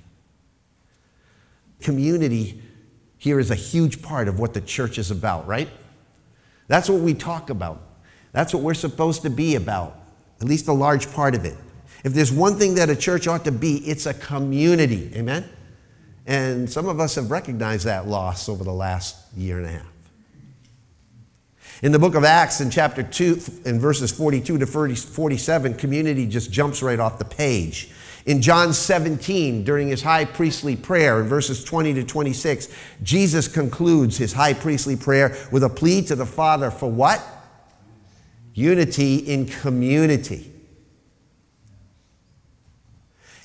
Community 1.80 2.62
here 3.18 3.38
is 3.38 3.50
a 3.50 3.54
huge 3.54 4.02
part 4.02 4.28
of 4.28 4.38
what 4.38 4.54
the 4.54 4.60
church 4.60 4.98
is 4.98 5.10
about, 5.10 5.46
right? 5.46 5.68
That's 6.68 6.88
what 6.88 7.00
we 7.00 7.14
talk 7.14 7.50
about. 7.50 7.82
That's 8.32 8.52
what 8.52 8.62
we're 8.62 8.74
supposed 8.74 9.22
to 9.22 9.30
be 9.30 9.54
about, 9.54 9.98
at 10.40 10.46
least 10.46 10.68
a 10.68 10.72
large 10.72 11.10
part 11.12 11.34
of 11.34 11.44
it. 11.44 11.56
If 12.04 12.12
there's 12.12 12.32
one 12.32 12.58
thing 12.58 12.74
that 12.74 12.90
a 12.90 12.96
church 12.96 13.26
ought 13.26 13.44
to 13.44 13.52
be, 13.52 13.78
it's 13.78 14.06
a 14.06 14.14
community. 14.14 15.10
Amen? 15.14 15.48
And 16.26 16.70
some 16.70 16.86
of 16.86 17.00
us 17.00 17.14
have 17.14 17.30
recognized 17.30 17.86
that 17.86 18.06
loss 18.06 18.48
over 18.48 18.64
the 18.64 18.72
last 18.72 19.16
year 19.36 19.58
and 19.58 19.66
a 19.66 19.70
half. 19.70 19.95
In 21.82 21.92
the 21.92 21.98
book 21.98 22.14
of 22.14 22.24
Acts, 22.24 22.62
in 22.62 22.70
chapter 22.70 23.02
2, 23.02 23.40
in 23.66 23.78
verses 23.78 24.10
42 24.10 24.58
to 24.58 24.66
47, 24.66 25.74
community 25.74 26.26
just 26.26 26.50
jumps 26.50 26.82
right 26.82 26.98
off 26.98 27.18
the 27.18 27.24
page. 27.26 27.90
In 28.24 28.40
John 28.40 28.72
17, 28.72 29.62
during 29.62 29.88
his 29.88 30.02
high 30.02 30.24
priestly 30.24 30.74
prayer, 30.74 31.20
in 31.20 31.28
verses 31.28 31.62
20 31.62 31.94
to 31.94 32.04
26, 32.04 32.68
Jesus 33.02 33.46
concludes 33.46 34.16
his 34.16 34.32
high 34.32 34.54
priestly 34.54 34.96
prayer 34.96 35.36
with 35.52 35.62
a 35.62 35.68
plea 35.68 36.00
to 36.02 36.16
the 36.16 36.24
Father 36.24 36.70
for 36.70 36.90
what? 36.90 37.22
Unity 38.54 39.16
in 39.16 39.46
community. 39.46 40.50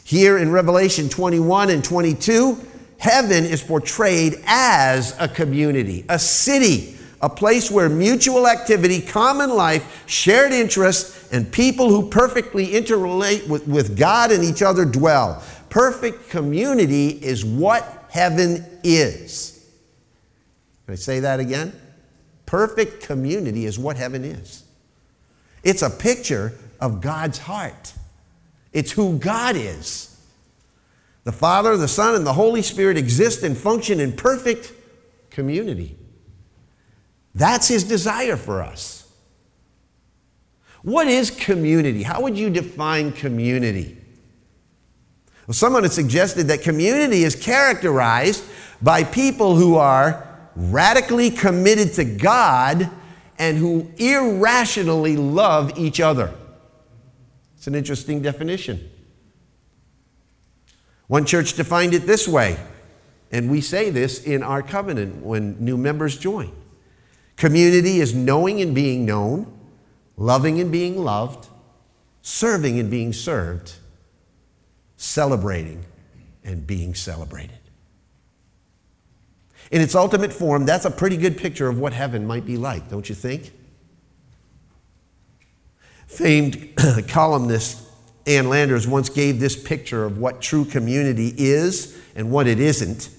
Here 0.06 0.38
in 0.38 0.52
Revelation 0.52 1.10
21 1.10 1.70
and 1.70 1.84
22, 1.84 2.58
heaven 2.98 3.46
is 3.46 3.62
portrayed 3.62 4.42
as 4.46 5.16
a 5.20 5.28
community, 5.28 6.06
a 6.08 6.18
city 6.18 6.98
a 7.22 7.30
place 7.30 7.70
where 7.70 7.88
mutual 7.88 8.48
activity, 8.48 9.00
common 9.00 9.52
life, 9.52 10.04
shared 10.08 10.52
interests, 10.52 11.32
and 11.32 11.52
people 11.52 11.90
who 11.90 12.10
perfectly 12.10 12.68
interrelate 12.68 13.48
with, 13.48 13.68
with 13.68 13.98
God 13.98 14.32
and 14.32 14.44
each 14.44 14.62
other 14.62 14.86
dwell. 14.86 15.44
Perfect 15.70 16.30
community 16.30 17.10
is 17.10 17.46
what 17.46 18.06
heaven 18.10 18.66
is. 18.84 19.66
Can 20.86 20.94
I 20.94 20.96
say 20.96 21.20
that 21.22 21.40
again? 21.40 21.74
Perfect 22.46 23.04
community 23.04 23.66
is 23.66 23.78
what 23.80 23.98
heaven 23.98 24.26
is. 24.26 24.64
It's 25.64 25.84
a 25.84 25.90
picture 25.90 26.54
of 26.80 27.02
God's 27.02 27.38
heart. 27.38 27.94
It's 28.74 28.92
who 28.92 29.18
God 29.18 29.56
is. 29.56 30.08
The 31.24 31.32
Father, 31.32 31.78
the 31.78 31.88
Son, 31.88 32.16
and 32.16 32.26
the 32.26 32.34
Holy 32.34 32.64
Spirit 32.64 32.98
exist 32.98 33.44
and 33.44 33.56
function 33.56 34.00
in 34.00 34.14
perfect 34.14 34.74
community. 35.30 35.96
That's 37.34 37.68
His 37.68 37.84
desire 37.84 38.38
for 38.38 38.62
us. 38.62 39.10
What 40.84 41.08
is 41.08 41.32
community? 41.32 42.04
How 42.04 42.22
would 42.22 42.38
you 42.38 42.50
define 42.50 43.12
community? 43.12 43.98
Well, 45.48 45.54
someone 45.54 45.84
has 45.84 45.94
suggested 45.94 46.48
that 46.48 46.62
community 46.62 47.24
is 47.24 47.36
characterized 47.36 48.44
by 48.82 49.04
people 49.04 49.56
who 49.56 49.76
are 49.76 50.28
radically 50.56 51.30
committed 51.30 51.94
to 51.94 52.06
God 52.06 52.90
and 53.38 53.58
who 53.58 53.92
irrationally 53.98 55.18
love 55.18 55.78
each 55.78 56.00
other. 56.00 56.34
It's 57.58 57.68
an 57.68 57.76
interesting 57.76 58.22
definition. 58.22 58.90
One 61.08 61.26
church 61.26 61.54
defined 61.54 61.94
it 61.94 62.08
this 62.08 62.28
way, 62.28 62.58
and 63.32 63.52
we 63.52 63.62
say 63.62 63.90
this 63.90 64.24
in 64.24 64.44
our 64.44 64.62
covenant 64.62 65.24
when 65.24 65.58
new 65.64 65.78
members 65.78 66.18
join. 66.18 66.52
Community 67.42 68.00
is 68.00 68.14
knowing 68.14 68.62
and 68.62 68.76
being 68.76 69.04
known, 69.04 69.52
loving 70.16 70.62
and 70.62 70.72
being 70.72 70.96
loved, 70.96 71.48
serving 72.22 72.80
and 72.80 72.92
being 72.92 73.12
served, 73.12 73.74
celebrating 74.96 75.84
and 76.44 76.68
being 76.68 76.94
celebrated. 76.94 77.58
In 79.72 79.82
its 79.82 79.96
ultimate 79.96 80.32
form, 80.32 80.68
that's 80.68 80.86
a 80.86 80.92
pretty 80.92 81.18
good 81.18 81.36
picture 81.36 81.68
of 81.68 81.80
what 81.80 81.94
heaven 81.94 82.28
might 82.28 82.46
be 82.46 82.58
like, 82.58 82.92
don't 82.92 83.10
you 83.10 83.16
think? 83.16 83.52
Famed 86.06 86.76
columnist 87.08 87.82
Ann 88.28 88.50
Landers 88.50 88.88
once 88.88 89.10
gave 89.10 89.40
this 89.40 89.56
picture 89.56 90.06
of 90.06 90.20
what 90.20 90.44
true 90.44 90.64
community 90.64 91.34
is 91.36 92.00
and 92.16 92.30
what 92.30 92.46
it 92.46 92.60
isn't. 92.60 93.10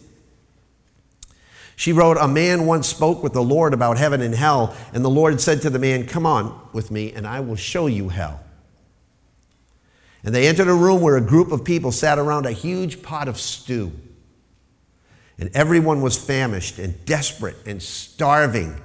She 1.77 1.93
wrote, 1.93 2.17
A 2.19 2.29
man 2.29 2.67
once 2.67 2.87
spoke 2.87 3.23
with 3.23 3.33
the 3.33 3.43
Lord 3.43 3.75
about 3.75 3.99
heaven 3.99 4.21
and 4.21 4.35
hell, 4.35 4.75
and 4.93 5.05
the 5.05 5.11
Lord 5.11 5.41
said 5.41 5.63
to 5.63 5.71
the 5.71 5.79
man, 5.79 6.07
Come 6.07 6.27
on 6.27 6.69
with 6.73 6.91
me, 6.91 7.13
and 7.13 7.27
I 7.27 7.41
will 7.41 7.57
show 7.57 7.87
you 7.87 8.09
hell. 8.09 8.41
And 10.25 10.35
they 10.35 10.47
entered 10.47 10.69
a 10.69 10.75
room 10.75 11.01
where 11.01 11.17
a 11.17 11.23
group 11.23 11.51
of 11.51 11.65
people 11.65 11.91
sat 11.91 12.19
around 12.19 12.47
a 12.47 12.53
huge 12.53 13.03
pot 13.03 13.27
of 13.27 13.39
stew. 13.39 13.93
And 15.39 15.51
everyone 15.55 16.03
was 16.03 16.17
famished 16.17 16.79
and 16.79 17.05
desperate 17.05 17.57
and 17.67 17.83
starving. 17.83 18.81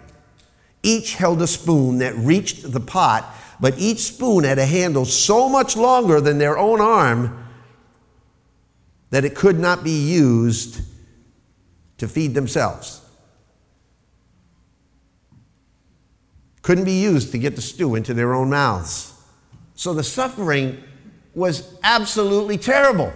Each 0.82 1.14
held 1.16 1.42
a 1.42 1.48
spoon 1.48 2.00
that 2.00 2.16
reached 2.16 2.72
the 2.72 2.80
pot, 2.80 3.32
but 3.60 3.78
each 3.78 4.00
spoon 4.00 4.44
had 4.44 4.58
a 4.58 4.66
handle 4.66 5.06
so 5.06 5.50
much 5.50 5.76
longer 5.76 6.20
than 6.22 6.38
their 6.38 6.58
own 6.58 6.82
arm 6.82 7.46
that 9.10 9.26
it 9.26 9.36
could 9.36 9.60
not 9.60 9.84
be 9.84 10.10
used 10.10 10.82
to 11.98 12.08
feed 12.08 12.34
themselves. 12.34 13.02
Couldn't 16.62 16.86
be 16.86 17.00
used 17.00 17.32
to 17.32 17.38
get 17.38 17.56
the 17.56 17.62
stew 17.62 17.96
into 17.96 18.14
their 18.14 18.34
own 18.34 18.50
mouths. 18.50 19.14
So 19.76 19.94
the 19.94 20.04
suffering 20.04 20.84
was 21.34 21.78
absolutely 21.84 22.58
terrible. 22.58 23.14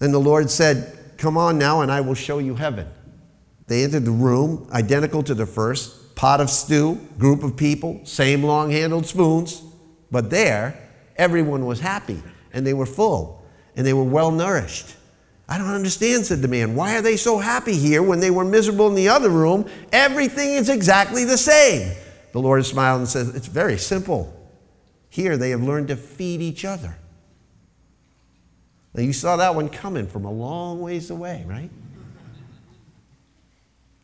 And 0.00 0.12
the 0.12 0.18
Lord 0.18 0.50
said, 0.50 0.98
Come 1.18 1.36
on 1.38 1.56
now, 1.56 1.82
and 1.82 1.92
I 1.92 2.00
will 2.00 2.14
show 2.14 2.38
you 2.40 2.56
heaven. 2.56 2.88
They 3.68 3.84
entered 3.84 4.04
the 4.04 4.10
room, 4.10 4.66
identical 4.72 5.22
to 5.22 5.34
the 5.34 5.46
first 5.46 6.16
pot 6.16 6.40
of 6.40 6.50
stew, 6.50 7.00
group 7.18 7.44
of 7.44 7.56
people, 7.56 8.00
same 8.04 8.42
long 8.42 8.70
handled 8.70 9.06
spoons. 9.06 9.62
But 10.10 10.30
there, 10.30 10.90
everyone 11.16 11.64
was 11.64 11.80
happy, 11.80 12.22
and 12.52 12.66
they 12.66 12.74
were 12.74 12.86
full, 12.86 13.44
and 13.76 13.86
they 13.86 13.92
were 13.92 14.04
well 14.04 14.30
nourished. 14.30 14.96
I 15.48 15.58
don't 15.58 15.68
understand, 15.68 16.26
said 16.26 16.40
the 16.40 16.48
man. 16.48 16.74
Why 16.74 16.96
are 16.96 17.02
they 17.02 17.16
so 17.16 17.38
happy 17.38 17.74
here 17.74 18.02
when 18.02 18.20
they 18.20 18.30
were 18.30 18.44
miserable 18.44 18.86
in 18.88 18.94
the 18.94 19.08
other 19.08 19.28
room? 19.28 19.68
Everything 19.92 20.50
is 20.54 20.68
exactly 20.68 21.24
the 21.24 21.36
same. 21.36 21.96
The 22.32 22.40
Lord 22.40 22.64
smiled 22.64 23.00
and 23.00 23.08
said, 23.08 23.34
It's 23.34 23.48
very 23.48 23.76
simple. 23.76 24.34
Here 25.10 25.36
they 25.36 25.50
have 25.50 25.62
learned 25.62 25.88
to 25.88 25.96
feed 25.96 26.40
each 26.40 26.64
other. 26.64 26.96
Now 28.94 29.02
you 29.02 29.12
saw 29.12 29.36
that 29.36 29.54
one 29.54 29.68
coming 29.68 30.06
from 30.06 30.24
a 30.24 30.30
long 30.30 30.80
ways 30.80 31.10
away, 31.10 31.44
right? 31.46 31.70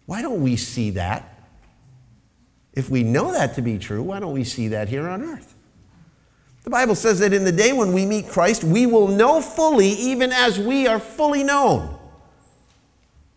Why 0.06 0.22
don't 0.22 0.42
we 0.42 0.56
see 0.56 0.90
that? 0.90 1.34
If 2.72 2.88
we 2.88 3.02
know 3.02 3.32
that 3.32 3.54
to 3.56 3.62
be 3.62 3.78
true, 3.78 4.02
why 4.02 4.20
don't 4.20 4.32
we 4.32 4.44
see 4.44 4.68
that 4.68 4.88
here 4.88 5.08
on 5.08 5.22
earth? 5.22 5.54
The 6.68 6.72
Bible 6.72 6.96
says 6.96 7.20
that 7.20 7.32
in 7.32 7.44
the 7.44 7.50
day 7.50 7.72
when 7.72 7.94
we 7.94 8.04
meet 8.04 8.28
Christ, 8.28 8.62
we 8.62 8.84
will 8.84 9.08
know 9.08 9.40
fully 9.40 9.88
even 9.88 10.32
as 10.32 10.58
we 10.58 10.86
are 10.86 10.98
fully 10.98 11.42
known. 11.42 11.98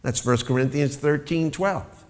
That's 0.02 0.26
1 0.26 0.40
Corinthians 0.40 0.98
13 0.98 1.50
12. 1.50 2.04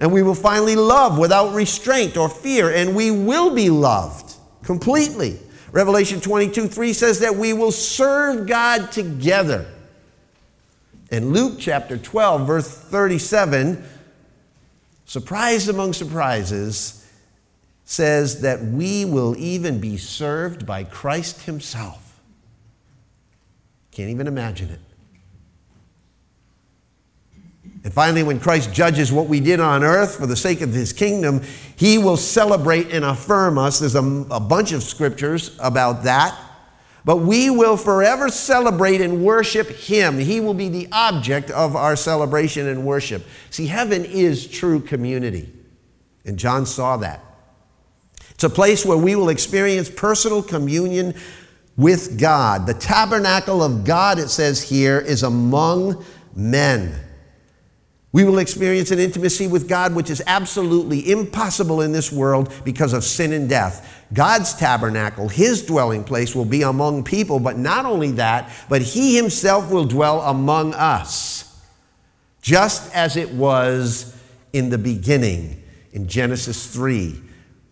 And 0.00 0.12
we 0.12 0.24
will 0.24 0.34
finally 0.34 0.74
love 0.74 1.18
without 1.20 1.54
restraint 1.54 2.16
or 2.16 2.28
fear, 2.28 2.68
and 2.68 2.96
we 2.96 3.12
will 3.12 3.54
be 3.54 3.70
loved 3.70 4.34
completely. 4.64 5.38
Revelation 5.70 6.20
22 6.20 6.66
3 6.66 6.92
says 6.92 7.20
that 7.20 7.36
we 7.36 7.52
will 7.52 7.70
serve 7.70 8.48
God 8.48 8.90
together. 8.90 9.72
In 11.12 11.32
Luke 11.32 11.58
chapter 11.60 11.96
12, 11.96 12.44
verse 12.44 12.68
37, 12.68 13.84
surprise 15.04 15.68
among 15.68 15.92
surprises, 15.92 16.97
says 17.90 18.42
that 18.42 18.62
we 18.62 19.02
will 19.06 19.34
even 19.38 19.80
be 19.80 19.96
served 19.96 20.66
by 20.66 20.84
Christ 20.84 21.44
Himself. 21.46 22.20
Can't 23.92 24.10
even 24.10 24.26
imagine 24.26 24.68
it. 24.68 24.80
And 27.84 27.90
finally, 27.90 28.22
when 28.22 28.40
Christ 28.40 28.74
judges 28.74 29.10
what 29.10 29.26
we 29.26 29.40
did 29.40 29.58
on 29.58 29.82
earth 29.82 30.16
for 30.16 30.26
the 30.26 30.36
sake 30.36 30.60
of 30.60 30.74
his 30.74 30.92
kingdom, 30.92 31.40
he 31.76 31.96
will 31.96 32.18
celebrate 32.18 32.92
and 32.92 33.06
affirm 33.06 33.56
us. 33.56 33.78
There's 33.78 33.94
a, 33.94 34.26
a, 34.30 34.38
bunch 34.38 34.72
of 34.72 34.82
scriptures 34.82 35.56
about 35.58 36.02
that. 36.02 36.38
But 37.06 37.18
we 37.18 37.48
will 37.48 37.78
forever 37.78 38.28
celebrate 38.28 39.00
and 39.00 39.24
worship 39.24 39.68
him. 39.68 40.18
He 40.18 40.40
will 40.40 40.52
be 40.52 40.68
the 40.68 40.88
object 40.92 41.50
of 41.50 41.74
our 41.74 41.96
celebration 41.96 42.68
and 42.68 42.84
worship. 42.84 43.24
See, 43.48 43.66
heaven 43.66 44.04
is 44.04 44.46
true 44.46 44.80
community. 44.80 45.50
And 46.26 46.38
John 46.38 46.66
saw 46.66 46.98
that. 46.98 47.24
It's 48.38 48.44
a 48.44 48.50
place 48.50 48.86
where 48.86 48.96
we 48.96 49.16
will 49.16 49.30
experience 49.30 49.90
personal 49.90 50.44
communion 50.44 51.14
with 51.76 52.20
God. 52.20 52.68
The 52.68 52.74
tabernacle 52.74 53.64
of 53.64 53.82
God, 53.82 54.20
it 54.20 54.28
says 54.28 54.62
here, 54.62 55.00
is 55.00 55.24
among 55.24 56.04
men. 56.36 56.94
We 58.12 58.22
will 58.22 58.38
experience 58.38 58.92
an 58.92 59.00
intimacy 59.00 59.48
with 59.48 59.68
God 59.68 59.92
which 59.92 60.08
is 60.08 60.22
absolutely 60.24 61.10
impossible 61.10 61.80
in 61.80 61.90
this 61.90 62.12
world 62.12 62.54
because 62.64 62.92
of 62.92 63.02
sin 63.02 63.32
and 63.32 63.48
death. 63.48 64.04
God's 64.12 64.54
tabernacle, 64.54 65.28
his 65.28 65.66
dwelling 65.66 66.04
place, 66.04 66.32
will 66.32 66.44
be 66.44 66.62
among 66.62 67.02
people, 67.02 67.40
but 67.40 67.58
not 67.58 67.86
only 67.86 68.12
that, 68.12 68.52
but 68.68 68.82
he 68.82 69.16
himself 69.16 69.68
will 69.68 69.84
dwell 69.84 70.20
among 70.20 70.74
us, 70.74 71.60
just 72.40 72.94
as 72.94 73.16
it 73.16 73.32
was 73.32 74.16
in 74.52 74.70
the 74.70 74.78
beginning 74.78 75.60
in 75.90 76.06
Genesis 76.06 76.72
3, 76.72 77.22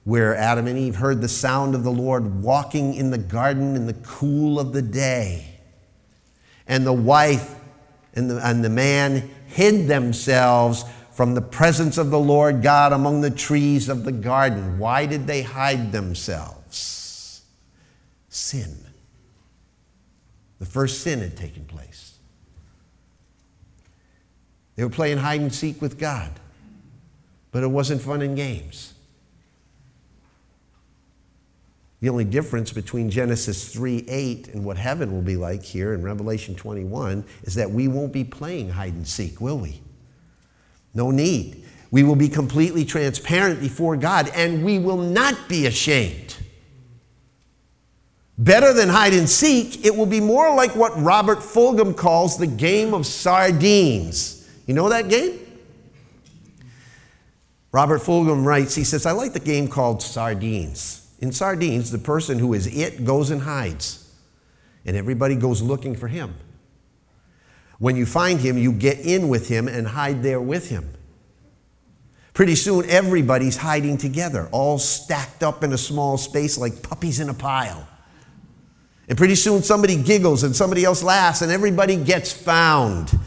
where 0.06 0.36
Adam 0.36 0.68
and 0.68 0.78
Eve 0.78 0.94
heard 0.94 1.20
the 1.20 1.28
sound 1.28 1.74
of 1.74 1.82
the 1.82 1.90
Lord 1.90 2.40
walking 2.40 2.94
in 2.94 3.10
the 3.10 3.18
garden 3.18 3.74
in 3.74 3.86
the 3.86 3.92
cool 3.92 4.60
of 4.60 4.72
the 4.72 4.80
day. 4.80 5.58
And 6.68 6.86
the 6.86 6.92
wife 6.92 7.56
and 8.14 8.30
the, 8.30 8.38
and 8.46 8.64
the 8.64 8.70
man 8.70 9.28
hid 9.48 9.88
themselves 9.88 10.84
from 11.10 11.34
the 11.34 11.42
presence 11.42 11.98
of 11.98 12.10
the 12.10 12.20
Lord 12.20 12.62
God 12.62 12.92
among 12.92 13.20
the 13.20 13.32
trees 13.32 13.88
of 13.88 14.04
the 14.04 14.12
garden. 14.12 14.78
Why 14.78 15.06
did 15.06 15.26
they 15.26 15.42
hide 15.42 15.90
themselves? 15.90 17.42
Sin. 18.28 18.76
The 20.60 20.66
first 20.66 21.00
sin 21.00 21.18
had 21.18 21.36
taken 21.36 21.64
place. 21.64 22.16
They 24.76 24.84
were 24.84 24.90
playing 24.90 25.18
hide 25.18 25.40
and 25.40 25.52
seek 25.52 25.82
with 25.82 25.98
God, 25.98 26.30
but 27.50 27.64
it 27.64 27.68
wasn't 27.68 28.02
fun 28.02 28.22
and 28.22 28.36
games. 28.36 28.92
The 32.00 32.08
only 32.10 32.24
difference 32.24 32.72
between 32.72 33.10
Genesis 33.10 33.72
3 33.72 34.04
8 34.06 34.48
and 34.48 34.64
what 34.64 34.76
heaven 34.76 35.12
will 35.12 35.22
be 35.22 35.36
like 35.36 35.62
here 35.62 35.94
in 35.94 36.02
Revelation 36.02 36.54
21 36.54 37.24
is 37.44 37.54
that 37.54 37.70
we 37.70 37.88
won't 37.88 38.12
be 38.12 38.24
playing 38.24 38.70
hide 38.70 38.92
and 38.92 39.06
seek, 39.06 39.40
will 39.40 39.58
we? 39.58 39.80
No 40.94 41.10
need. 41.10 41.64
We 41.90 42.02
will 42.02 42.16
be 42.16 42.28
completely 42.28 42.84
transparent 42.84 43.60
before 43.60 43.96
God 43.96 44.30
and 44.34 44.64
we 44.64 44.78
will 44.78 44.98
not 44.98 45.48
be 45.48 45.66
ashamed. 45.66 46.36
Better 48.38 48.74
than 48.74 48.90
hide 48.90 49.14
and 49.14 49.28
seek, 49.28 49.84
it 49.84 49.96
will 49.96 50.06
be 50.06 50.20
more 50.20 50.54
like 50.54 50.76
what 50.76 51.00
Robert 51.00 51.38
Fulghum 51.38 51.96
calls 51.96 52.36
the 52.36 52.46
game 52.46 52.92
of 52.92 53.06
sardines. 53.06 54.46
You 54.66 54.74
know 54.74 54.90
that 54.90 55.08
game? 55.08 55.38
Robert 57.72 58.02
Fulghum 58.02 58.44
writes, 58.44 58.74
he 58.74 58.84
says, 58.84 59.06
I 59.06 59.12
like 59.12 59.32
the 59.32 59.40
game 59.40 59.68
called 59.68 60.02
Sardines. 60.02 61.05
In 61.20 61.32
Sardines, 61.32 61.90
the 61.90 61.98
person 61.98 62.38
who 62.38 62.52
is 62.54 62.66
it 62.66 63.04
goes 63.04 63.30
and 63.30 63.42
hides, 63.42 64.14
and 64.84 64.96
everybody 64.96 65.34
goes 65.34 65.62
looking 65.62 65.94
for 65.94 66.08
him. 66.08 66.34
When 67.78 67.96
you 67.96 68.06
find 68.06 68.40
him, 68.40 68.56
you 68.58 68.72
get 68.72 69.00
in 69.00 69.28
with 69.28 69.48
him 69.48 69.68
and 69.68 69.86
hide 69.86 70.22
there 70.22 70.40
with 70.40 70.70
him. 70.70 70.90
Pretty 72.32 72.54
soon, 72.54 72.84
everybody's 72.88 73.56
hiding 73.56 73.96
together, 73.96 74.48
all 74.52 74.78
stacked 74.78 75.42
up 75.42 75.64
in 75.64 75.72
a 75.72 75.78
small 75.78 76.18
space 76.18 76.58
like 76.58 76.82
puppies 76.82 77.18
in 77.18 77.30
a 77.30 77.34
pile. 77.34 77.88
And 79.08 79.16
pretty 79.16 79.36
soon, 79.36 79.62
somebody 79.62 79.96
giggles 80.02 80.42
and 80.42 80.54
somebody 80.54 80.84
else 80.84 81.02
laughs, 81.02 81.40
and 81.40 81.50
everybody 81.50 81.96
gets 81.96 82.32
found. 82.32 83.18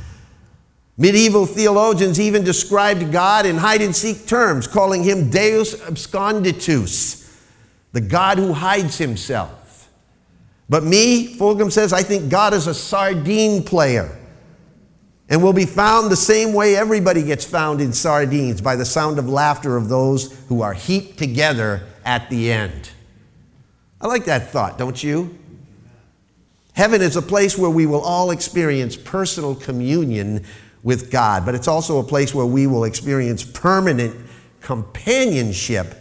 Medieval 0.95 1.45
theologians 1.45 2.19
even 2.19 2.43
described 2.43 3.11
God 3.11 3.45
in 3.45 3.55
hide 3.55 3.81
and 3.81 3.95
seek 3.95 4.27
terms, 4.27 4.67
calling 4.67 5.03
him 5.03 5.29
Deus 5.29 5.73
absconditus, 5.75 7.18
the 7.91 8.01
God 8.01 8.37
who 8.37 8.53
hides 8.53 8.97
himself. 8.97 9.89
But 10.69 10.83
me, 10.83 11.35
Fulghum 11.35 11.71
says, 11.71 11.93
I 11.93 12.03
think 12.03 12.29
God 12.29 12.53
is 12.53 12.67
a 12.67 12.73
sardine 12.73 13.63
player 13.63 14.15
and 15.27 15.43
will 15.43 15.53
be 15.53 15.65
found 15.65 16.11
the 16.11 16.15
same 16.15 16.53
way 16.53 16.75
everybody 16.75 17.23
gets 17.23 17.45
found 17.45 17.81
in 17.81 17.93
sardines 17.93 18.61
by 18.61 18.75
the 18.75 18.85
sound 18.85 19.17
of 19.19 19.27
laughter 19.27 19.77
of 19.77 19.89
those 19.89 20.37
who 20.47 20.61
are 20.61 20.73
heaped 20.73 21.17
together 21.17 21.83
at 22.05 22.29
the 22.29 22.51
end. 22.51 22.91
I 24.01 24.07
like 24.07 24.25
that 24.25 24.51
thought, 24.51 24.77
don't 24.77 25.03
you? 25.03 25.37
Heaven 26.73 27.01
is 27.01 27.15
a 27.15 27.21
place 27.21 27.57
where 27.57 27.69
we 27.69 27.85
will 27.85 28.01
all 28.01 28.31
experience 28.31 28.95
personal 28.95 29.53
communion 29.53 30.45
with 30.81 31.11
God, 31.11 31.45
but 31.45 31.53
it's 31.53 31.67
also 31.67 31.99
a 31.99 32.03
place 32.03 32.33
where 32.33 32.45
we 32.45 32.67
will 32.67 32.85
experience 32.85 33.43
permanent 33.43 34.15
companionship 34.61 35.98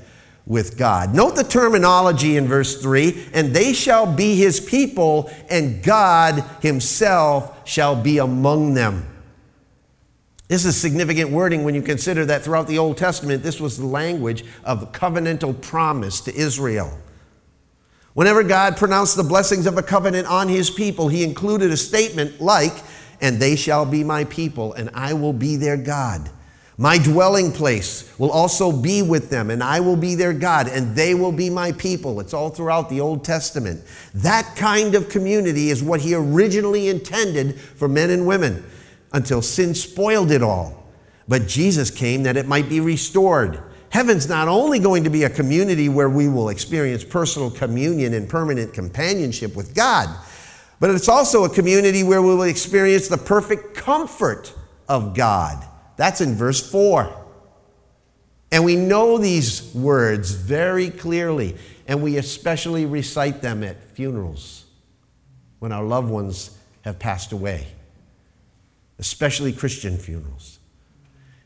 with 0.49 0.79
God. 0.79 1.15
Note 1.15 1.37
the 1.37 1.45
terminology 1.45 2.39
in 2.39 2.49
verse 2.49 2.81
3 2.81 3.29
and 3.35 3.55
they 3.55 3.75
shall 3.75 4.11
be 4.11 4.35
his 4.35 4.59
people, 4.59 5.31
and 5.49 5.83
God 5.83 6.43
himself 6.63 7.69
shall 7.69 7.95
be 7.95 8.19
among 8.19 8.75
them. 8.75 9.07
This 10.49 10.65
is 10.65 10.75
significant 10.81 11.31
wording 11.31 11.63
when 11.63 11.75
you 11.75 11.83
consider 11.83 12.25
that 12.25 12.43
throughout 12.43 12.67
the 12.67 12.79
Old 12.79 12.97
Testament, 12.97 13.43
this 13.43 13.61
was 13.61 13.77
the 13.77 13.87
language 13.87 14.45
of 14.65 14.93
covenantal 14.93 15.61
promise 15.61 16.23
to 16.23 16.35
Israel. 16.35 16.99
Whenever 18.15 18.43
God 18.43 18.79
pronounced 18.79 19.17
the 19.17 19.23
blessings 19.23 19.67
of 19.67 19.77
a 19.77 19.83
covenant 19.83 20.27
on 20.27 20.49
his 20.49 20.71
people, 20.71 21.09
he 21.09 21.23
included 21.23 21.71
a 21.71 21.77
statement 21.77 22.41
like, 22.41 22.73
And 23.21 23.39
they 23.39 23.55
shall 23.55 23.85
be 23.85 24.03
my 24.03 24.25
people, 24.25 24.73
and 24.73 24.89
I 24.95 25.13
will 25.13 25.35
be 25.35 25.57
their 25.57 25.77
God. 25.77 26.31
My 26.81 26.97
dwelling 26.97 27.51
place 27.51 28.17
will 28.19 28.31
also 28.31 28.71
be 28.71 29.03
with 29.03 29.31
them, 29.31 29.51
and 29.51 29.65
I 29.65 29.81
will 29.81 29.97
be 29.97 30.15
their 30.15 30.33
God, 30.33 30.69
and 30.69 30.95
they 30.95 31.13
will 31.13 31.33
be 31.33 31.51
my 31.51 31.73
people. 31.73 32.21
It's 32.21 32.33
all 32.33 32.51
throughout 32.51 32.89
the 32.89 33.01
Old 33.01 33.25
Testament. 33.25 33.83
That 34.15 34.55
kind 34.55 34.95
of 34.95 35.09
community 35.09 35.71
is 35.71 35.83
what 35.83 36.01
he 36.01 36.15
originally 36.15 36.89
intended 36.89 37.59
for 37.59 37.89
men 37.89 38.11
and 38.11 38.29
women 38.29 38.65
until 39.13 39.43
sin 39.43 39.75
spoiled 39.75 40.31
it 40.31 40.41
all. 40.41 40.87
But 41.27 41.49
Jesus 41.49 41.91
came 41.91 42.23
that 42.23 42.37
it 42.37 42.47
might 42.47 42.69
be 42.69 42.79
restored. 42.79 43.61
Heaven's 43.91 44.29
not 44.29 44.47
only 44.47 44.79
going 44.79 45.03
to 45.03 45.11
be 45.11 45.25
a 45.25 45.31
community 45.31 45.89
where 45.89 46.09
we 46.09 46.29
will 46.29 46.49
experience 46.49 47.03
personal 47.03 47.51
communion 47.51 48.15
and 48.15 48.29
permanent 48.29 48.73
companionship 48.73 49.57
with 49.57 49.75
God, 49.75 50.09
but 50.79 50.91
it's 50.91 51.09
also 51.09 51.43
a 51.43 51.49
community 51.49 52.05
where 52.05 52.23
we 52.23 52.29
will 52.29 52.43
experience 52.43 53.09
the 53.09 53.19
perfect 53.19 53.75
comfort 53.75 54.55
of 54.89 55.17
God. 55.17 55.68
That's 55.99 56.23
in 56.23 56.35
verse 56.35 56.71
4. 56.71 57.27
And 58.51 58.65
we 58.65 58.77
know 58.77 59.19
these 59.19 59.75
words 59.75 60.31
very 60.31 60.89
clearly, 60.89 61.59
and 61.87 62.03
we 62.03 62.17
especially 62.17 62.87
recite 62.87 63.43
them 63.43 63.63
at 63.63 63.85
funerals 63.93 64.65
when 65.59 65.73
our 65.73 65.85
loved 65.85 66.09
ones 66.09 66.57
have 66.87 66.99
passed 66.99 67.33
away 67.33 67.67
especially 68.99 69.53
Christian 69.53 69.97
funerals. 69.97 70.59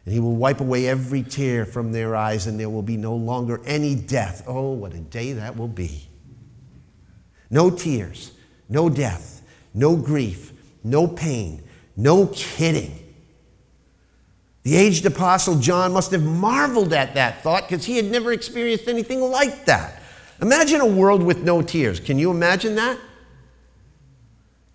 And 0.05 0.13
he 0.13 0.21
will 0.21 0.35
wipe 0.35 0.61
away 0.61 0.89
every 0.89 1.23
tear 1.23 1.65
from 1.65 1.93
their 1.93 2.17
eyes, 2.17 2.47
and 2.47 2.59
there 2.59 2.71
will 2.71 2.83
be 2.83 2.97
no 2.97 3.15
longer 3.15 3.61
any 3.65 3.95
death. 3.95 4.43
Oh, 4.47 4.73
what 4.73 4.95
a 4.95 4.99
day 4.99 5.33
that 5.35 5.57
will 5.57 5.69
be! 5.69 6.09
No 7.51 7.71
tears, 7.71 8.33
no 8.69 8.89
death, 8.89 9.43
no 9.75 9.95
grief, 9.95 10.53
no 10.83 11.07
pain, 11.07 11.63
no 11.97 12.27
kidding. 12.29 12.99
The 14.63 14.77
aged 14.77 15.07
apostle 15.07 15.59
John 15.59 15.93
must 15.93 16.13
have 16.13 16.23
marveled 16.23 16.93
at 16.93 17.15
that 17.15 17.43
thought 17.43 17.69
because 17.69 17.85
he 17.85 17.97
had 17.97 18.05
never 18.05 18.33
experienced 18.33 18.89
anything 18.89 19.21
like 19.21 19.65
that. 19.65 20.01
Imagine 20.41 20.81
a 20.81 20.87
world 20.87 21.23
with 21.23 21.43
no 21.43 21.63
tears. 21.63 22.01
Can 22.01 22.19
you 22.19 22.31
imagine 22.31 22.75
that? 22.77 22.99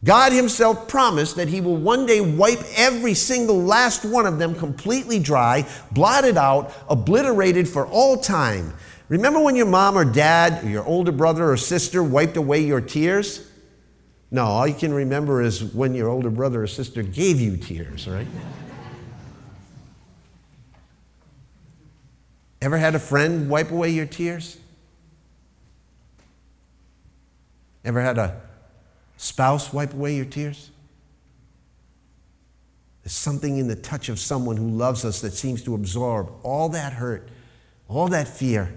God 0.04 0.32
Himself 0.32 0.88
promised 0.88 1.36
that 1.36 1.48
He 1.48 1.60
will 1.60 1.76
one 1.76 2.06
day 2.06 2.22
wipe 2.22 2.60
every 2.76 3.14
single 3.14 3.62
last 3.62 4.06
one 4.06 4.26
of 4.26 4.40
them 4.40 4.56
completely 4.56 5.20
dry, 5.20 5.68
blotted 5.92 6.38
out, 6.38 6.74
obliterated 6.88 7.68
for 7.68 7.88
all 7.88 8.18
time. 8.18 8.74
Remember 9.10 9.40
when 9.42 9.56
your 9.56 9.66
mom 9.66 9.98
or 9.98 10.06
dad, 10.06 10.64
or 10.64 10.70
your 10.70 10.86
older 10.86 11.12
brother 11.12 11.52
or 11.52 11.58
sister 11.58 12.04
wiped 12.04 12.38
away 12.38 12.62
your 12.62 12.82
tears? 12.82 13.50
No, 14.30 14.46
all 14.46 14.68
you 14.68 14.76
can 14.76 14.94
remember 14.94 15.42
is 15.42 15.64
when 15.64 15.96
your 15.96 16.10
older 16.10 16.30
brother 16.30 16.64
or 16.64 16.68
sister 16.68 17.02
gave 17.02 17.40
you 17.40 17.58
tears, 17.58 18.08
right? 18.08 18.28
Ever 22.68 22.80
had 22.80 22.96
a 22.96 23.00
friend 23.00 23.50
wipe 23.50 23.72
away 23.72 23.92
your 23.92 24.06
tears? 24.06 24.58
Ever 27.86 28.02
had 28.02 28.18
a 28.18 28.42
Spouse, 29.16 29.72
wipe 29.72 29.94
away 29.94 30.18
your 30.18 30.26
tears. 30.26 30.70
There's 33.04 33.14
something 33.14 33.56
in 33.56 33.70
the 33.70 33.78
touch 33.78 34.10
of 34.10 34.20
someone 34.20 34.58
who 34.58 34.68
loves 34.68 35.06
us 35.06 35.22
that 35.22 35.32
seems 35.32 35.64
to 35.64 35.76
absorb 35.76 36.30
all 36.44 36.68
that 36.68 36.92
hurt, 36.92 37.30
all 37.88 38.10
that 38.10 38.28
fear. 38.28 38.76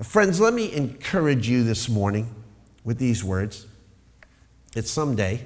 Friends, 0.00 0.40
let 0.40 0.54
me 0.54 0.72
encourage 0.72 1.46
you 1.46 1.64
this 1.64 1.90
morning 1.90 2.34
with 2.84 2.96
these 2.96 3.22
words 3.22 3.66
that 4.72 4.86
someday 4.86 5.44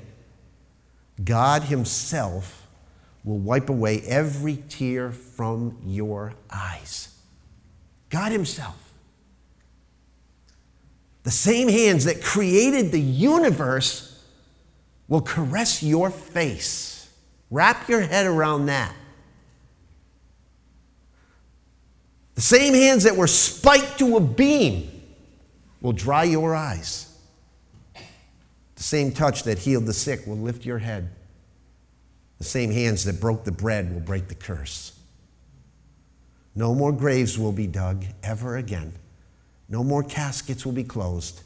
God 1.25 1.65
Himself 1.65 2.69
will 3.25 3.39
wipe 3.39 3.69
away 3.69 4.03
every 4.03 4.63
tear 4.69 5.11
from 5.11 5.77
your 5.85 6.33
eyes. 6.53 7.15
God 8.11 8.33
Himself. 8.33 8.77
The 11.23 11.31
same 11.31 11.69
hands 11.69 12.05
that 12.05 12.23
created 12.23 12.93
the 12.93 13.01
universe 13.01 14.23
will 15.09 15.21
caress 15.21 15.83
your 15.83 16.11
face. 16.11 17.11
Wrap 17.51 17.89
your 17.89 18.01
head 18.01 18.27
around 18.27 18.67
that. 18.67 18.95
The 22.37 22.43
same 22.43 22.75
hands 22.75 23.05
that 23.05 23.17
were 23.17 23.27
spiked 23.27 23.99
to 23.99 24.17
a 24.17 24.21
beam 24.21 24.91
will 25.81 25.93
dry 25.93 26.25
your 26.25 26.55
eyes. 26.55 27.13
The 28.75 28.83
same 28.83 29.11
touch 29.11 29.45
that 29.45 29.59
healed 29.59 29.87
the 29.87 29.95
sick 29.95 30.27
will 30.27 30.37
lift 30.37 30.65
your 30.65 30.79
head. 30.79 31.11
The 32.39 32.45
same 32.45 32.71
hands 32.71 33.05
that 33.05 33.21
broke 33.21 33.45
the 33.45 33.53
bread 33.53 33.93
will 33.93 34.01
break 34.01 34.29
the 34.29 34.35
curse. 34.35 34.96
No 36.57 36.75
more 36.75 36.91
graves 36.91 37.39
will 37.39 37.53
be 37.53 37.67
dug 37.67 38.07
ever 38.23 38.57
again. 38.57 38.95
No 39.69 39.85
more 39.85 40.03
caskets 40.03 40.65
will 40.65 40.73
be 40.73 40.85
closed. 40.85 41.43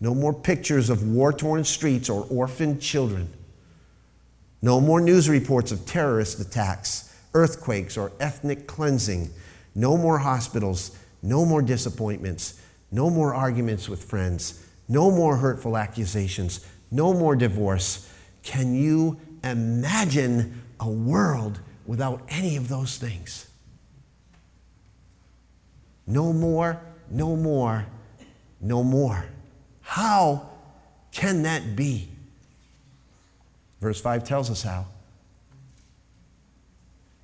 No 0.00 0.14
more 0.14 0.32
pictures 0.32 0.88
of 0.88 1.06
war 1.06 1.30
torn 1.30 1.62
streets 1.64 2.08
or 2.08 2.26
orphaned 2.30 2.80
children. 2.80 3.28
No 4.62 4.80
more 4.80 5.00
news 5.00 5.28
reports 5.28 5.72
of 5.72 5.84
terrorist 5.84 6.40
attacks, 6.40 7.14
earthquakes, 7.34 7.98
or 7.98 8.12
ethnic 8.18 8.66
cleansing. 8.66 9.30
No 9.74 9.98
more 9.98 10.18
hospitals. 10.18 10.96
No 11.22 11.44
more 11.44 11.60
disappointments. 11.60 12.58
No 12.90 13.10
more 13.10 13.34
arguments 13.34 13.90
with 13.90 14.02
friends. 14.04 14.66
No 14.88 15.10
more 15.10 15.36
hurtful 15.36 15.76
accusations. 15.76 16.66
No 16.90 17.12
more 17.12 17.36
divorce. 17.36 18.10
Can 18.42 18.74
you 18.74 19.20
imagine 19.44 20.62
a 20.80 20.88
world 20.88 21.60
without 21.84 22.22
any 22.30 22.56
of 22.56 22.68
those 22.68 22.96
things? 22.96 23.49
No 26.10 26.32
more 26.32 26.80
no 27.10 27.34
more, 27.34 27.86
no 28.60 28.84
more. 28.84 29.26
How 29.82 30.48
can 31.10 31.42
that 31.42 31.74
be? 31.74 32.08
Verse 33.80 34.00
5 34.00 34.24
tells 34.24 34.50
us 34.50 34.62
how. 34.62 34.86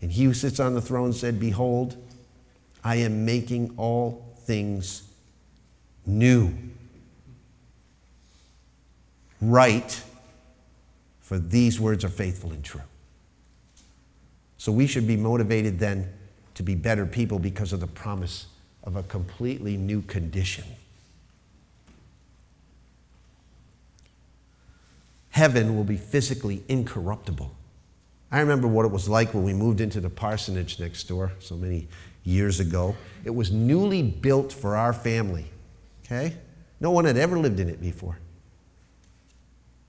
And 0.02 0.10
he 0.10 0.24
who 0.24 0.34
sits 0.34 0.58
on 0.58 0.74
the 0.74 0.80
throne 0.80 1.12
said, 1.12 1.38
Behold, 1.38 1.96
I 2.82 2.96
am 2.96 3.24
making 3.24 3.74
all 3.76 4.34
things 4.40 5.02
new. 6.04 6.52
Right, 9.40 10.02
for 11.20 11.38
these 11.38 11.78
words 11.78 12.04
are 12.04 12.08
faithful 12.08 12.50
and 12.50 12.64
true. 12.64 12.82
So 14.56 14.72
we 14.72 14.86
should 14.86 15.06
be 15.06 15.16
motivated 15.16 15.78
then 15.78 16.12
to 16.54 16.62
be 16.62 16.74
better 16.74 17.04
people 17.04 17.38
because 17.38 17.72
of 17.72 17.80
the 17.80 17.86
promise 17.86 18.46
of 18.86 18.96
a 18.96 19.02
completely 19.02 19.76
new 19.76 20.00
condition. 20.00 20.64
Heaven 25.30 25.76
will 25.76 25.84
be 25.84 25.96
physically 25.96 26.62
incorruptible. 26.68 27.50
I 28.30 28.40
remember 28.40 28.66
what 28.66 28.86
it 28.86 28.92
was 28.92 29.08
like 29.08 29.34
when 29.34 29.42
we 29.42 29.52
moved 29.52 29.80
into 29.80 30.00
the 30.00 30.08
parsonage 30.08 30.80
next 30.80 31.04
door 31.04 31.32
so 31.40 31.56
many 31.56 31.88
years 32.24 32.60
ago. 32.60 32.96
It 33.24 33.30
was 33.30 33.52
newly 33.52 34.02
built 34.02 34.52
for 34.52 34.76
our 34.76 34.92
family, 34.92 35.46
okay? 36.04 36.36
No 36.80 36.90
one 36.90 37.04
had 37.04 37.16
ever 37.16 37.38
lived 37.38 37.60
in 37.60 37.68
it 37.68 37.80
before. 37.80 38.18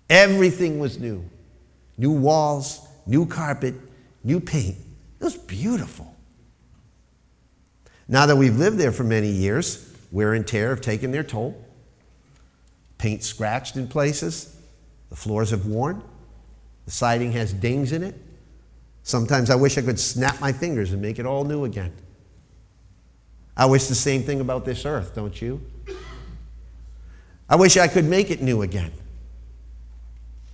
Everything 0.10 0.80
was 0.80 1.00
new 1.00 1.24
new 2.00 2.12
walls, 2.12 2.88
new 3.06 3.26
carpet, 3.26 3.74
new 4.24 4.39
paint. 4.39 4.76
It 5.20 5.24
was 5.24 5.36
beautiful. 5.36 6.16
Now 8.08 8.26
that 8.26 8.36
we've 8.36 8.55
lived 8.55 8.78
there 8.78 8.91
for 8.91 9.03
many 9.03 9.30
years, 9.30 9.93
wear 10.12 10.34
and 10.34 10.47
tear 10.47 10.70
have 10.70 10.82
taken 10.82 11.12
their 11.12 11.24
toll. 11.24 11.64
Paint 12.97 13.24
scratched 13.24 13.76
in 13.76 13.88
places, 13.88 14.55
the 15.10 15.16
floors 15.16 15.51
have 15.51 15.66
worn, 15.66 16.01
the 16.86 16.91
siding 16.91 17.34
has 17.34 17.53
dings 17.53 17.91
in 17.91 18.03
it. 18.03 18.16
Sometimes 19.03 19.49
I 19.49 19.55
wish 19.55 19.78
I 19.78 19.82
could 19.82 19.99
snap 19.99 20.39
my 20.41 20.51
fingers 20.51 20.91
and 20.91 21.01
make 21.01 21.20
it 21.20 21.26
all 21.26 21.43
new 21.43 21.64
again. 21.64 21.93
I 23.55 23.66
wish 23.66 23.88
the 23.88 23.95
same 23.95 24.24
thing 24.24 24.39
about 24.39 24.66
this 24.66 24.86
earth, 24.86 25.16
don't 25.16 25.41
you? 25.41 25.62
I 27.49 27.55
wish 27.55 27.78
I 27.78 27.88
could 27.88 28.05
make 28.05 28.30
it 28.30 28.41
new 28.41 28.62
again. 28.62 28.91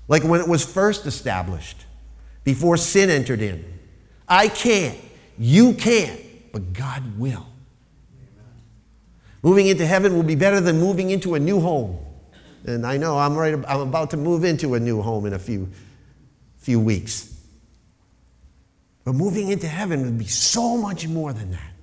Like 0.08 0.24
when 0.24 0.42
it 0.42 0.48
was 0.48 0.64
first 0.66 1.06
established, 1.06 1.86
before 2.44 2.78
sin 2.78 3.10
entered 3.10 3.42
in. 3.42 3.64
I 4.28 4.48
can't, 4.48 4.98
you 5.38 5.74
can't, 5.74 6.20
but 6.54 6.72
God 6.72 7.18
will. 7.18 7.46
Moving 9.42 9.68
into 9.68 9.86
heaven 9.86 10.16
will 10.16 10.24
be 10.24 10.36
better 10.36 10.62
than 10.62 10.80
moving 10.80 11.10
into 11.10 11.36
a 11.36 11.40
new 11.40 11.60
home. 11.60 11.98
And 12.66 12.88
I 12.88 12.96
know 12.96 13.20
I'm, 13.20 13.36
right, 13.36 13.54
I'm 13.68 13.82
about 13.82 14.12
to 14.12 14.18
move 14.18 14.46
into 14.46 14.76
a 14.76 14.80
new 14.80 15.02
home 15.02 15.26
in 15.26 15.34
a 15.34 15.40
few, 15.40 15.68
few 16.60 16.80
weeks. 16.80 17.30
But 19.04 19.16
moving 19.16 19.50
into 19.50 19.68
heaven 19.68 20.04
would 20.04 20.18
be 20.18 20.28
so 20.28 20.78
much 20.78 21.08
more 21.10 21.34
than 21.34 21.52
that. 21.52 21.74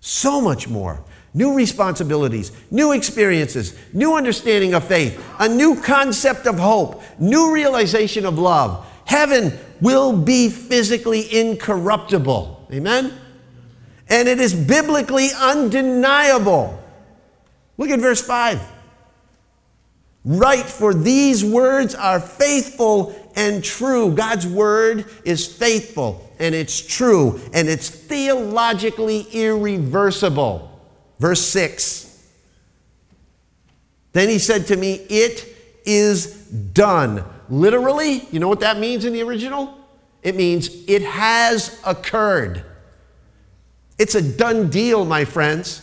So 0.00 0.40
much 0.40 0.68
more. 0.68 1.04
New 1.34 1.54
responsibilities, 1.54 2.50
new 2.70 2.92
experiences, 2.92 3.76
new 3.92 4.16
understanding 4.16 4.72
of 4.72 4.84
faith, 4.84 5.22
a 5.38 5.48
new 5.48 5.78
concept 5.82 6.46
of 6.46 6.58
hope, 6.58 7.02
new 7.18 7.52
realization 7.52 8.24
of 8.24 8.38
love. 8.38 8.86
Heaven 9.04 9.52
will 9.82 10.16
be 10.16 10.48
physically 10.48 11.38
incorruptible. 11.38 12.68
Amen? 12.72 13.12
And 14.08 14.28
it 14.28 14.40
is 14.40 14.54
biblically 14.54 15.28
undeniable. 15.38 16.82
Look 17.76 17.90
at 17.90 18.00
verse 18.00 18.24
5. 18.24 18.60
Right, 20.24 20.64
for 20.64 20.92
these 20.92 21.44
words 21.44 21.94
are 21.94 22.18
faithful 22.18 23.14
and 23.36 23.62
true. 23.62 24.12
God's 24.12 24.46
word 24.46 25.06
is 25.24 25.46
faithful 25.46 26.28
and 26.40 26.54
it's 26.54 26.84
true 26.84 27.40
and 27.52 27.68
it's 27.68 27.88
theologically 27.88 29.26
irreversible. 29.32 30.80
Verse 31.18 31.40
6. 31.42 32.06
Then 34.12 34.28
he 34.28 34.38
said 34.38 34.66
to 34.68 34.76
me, 34.76 34.94
It 34.94 35.46
is 35.84 36.26
done. 36.48 37.22
Literally, 37.48 38.26
you 38.30 38.40
know 38.40 38.48
what 38.48 38.60
that 38.60 38.78
means 38.78 39.04
in 39.04 39.12
the 39.12 39.22
original? 39.22 39.78
It 40.22 40.34
means 40.34 40.70
it 40.88 41.02
has 41.02 41.80
occurred. 41.86 42.64
It's 43.98 44.14
a 44.14 44.22
done 44.22 44.68
deal, 44.70 45.04
my 45.04 45.24
friends. 45.24 45.82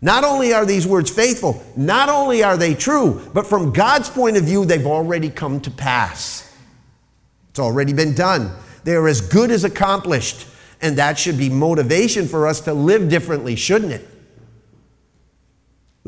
Not 0.00 0.24
only 0.24 0.52
are 0.52 0.64
these 0.64 0.86
words 0.86 1.10
faithful, 1.10 1.62
not 1.76 2.08
only 2.08 2.42
are 2.42 2.56
they 2.56 2.74
true, 2.74 3.28
but 3.34 3.46
from 3.46 3.72
God's 3.72 4.08
point 4.08 4.36
of 4.36 4.44
view, 4.44 4.64
they've 4.64 4.86
already 4.86 5.28
come 5.30 5.60
to 5.62 5.70
pass. 5.70 6.44
It's 7.50 7.58
already 7.58 7.92
been 7.92 8.14
done. 8.14 8.52
They 8.84 8.94
are 8.94 9.08
as 9.08 9.20
good 9.20 9.50
as 9.50 9.64
accomplished. 9.64 10.46
And 10.80 10.96
that 10.98 11.18
should 11.18 11.36
be 11.36 11.48
motivation 11.48 12.28
for 12.28 12.46
us 12.46 12.60
to 12.60 12.72
live 12.72 13.08
differently, 13.08 13.56
shouldn't 13.56 13.92
it? 13.92 14.06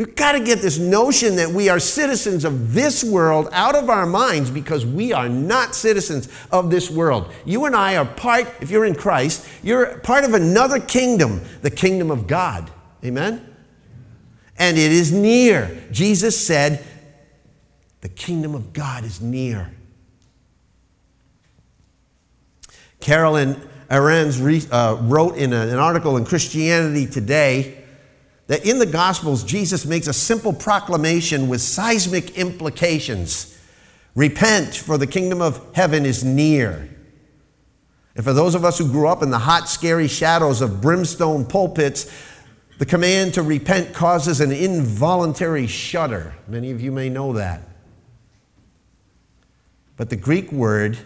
We've 0.01 0.16
got 0.16 0.32
to 0.32 0.40
get 0.40 0.62
this 0.62 0.78
notion 0.78 1.36
that 1.36 1.51
we 1.51 1.68
are 1.68 1.78
citizens 1.78 2.46
of 2.46 2.72
this 2.72 3.05
world 3.05 3.51
out 3.53 3.74
of 3.74 3.90
our 3.90 4.07
minds 4.07 4.51
because 4.51 4.86
we 4.86 5.12
are 5.12 5.28
not 5.28 5.74
citizens 5.74 6.26
of 6.51 6.70
this 6.70 6.90
world. 6.90 7.30
You 7.44 7.66
and 7.66 7.76
I 7.76 7.98
are 7.98 8.07
part, 8.07 8.48
if 8.62 8.70
you're 8.70 8.86
in 8.86 8.94
Christ, 8.94 9.46
you're 9.62 9.98
part 9.98 10.24
of 10.24 10.32
another 10.32 10.80
kingdom, 10.80 11.42
the 11.61 11.70
kingdom 11.70 12.11
of 12.11 12.26
God. 12.26 12.70
Amen? 13.05 13.46
And 14.57 14.78
it 14.78 14.90
is 14.90 15.12
near. 15.12 15.86
Jesus 15.90 16.46
said, 16.46 16.82
the 18.01 18.09
kingdom 18.09 18.55
of 18.55 18.72
God 18.72 19.05
is 19.05 19.20
near. 19.20 19.70
Carolyn 23.01 23.68
Arends 23.90 24.66
uh, 24.72 24.96
wrote 25.03 25.36
in 25.36 25.53
an 25.53 25.76
article 25.76 26.16
in 26.16 26.24
Christianity 26.24 27.05
Today 27.05 27.79
that 28.51 28.66
in 28.66 28.80
the 28.80 28.86
Gospels, 28.86 29.44
Jesus 29.44 29.86
makes 29.86 30.09
a 30.09 30.12
simple 30.12 30.53
proclamation 30.53 31.48
with 31.48 31.61
seismic 31.61 32.36
implications 32.36 33.57
Repent, 34.16 34.74
for 34.74 34.98
the 34.98 35.07
kingdom 35.07 35.40
of 35.40 35.64
heaven 35.72 36.05
is 36.05 36.24
near. 36.24 36.88
And 38.16 38.24
for 38.24 38.32
those 38.32 38.57
of 38.57 38.64
us 38.64 38.76
who 38.76 38.90
grew 38.90 39.07
up 39.07 39.22
in 39.22 39.30
the 39.30 39.38
hot, 39.38 39.68
scary 39.68 40.09
shadows 40.09 40.61
of 40.62 40.80
brimstone 40.80 41.46
pulpits, 41.46 42.12
the 42.78 42.86
command 42.86 43.34
to 43.34 43.42
repent 43.42 43.94
causes 43.94 44.40
an 44.40 44.51
involuntary 44.51 45.68
shudder. 45.68 46.34
Many 46.48 46.72
of 46.72 46.80
you 46.80 46.90
may 46.90 47.09
know 47.09 47.34
that. 47.34 47.62
But 49.96 50.11
the 50.11 50.16
Greek 50.16 50.51
word 50.51 50.98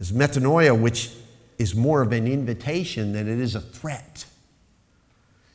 is 0.00 0.10
metanoia, 0.10 0.76
which 0.76 1.12
is 1.56 1.76
more 1.76 2.02
of 2.02 2.10
an 2.10 2.26
invitation 2.26 3.12
than 3.12 3.28
it 3.28 3.38
is 3.38 3.54
a 3.54 3.60
threat. 3.60 4.24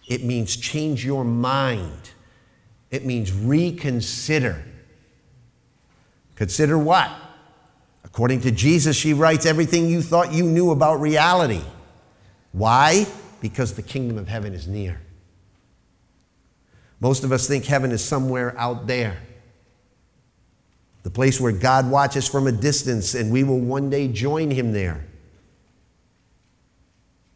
It 0.09 0.25
means 0.25 0.57
change 0.57 1.05
your 1.05 1.23
mind. 1.23 2.11
It 2.91 3.05
means 3.05 3.31
reconsider. 3.31 4.65
Consider 6.35 6.77
what? 6.77 7.09
According 8.03 8.41
to 8.41 8.51
Jesus, 8.51 8.97
she 8.97 9.13
writes 9.13 9.45
everything 9.45 9.87
you 9.87 10.01
thought 10.01 10.33
you 10.33 10.43
knew 10.43 10.71
about 10.71 10.99
reality. 10.99 11.61
Why? 12.51 13.07
Because 13.39 13.75
the 13.75 13.81
kingdom 13.81 14.17
of 14.17 14.27
heaven 14.27 14.53
is 14.53 14.67
near. 14.67 14.99
Most 16.99 17.23
of 17.23 17.31
us 17.31 17.47
think 17.47 17.63
heaven 17.63 17.91
is 17.91 18.03
somewhere 18.03 18.53
out 18.57 18.87
there 18.87 19.19
the 21.03 21.09
place 21.09 21.39
where 21.39 21.51
God 21.51 21.89
watches 21.89 22.27
from 22.27 22.47
a 22.47 22.51
distance 22.51 23.15
and 23.15 23.31
we 23.31 23.43
will 23.43 23.59
one 23.59 23.89
day 23.89 24.07
join 24.07 24.51
him 24.51 24.73
there. 24.73 25.05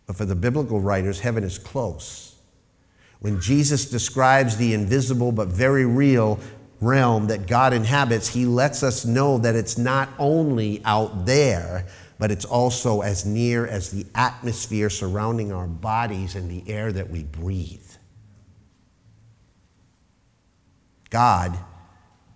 But 0.06 0.16
for 0.16 0.26
the 0.26 0.36
biblical 0.36 0.80
writers, 0.80 1.22
heaven 1.22 1.44
is 1.44 1.58
close. 1.58 2.33
When 3.24 3.40
Jesus 3.40 3.86
describes 3.86 4.58
the 4.58 4.74
invisible 4.74 5.32
but 5.32 5.48
very 5.48 5.86
real 5.86 6.42
realm 6.82 7.28
that 7.28 7.48
God 7.48 7.72
inhabits, 7.72 8.28
he 8.28 8.46
lets 8.46 8.84
us 8.84 9.06
know 9.06 9.38
that 9.38 9.56
it's 9.56 9.78
not 9.78 10.10
only 10.20 10.82
out 10.84 11.26
there, 11.26 11.86
but 12.20 12.32
it's 12.32 12.44
also 12.44 13.00
as 13.00 13.26
near 13.26 13.66
as 13.66 13.92
the 13.92 14.06
atmosphere 14.14 14.90
surrounding 14.90 15.54
our 15.54 15.68
bodies 15.68 16.36
and 16.36 16.52
the 16.52 16.70
air 16.70 16.92
that 16.92 17.10
we 17.10 17.24
breathe. 17.24 17.90
God 21.10 21.58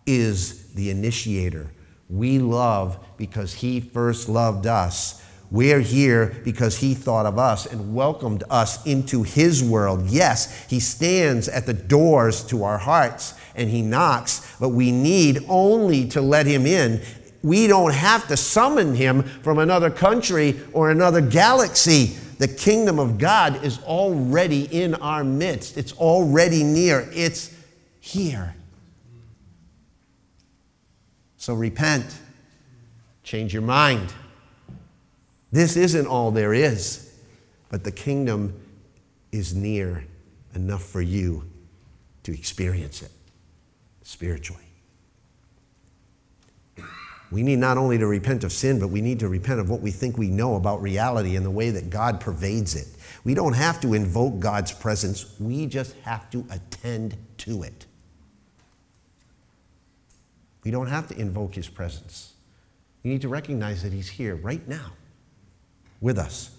is 0.06 0.74
the 0.74 0.90
initiator. 0.90 1.74
We 2.10 2.40
love 2.40 3.06
because 3.18 3.56
he 3.56 3.82
first 3.82 4.30
loved 4.30 4.66
us. 4.66 5.22
We're 5.50 5.80
here 5.80 6.42
because 6.44 6.78
he 6.78 6.94
thought 6.94 7.26
of 7.26 7.40
us 7.40 7.66
and 7.66 7.96
welcomed 7.96 8.44
us 8.50 8.86
into 8.86 9.24
his 9.24 9.64
world. 9.64 10.08
Yes, 10.08 10.66
he 10.68 10.80
stands 10.80 11.48
at 11.48 11.66
the 11.66 11.74
doors 11.74 12.44
to 12.48 12.66
our 12.66 12.78
hearts 12.78 13.34
and 13.56 13.70
he 13.70 13.82
knocks, 13.82 14.56
but 14.60 14.70
we 14.70 14.92
need 14.92 15.46
only 15.48 16.08
to 16.10 16.22
let 16.22 16.46
him 16.46 16.66
in. 16.66 17.02
We 17.44 17.68
don't 17.68 17.94
have 17.94 18.28
to 18.28 18.36
summon 18.36 18.94
him 18.94 19.24
from 19.24 19.58
another 19.60 19.90
country 19.90 20.60
or 20.74 20.92
another 20.92 21.22
galaxy. 21.22 22.18
The 22.40 22.48
kingdom 22.48 23.00
of 23.00 23.18
God 23.18 23.64
is 23.64 23.80
already 23.84 24.66
in 24.66 24.96
our 24.96 25.24
midst, 25.24 25.78
it's 25.78 25.94
already 25.94 26.64
near, 26.64 27.08
it's 27.14 27.56
here. 28.02 28.54
So 31.38 31.54
repent, 31.54 32.06
change 33.24 33.54
your 33.54 33.64
mind. 33.64 34.14
This 35.52 35.78
isn't 35.78 36.08
all 36.08 36.32
there 36.32 36.54
is, 36.54 37.14
but 37.70 37.84
the 37.84 37.92
kingdom 37.92 38.60
is 39.32 39.56
near 39.56 40.06
enough 40.54 40.84
for 40.84 41.02
you 41.02 41.44
to 42.24 42.34
experience 42.34 43.02
it 43.02 43.12
spiritually. 44.04 44.64
We 47.30 47.44
need 47.44 47.60
not 47.60 47.78
only 47.78 47.98
to 47.98 48.08
repent 48.08 48.44
of 48.44 48.54
sin, 48.54 48.80
but 48.80 48.88
we 48.88 49.02
need 49.02 49.20
to 49.20 49.28
repent 49.28 49.60
of 49.60 49.70
what 49.70 49.82
we 49.82 49.92
think 49.92 50.18
we 50.18 50.30
know 50.30 50.56
about 50.56 50.82
reality 50.82 51.36
and 51.36 51.46
the 51.46 51.52
way 51.52 51.70
that 51.72 51.90
God 51.90 52.22
pervades 52.22 52.76
it. 52.76 52.88
We 53.26 53.34
don't 53.34 53.54
have 53.54 53.82
to 53.82 53.94
invoke 53.94 54.40
God's 54.40 54.72
presence, 54.72 55.36
we 55.40 55.66
just 55.66 55.94
have 56.04 56.30
to 56.32 56.46
attend 56.50 57.18
to 57.40 57.64
it. 57.64 57.86
We 60.64 60.72
don't 60.72 60.88
have 60.88 61.08
to 61.10 61.20
invoke 61.20 61.56
his 61.56 61.68
presence. 61.68 62.34
You 63.04 63.12
need 63.12 63.22
to 63.22 63.30
recognize 63.30 63.84
that 63.84 63.94
he's 63.94 64.10
here 64.10 64.36
right 64.36 64.66
now 64.68 64.94
with 66.02 66.18
us. 66.18 66.52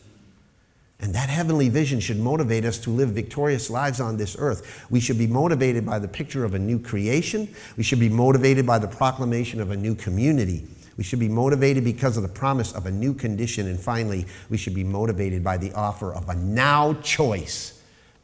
And 1.01 1.15
that 1.15 1.29
heavenly 1.29 1.69
vision 1.69 2.01
should 2.01 2.19
motivate 2.19 2.65
us 2.65 2.79
to 2.79 2.91
live 2.91 3.11
victorious 3.11 3.71
lives 3.71 4.01
on 4.01 4.17
this 4.17 4.35
earth. 4.39 4.87
We 4.91 4.99
should 4.99 5.19
be 5.19 5.29
motivated 5.29 5.87
by 5.87 6.01
the 6.01 6.09
picture 6.09 6.45
of 6.45 6.55
a 6.55 6.59
new 6.59 6.81
creation. 6.81 7.49
We 7.77 7.85
should 7.85 8.01
be 8.01 8.09
motivated 8.09 8.67
by 8.67 8.81
the 8.81 8.89
proclamation 8.89 9.61
of 9.61 9.71
a 9.71 9.77
new 9.77 9.95
community. 9.95 10.67
We 10.97 11.05
should 11.05 11.21
be 11.21 11.29
motivated 11.29 11.85
because 11.85 12.17
of 12.17 12.25
the 12.25 12.29
promise 12.29 12.73
of 12.73 12.87
a 12.87 12.91
new 12.91 13.15
condition. 13.15 13.69
And 13.69 13.79
finally, 13.79 14.27
we 14.51 14.57
should 14.57 14.75
be 14.75 14.83
motivated 14.83 15.45
by 15.45 15.57
the 15.57 15.73
offer 15.73 16.13
of 16.13 16.29
a 16.29 16.35
now 16.35 16.95
choice. 16.95 17.81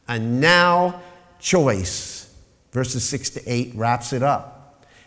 A 0.09 0.19
now 0.19 1.01
choice. 1.39 2.35
Verses 2.73 3.07
6 3.07 3.29
to 3.31 3.41
8 3.45 3.71
wraps 3.75 4.11
it 4.11 4.21
up. 4.21 4.54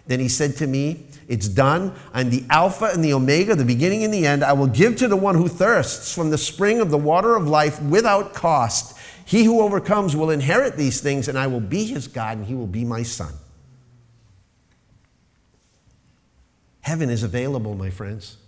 Then 0.09 0.21
he 0.21 0.29
said 0.29 0.57
to 0.57 0.67
me, 0.67 1.05
It's 1.29 1.49
done. 1.49 1.95
I'm 2.13 2.31
the 2.31 2.43
Alpha 2.51 2.87
and 2.87 3.05
the 3.05 3.13
Omega, 3.13 3.55
the 3.55 3.65
beginning 3.65 4.03
and 4.03 4.13
the 4.13 4.27
end. 4.27 4.43
I 4.43 4.55
will 4.55 4.67
give 4.67 4.97
to 4.97 5.07
the 5.07 5.17
one 5.17 5.37
who 5.37 5.47
thirsts 5.47 6.13
from 6.13 6.31
the 6.31 6.39
spring 6.39 6.81
of 6.81 6.91
the 6.91 6.99
water 6.99 7.37
of 7.37 7.47
life 7.47 7.81
without 7.83 8.35
cost. 8.35 8.99
He 9.25 9.45
who 9.45 9.61
overcomes 9.61 10.17
will 10.17 10.31
inherit 10.31 10.77
these 10.77 11.03
things, 11.03 11.29
and 11.29 11.39
I 11.39 11.47
will 11.47 11.61
be 11.61 11.85
his 11.85 12.09
God, 12.09 12.39
and 12.39 12.47
he 12.47 12.55
will 12.55 12.67
be 12.67 12.85
my 12.85 13.03
son. 13.03 13.35
Heaven 16.81 17.11
is 17.11 17.23
available, 17.23 17.75
my 17.75 17.91
friends. 17.91 18.39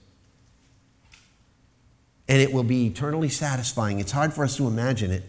And 2.27 2.41
it 2.41 2.55
will 2.55 2.63
be 2.63 2.87
eternally 2.87 3.29
satisfying. 3.29 4.01
It's 4.01 4.13
hard 4.13 4.33
for 4.33 4.45
us 4.45 4.57
to 4.57 4.67
imagine 4.67 5.11
it. 5.11 5.25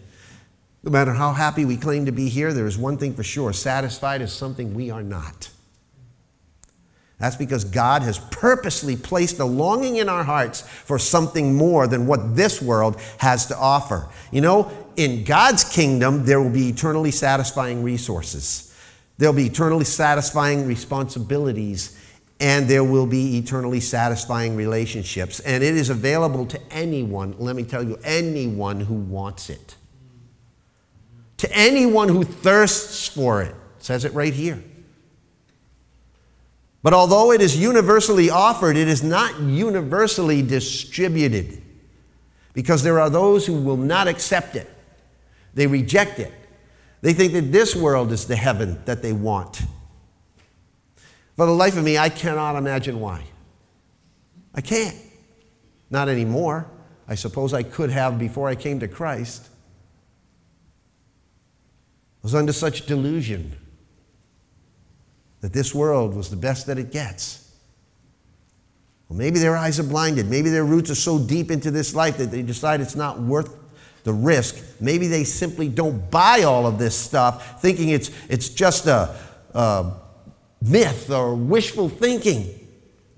No 0.82 0.90
matter 0.90 1.12
how 1.12 1.34
happy 1.34 1.66
we 1.66 1.76
claim 1.76 2.06
to 2.06 2.12
be 2.12 2.30
here, 2.30 2.54
there 2.54 2.66
is 2.66 2.78
one 2.78 2.96
thing 2.96 3.12
for 3.12 3.22
sure 3.22 3.52
satisfied 3.52 4.22
is 4.22 4.32
something 4.32 4.72
we 4.72 4.90
are 4.90 5.02
not. 5.02 5.50
That's 7.22 7.36
because 7.36 7.62
God 7.62 8.02
has 8.02 8.18
purposely 8.18 8.96
placed 8.96 9.38
a 9.38 9.44
longing 9.44 9.94
in 9.94 10.08
our 10.08 10.24
hearts 10.24 10.62
for 10.62 10.98
something 10.98 11.54
more 11.54 11.86
than 11.86 12.04
what 12.08 12.34
this 12.34 12.60
world 12.60 13.00
has 13.18 13.46
to 13.46 13.56
offer. 13.56 14.08
You 14.32 14.40
know, 14.40 14.72
in 14.96 15.22
God's 15.22 15.62
kingdom, 15.62 16.24
there 16.24 16.42
will 16.42 16.50
be 16.50 16.68
eternally 16.68 17.12
satisfying 17.12 17.84
resources, 17.84 18.76
there'll 19.18 19.36
be 19.36 19.46
eternally 19.46 19.84
satisfying 19.84 20.66
responsibilities, 20.66 21.96
and 22.40 22.66
there 22.66 22.82
will 22.82 23.06
be 23.06 23.38
eternally 23.38 23.78
satisfying 23.78 24.56
relationships. 24.56 25.38
And 25.38 25.62
it 25.62 25.76
is 25.76 25.90
available 25.90 26.44
to 26.46 26.60
anyone, 26.72 27.36
let 27.38 27.54
me 27.54 27.62
tell 27.62 27.84
you, 27.84 28.00
anyone 28.02 28.80
who 28.80 28.94
wants 28.94 29.48
it. 29.48 29.76
To 31.36 31.56
anyone 31.56 32.08
who 32.08 32.24
thirsts 32.24 33.06
for 33.06 33.42
it. 33.42 33.54
it 33.78 33.84
says 33.84 34.04
it 34.04 34.12
right 34.12 34.34
here. 34.34 34.60
But 36.82 36.92
although 36.92 37.30
it 37.32 37.40
is 37.40 37.56
universally 37.56 38.28
offered, 38.28 38.76
it 38.76 38.88
is 38.88 39.02
not 39.04 39.38
universally 39.40 40.42
distributed 40.42 41.62
because 42.54 42.82
there 42.82 42.98
are 42.98 43.08
those 43.08 43.46
who 43.46 43.54
will 43.54 43.76
not 43.76 44.08
accept 44.08 44.56
it. 44.56 44.68
They 45.54 45.66
reject 45.66 46.18
it. 46.18 46.32
They 47.00 47.12
think 47.12 47.32
that 47.34 47.52
this 47.52 47.76
world 47.76 48.10
is 48.10 48.26
the 48.26 48.36
heaven 48.36 48.80
that 48.84 49.02
they 49.02 49.12
want. 49.12 49.62
For 51.36 51.46
the 51.46 51.52
life 51.52 51.76
of 51.76 51.84
me, 51.84 51.98
I 51.98 52.08
cannot 52.08 52.56
imagine 52.56 53.00
why. 53.00 53.24
I 54.54 54.60
can't. 54.60 54.96
Not 55.88 56.08
anymore. 56.08 56.66
I 57.08 57.14
suppose 57.14 57.54
I 57.54 57.62
could 57.62 57.90
have 57.90 58.18
before 58.18 58.48
I 58.48 58.54
came 58.54 58.80
to 58.80 58.88
Christ. 58.88 59.48
I 62.22 62.24
was 62.24 62.34
under 62.34 62.52
such 62.52 62.86
delusion 62.86 63.56
that 65.42 65.52
this 65.52 65.74
world 65.74 66.14
was 66.14 66.30
the 66.30 66.36
best 66.36 66.66
that 66.68 66.78
it 66.78 66.90
gets. 66.90 67.52
Well, 69.08 69.18
maybe 69.18 69.38
their 69.38 69.56
eyes 69.56 69.78
are 69.78 69.84
blinded. 69.84 70.30
Maybe 70.30 70.48
their 70.48 70.64
roots 70.64 70.90
are 70.90 70.94
so 70.94 71.18
deep 71.18 71.50
into 71.50 71.70
this 71.70 71.94
life 71.94 72.16
that 72.16 72.30
they 72.30 72.40
decide 72.40 72.80
it's 72.80 72.96
not 72.96 73.20
worth 73.20 73.54
the 74.04 74.12
risk. 74.12 74.56
Maybe 74.80 75.08
they 75.08 75.24
simply 75.24 75.68
don't 75.68 76.10
buy 76.10 76.44
all 76.44 76.66
of 76.66 76.78
this 76.78 76.94
stuff, 76.94 77.60
thinking 77.60 77.90
it's, 77.90 78.10
it's 78.28 78.48
just 78.48 78.86
a, 78.86 79.14
a 79.52 79.92
myth 80.62 81.10
or 81.10 81.34
wishful 81.34 81.88
thinking. 81.88 82.58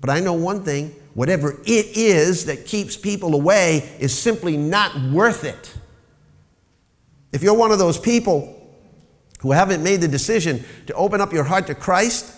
But 0.01 0.09
I 0.09 0.19
know 0.19 0.33
one 0.33 0.63
thing 0.63 0.93
whatever 1.13 1.53
it 1.65 1.97
is 1.97 2.45
that 2.45 2.65
keeps 2.65 2.97
people 2.97 3.33
away 3.33 3.89
is 3.99 4.17
simply 4.17 4.57
not 4.57 4.99
worth 5.11 5.43
it. 5.43 5.73
If 7.31 7.41
you're 7.41 7.55
one 7.55 7.71
of 7.71 7.79
those 7.79 7.97
people 7.97 8.54
who 9.45 9.51
haven't 9.51 9.83
made 9.83 10.01
the 10.01 10.07
decision 10.07 10.63
to 10.87 10.93
open 10.95 11.21
up 11.21 11.31
your 11.31 11.43
heart 11.43 11.67
to 11.67 11.75
Christ 11.75 12.33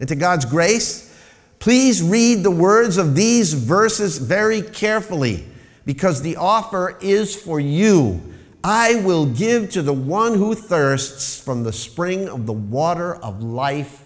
and 0.00 0.08
to 0.08 0.16
God's 0.16 0.44
grace, 0.44 1.16
please 1.60 2.02
read 2.02 2.42
the 2.42 2.50
words 2.50 2.96
of 2.96 3.14
these 3.14 3.52
verses 3.52 4.18
very 4.18 4.60
carefully 4.60 5.46
because 5.84 6.22
the 6.22 6.34
offer 6.34 6.98
is 7.00 7.36
for 7.36 7.60
you. 7.60 8.20
I 8.64 8.96
will 8.96 9.26
give 9.26 9.70
to 9.70 9.82
the 9.82 9.92
one 9.92 10.34
who 10.34 10.56
thirsts 10.56 11.40
from 11.40 11.62
the 11.62 11.72
spring 11.72 12.28
of 12.28 12.44
the 12.44 12.52
water 12.52 13.14
of 13.14 13.40
life 13.40 14.02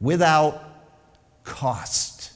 without 0.00 0.60
cost. 1.44 2.32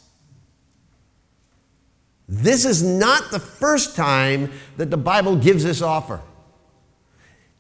This 2.29 2.65
is 2.65 2.81
not 2.81 3.33
the 3.33 3.41
first 3.41 3.97
time 3.97 4.53
that 4.77 4.93
the 4.93 4.97
Bible 4.97 5.35
gives 5.35 5.65
this 5.65 5.83
offer. 5.83 6.21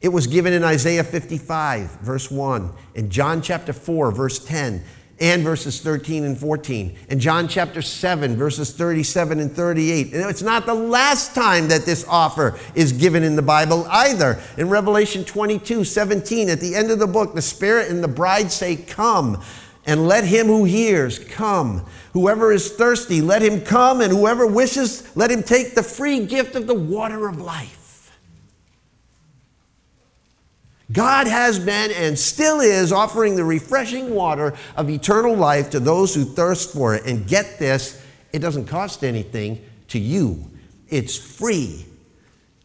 It 0.04 0.12
was 0.12 0.26
given 0.26 0.52
in 0.52 0.62
Isaiah 0.62 1.02
55, 1.02 2.00
verse 2.02 2.30
1, 2.30 2.70
in 2.94 3.08
John 3.08 3.40
chapter 3.40 3.72
4, 3.72 4.12
verse 4.12 4.38
10, 4.38 4.84
and 5.18 5.42
verses 5.42 5.80
13 5.80 6.24
and 6.24 6.36
14, 6.36 6.94
in 7.08 7.18
John 7.18 7.48
chapter 7.48 7.80
7, 7.80 8.36
verses 8.36 8.70
37 8.76 9.40
and 9.40 9.50
38. 9.50 10.12
And 10.12 10.28
it's 10.28 10.42
not 10.42 10.66
the 10.66 10.74
last 10.74 11.34
time 11.34 11.68
that 11.68 11.86
this 11.86 12.04
offer 12.06 12.58
is 12.74 12.92
given 12.92 13.22
in 13.22 13.34
the 13.34 13.40
Bible 13.40 13.86
either. 13.88 14.38
In 14.58 14.68
Revelation 14.68 15.24
22, 15.24 15.84
17, 15.84 16.50
at 16.50 16.60
the 16.60 16.74
end 16.74 16.90
of 16.90 16.98
the 16.98 17.06
book, 17.06 17.34
the 17.34 17.40
Spirit 17.40 17.90
and 17.90 18.04
the 18.04 18.08
bride 18.08 18.52
say, 18.52 18.76
Come. 18.76 19.42
And 19.86 20.06
let 20.06 20.24
him 20.24 20.48
who 20.48 20.64
hears 20.64 21.18
come. 21.18 21.86
Whoever 22.12 22.52
is 22.52 22.72
thirsty, 22.72 23.22
let 23.22 23.40
him 23.40 23.62
come. 23.62 24.02
And 24.02 24.12
whoever 24.12 24.46
wishes, 24.46 25.16
let 25.16 25.30
him 25.30 25.42
take 25.42 25.74
the 25.74 25.82
free 25.82 26.26
gift 26.26 26.56
of 26.56 26.66
the 26.66 26.74
water 26.74 27.26
of 27.26 27.40
life. 27.40 27.83
God 30.92 31.26
has 31.26 31.58
been 31.58 31.90
and 31.92 32.18
still 32.18 32.60
is 32.60 32.92
offering 32.92 33.36
the 33.36 33.44
refreshing 33.44 34.14
water 34.14 34.54
of 34.76 34.90
eternal 34.90 35.34
life 35.34 35.70
to 35.70 35.80
those 35.80 36.14
who 36.14 36.24
thirst 36.24 36.72
for 36.72 36.94
it. 36.94 37.06
And 37.06 37.26
get 37.26 37.58
this, 37.58 38.02
it 38.32 38.40
doesn't 38.40 38.66
cost 38.66 39.02
anything 39.02 39.64
to 39.88 39.98
you, 39.98 40.50
it's 40.88 41.16
free 41.16 41.86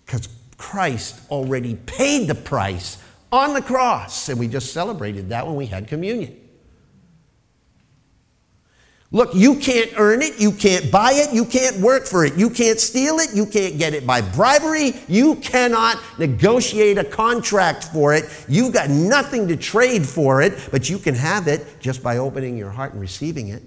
because 0.05 0.27
Christ 0.57 1.21
already 1.29 1.75
paid 1.75 2.27
the 2.27 2.35
price 2.35 2.97
on 3.31 3.53
the 3.53 3.61
cross. 3.61 4.29
And 4.29 4.39
we 4.39 4.47
just 4.47 4.73
celebrated 4.73 5.29
that 5.29 5.45
when 5.45 5.55
we 5.55 5.67
had 5.67 5.87
communion. 5.87 6.38
Look, 9.11 9.33
you 9.33 9.55
can't 9.55 9.91
earn 9.97 10.21
it, 10.21 10.39
you 10.39 10.51
can't 10.51 10.91
buy 10.91 11.13
it, 11.13 11.33
you 11.33 11.43
can't 11.43 11.77
work 11.77 12.05
for 12.05 12.25
it, 12.25 12.35
you 12.35 12.47
can't 12.47 12.79
steal 12.79 13.17
it, 13.17 13.33
you 13.33 13.47
can't 13.47 13.79
get 13.79 13.95
it 13.95 14.05
by 14.05 14.21
bribery, 14.21 14.93
you 15.07 15.35
cannot 15.37 15.97
negotiate 16.19 16.99
a 16.99 17.03
contract 17.03 17.85
for 17.85 18.13
it. 18.13 18.25
You've 18.47 18.71
got 18.71 18.91
nothing 18.91 19.47
to 19.47 19.57
trade 19.57 20.05
for 20.05 20.43
it, 20.43 20.69
but 20.69 20.91
you 20.91 20.99
can 20.99 21.15
have 21.15 21.47
it 21.47 21.65
just 21.79 22.03
by 22.03 22.17
opening 22.17 22.55
your 22.55 22.69
heart 22.69 22.91
and 22.91 23.01
receiving 23.01 23.47
it. 23.47 23.63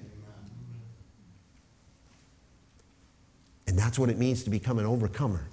And 3.66 3.76
that's 3.76 3.98
what 3.98 4.10
it 4.10 4.18
means 4.18 4.44
to 4.44 4.50
become 4.50 4.78
an 4.78 4.86
overcomer. 4.86 5.48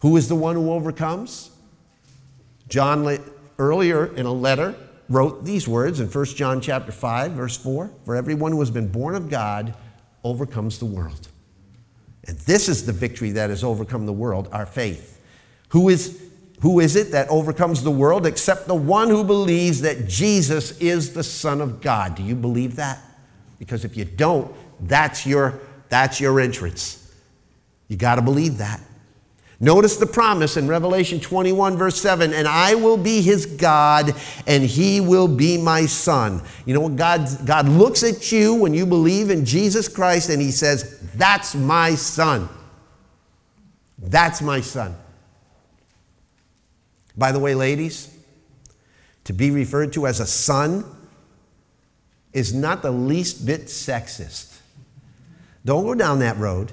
Who 0.00 0.16
is 0.16 0.26
the 0.26 0.36
one 0.36 0.56
who 0.56 0.72
overcomes? 0.72 1.50
John 2.68 3.18
earlier 3.58 4.06
in 4.16 4.24
a 4.24 4.32
letter 4.32 4.74
wrote 5.12 5.44
these 5.44 5.68
words 5.68 6.00
in 6.00 6.08
1 6.08 6.24
John 6.26 6.60
chapter 6.60 6.92
5 6.92 7.32
verse 7.32 7.56
4, 7.56 7.90
for 8.04 8.16
everyone 8.16 8.52
who 8.52 8.60
has 8.60 8.70
been 8.70 8.88
born 8.88 9.14
of 9.14 9.28
God 9.28 9.74
overcomes 10.24 10.78
the 10.78 10.86
world. 10.86 11.28
And 12.24 12.38
this 12.38 12.68
is 12.68 12.86
the 12.86 12.92
victory 12.92 13.32
that 13.32 13.50
has 13.50 13.64
overcome 13.64 14.06
the 14.06 14.12
world, 14.12 14.48
our 14.52 14.66
faith. 14.66 15.20
Who 15.70 15.88
is 15.88 16.20
who 16.60 16.78
is 16.78 16.94
it 16.94 17.10
that 17.10 17.28
overcomes 17.28 17.82
the 17.82 17.90
world 17.90 18.24
except 18.24 18.68
the 18.68 18.74
one 18.74 19.08
who 19.08 19.24
believes 19.24 19.80
that 19.80 20.06
Jesus 20.06 20.78
is 20.78 21.12
the 21.12 21.24
son 21.24 21.60
of 21.60 21.80
God? 21.80 22.14
Do 22.14 22.22
you 22.22 22.36
believe 22.36 22.76
that? 22.76 23.00
Because 23.58 23.84
if 23.84 23.96
you 23.96 24.04
don't, 24.04 24.54
that's 24.80 25.26
your 25.26 25.58
that's 25.88 26.20
your 26.20 26.38
entrance. 26.38 27.12
You 27.88 27.96
got 27.96 28.14
to 28.14 28.22
believe 28.22 28.58
that. 28.58 28.80
Notice 29.62 29.94
the 29.94 30.06
promise 30.06 30.56
in 30.56 30.66
Revelation 30.66 31.20
21, 31.20 31.76
verse 31.76 32.02
7 32.02 32.34
and 32.34 32.48
I 32.48 32.74
will 32.74 32.96
be 32.96 33.22
his 33.22 33.46
God, 33.46 34.12
and 34.44 34.64
he 34.64 35.00
will 35.00 35.28
be 35.28 35.56
my 35.56 35.86
son. 35.86 36.42
You 36.66 36.74
know 36.74 36.80
what? 36.80 36.96
God, 36.96 37.28
God 37.46 37.68
looks 37.68 38.02
at 38.02 38.32
you 38.32 38.54
when 38.54 38.74
you 38.74 38.84
believe 38.84 39.30
in 39.30 39.44
Jesus 39.44 39.86
Christ 39.86 40.30
and 40.30 40.42
he 40.42 40.50
says, 40.50 40.98
That's 41.14 41.54
my 41.54 41.94
son. 41.94 42.48
That's 43.98 44.42
my 44.42 44.60
son. 44.60 44.96
By 47.16 47.30
the 47.30 47.38
way, 47.38 47.54
ladies, 47.54 48.12
to 49.22 49.32
be 49.32 49.52
referred 49.52 49.92
to 49.92 50.08
as 50.08 50.18
a 50.18 50.26
son 50.26 50.84
is 52.32 52.52
not 52.52 52.82
the 52.82 52.90
least 52.90 53.46
bit 53.46 53.66
sexist. 53.66 54.58
Don't 55.64 55.84
go 55.84 55.94
down 55.94 56.18
that 56.18 56.36
road. 56.38 56.72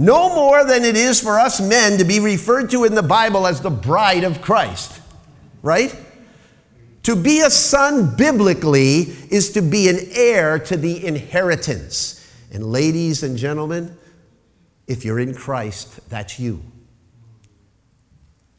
No 0.00 0.34
more 0.34 0.64
than 0.64 0.82
it 0.82 0.96
is 0.96 1.20
for 1.20 1.38
us 1.38 1.60
men 1.60 1.98
to 1.98 2.06
be 2.06 2.20
referred 2.20 2.70
to 2.70 2.84
in 2.84 2.94
the 2.94 3.02
Bible 3.02 3.46
as 3.46 3.60
the 3.60 3.68
bride 3.68 4.24
of 4.24 4.40
Christ, 4.40 4.98
right? 5.60 5.94
To 7.02 7.14
be 7.14 7.40
a 7.40 7.50
son 7.50 8.16
biblically 8.16 9.00
is 9.30 9.50
to 9.50 9.60
be 9.60 9.90
an 9.90 9.98
heir 10.12 10.58
to 10.58 10.78
the 10.78 11.06
inheritance. 11.06 12.26
And 12.50 12.64
ladies 12.64 13.22
and 13.22 13.36
gentlemen, 13.36 13.94
if 14.86 15.04
you're 15.04 15.20
in 15.20 15.34
Christ, 15.34 16.08
that's 16.08 16.40
you. 16.40 16.62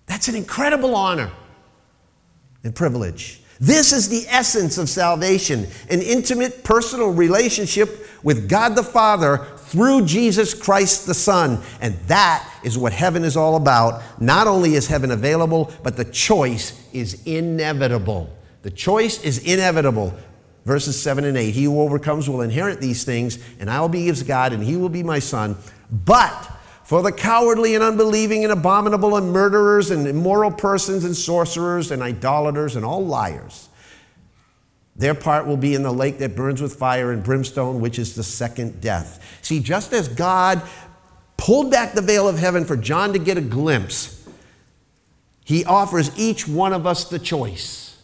That's 0.05 0.27
an 0.27 0.35
incredible 0.35 0.95
honor 0.95 1.31
and 2.63 2.75
privilege. 2.75 3.41
This 3.59 3.93
is 3.93 4.09
the 4.09 4.27
essence 4.29 4.77
of 4.77 4.89
salvation 4.89 5.67
an 5.89 6.03
intimate 6.03 6.63
personal 6.63 7.11
relationship 7.11 8.07
with 8.21 8.47
God 8.47 8.75
the 8.75 8.83
Father 8.83 9.47
through 9.71 10.05
Jesus 10.05 10.53
Christ 10.53 11.07
the 11.07 11.13
Son. 11.13 11.61
And 11.79 11.95
that 12.07 12.45
is 12.61 12.77
what 12.77 12.91
heaven 12.91 13.23
is 13.23 13.37
all 13.37 13.55
about. 13.55 14.01
Not 14.21 14.45
only 14.45 14.75
is 14.75 14.87
heaven 14.87 15.11
available, 15.11 15.71
but 15.81 15.95
the 15.95 16.03
choice 16.03 16.77
is 16.91 17.25
inevitable. 17.25 18.29
The 18.63 18.71
choice 18.71 19.23
is 19.23 19.37
inevitable. 19.37 20.13
Verses 20.65 21.01
7 21.01 21.23
and 21.23 21.37
8 21.37 21.51
He 21.51 21.63
who 21.63 21.79
overcomes 21.79 22.29
will 22.29 22.41
inherit 22.41 22.81
these 22.81 23.05
things, 23.05 23.39
and 23.61 23.69
I 23.69 23.79
will 23.79 23.89
be 23.89 24.05
his 24.05 24.23
God, 24.23 24.51
and 24.51 24.61
he 24.61 24.75
will 24.75 24.89
be 24.89 25.03
my 25.03 25.19
son. 25.19 25.55
But 25.89 26.51
for 26.83 27.01
the 27.01 27.13
cowardly 27.13 27.73
and 27.73 27.83
unbelieving 27.83 28.43
and 28.43 28.51
abominable 28.51 29.15
and 29.15 29.31
murderers 29.31 29.89
and 29.89 30.05
immoral 30.05 30.51
persons 30.51 31.05
and 31.05 31.15
sorcerers 31.15 31.91
and 31.91 32.03
idolaters 32.03 32.75
and 32.75 32.83
all 32.83 33.05
liars, 33.05 33.69
their 35.01 35.15
part 35.15 35.47
will 35.47 35.57
be 35.57 35.73
in 35.73 35.81
the 35.81 35.91
lake 35.91 36.19
that 36.19 36.35
burns 36.35 36.61
with 36.61 36.75
fire 36.75 37.11
and 37.11 37.23
brimstone, 37.23 37.81
which 37.81 37.97
is 37.97 38.15
the 38.15 38.23
second 38.23 38.81
death. 38.81 39.39
See, 39.41 39.59
just 39.59 39.93
as 39.93 40.07
God 40.07 40.61
pulled 41.37 41.71
back 41.71 41.93
the 41.93 42.01
veil 42.01 42.27
of 42.27 42.37
heaven 42.37 42.65
for 42.65 42.77
John 42.77 43.13
to 43.13 43.19
get 43.19 43.35
a 43.35 43.41
glimpse, 43.41 44.23
he 45.43 45.65
offers 45.65 46.17
each 46.19 46.47
one 46.47 46.71
of 46.71 46.85
us 46.85 47.05
the 47.05 47.19
choice 47.19 47.97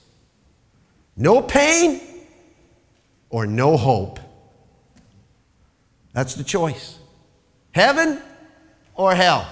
no 1.16 1.42
pain 1.42 2.02
or 3.30 3.48
no 3.48 3.76
hope. 3.76 4.20
That's 6.14 6.36
the 6.36 6.44
choice. 6.44 6.98
Heaven 7.72 8.22
or 8.94 9.16
hell. 9.16 9.48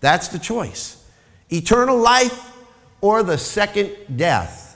That's 0.00 0.28
the 0.28 0.38
choice. 0.38 1.02
Eternal 1.50 1.98
life 1.98 2.50
or 3.00 3.22
the 3.22 3.38
second 3.38 3.90
death. 4.16 4.71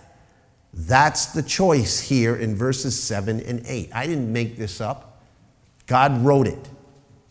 That's 0.77 1.27
the 1.27 1.43
choice 1.43 2.01
here 2.01 2.37
in 2.37 2.55
verses 2.55 3.03
7 3.03 3.41
and 3.41 3.63
8. 3.67 3.91
I 3.95 4.07
didn't 4.07 4.31
make 4.31 4.59
this 4.59 4.81
up. 4.81 5.23
God 5.87 6.23
wrote 6.23 6.47
it 6.47 6.69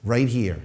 right 0.03 0.27
here 0.27 0.61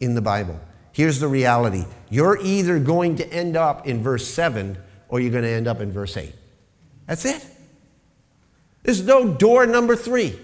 in 0.00 0.14
the 0.14 0.22
Bible. 0.22 0.58
Here's 0.92 1.20
the 1.20 1.28
reality 1.28 1.84
you're 2.08 2.38
either 2.40 2.78
going 2.78 3.16
to 3.16 3.30
end 3.30 3.56
up 3.56 3.86
in 3.86 4.02
verse 4.02 4.26
7 4.26 4.78
or 5.08 5.20
you're 5.20 5.32
going 5.32 5.44
to 5.44 5.50
end 5.50 5.68
up 5.68 5.80
in 5.80 5.92
verse 5.92 6.16
8. 6.16 6.32
That's 7.06 7.26
it. 7.26 7.44
There's 8.84 9.02
no 9.02 9.34
door 9.34 9.66
number 9.66 9.94
three. 9.94 10.38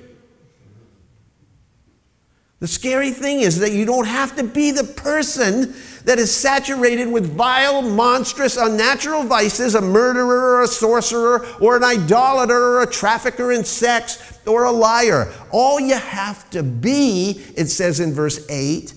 The 2.60 2.68
scary 2.68 3.10
thing 3.10 3.40
is 3.40 3.58
that 3.60 3.72
you 3.72 3.86
don't 3.86 4.06
have 4.06 4.36
to 4.36 4.44
be 4.44 4.70
the 4.70 4.84
person 4.84 5.74
that 6.04 6.18
is 6.18 6.34
saturated 6.34 7.10
with 7.10 7.34
vile, 7.34 7.80
monstrous, 7.80 8.58
unnatural 8.58 9.22
vices, 9.22 9.74
a 9.74 9.80
murderer 9.80 10.56
or 10.56 10.62
a 10.62 10.68
sorcerer 10.68 11.46
or 11.58 11.78
an 11.78 11.84
idolater 11.84 12.52
or 12.52 12.82
a 12.82 12.86
trafficker 12.86 13.50
in 13.50 13.64
sex 13.64 14.38
or 14.46 14.64
a 14.64 14.70
liar. 14.70 15.32
All 15.50 15.80
you 15.80 15.96
have 15.96 16.50
to 16.50 16.62
be, 16.62 17.42
it 17.56 17.68
says 17.68 17.98
in 17.98 18.12
verse 18.12 18.46
8, 18.50 18.92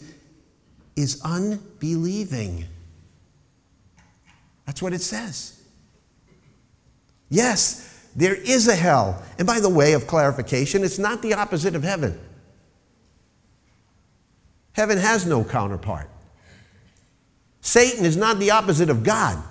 is 0.97 1.21
unbelieving. 1.23 2.65
That's 4.65 4.81
what 4.81 4.91
it 4.93 5.01
says. 5.01 5.61
Yes, 7.29 8.07
there 8.13 8.35
is 8.35 8.67
a 8.67 8.75
hell. 8.75 9.23
And 9.37 9.47
by 9.47 9.61
the 9.61 9.69
way 9.69 9.93
of 9.93 10.05
clarification, 10.05 10.83
it's 10.83 10.99
not 10.99 11.21
the 11.21 11.33
opposite 11.33 11.75
of 11.75 11.83
heaven. 11.83 12.19
Heaven 14.73 14.97
has 14.97 15.25
no 15.25 15.43
counterpart. 15.43 16.09
Satan 17.61 18.05
is 18.05 18.17
not 18.17 18.39
the 18.39 18.51
opposite 18.51 18.89
of 18.89 19.03
God. 19.03 19.41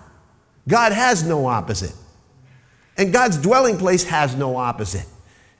God 0.68 0.92
has 0.92 1.22
no 1.22 1.46
opposite. 1.46 1.94
And 2.96 3.12
God's 3.12 3.38
dwelling 3.38 3.78
place 3.78 4.04
has 4.04 4.36
no 4.36 4.56
opposite. 4.56 5.06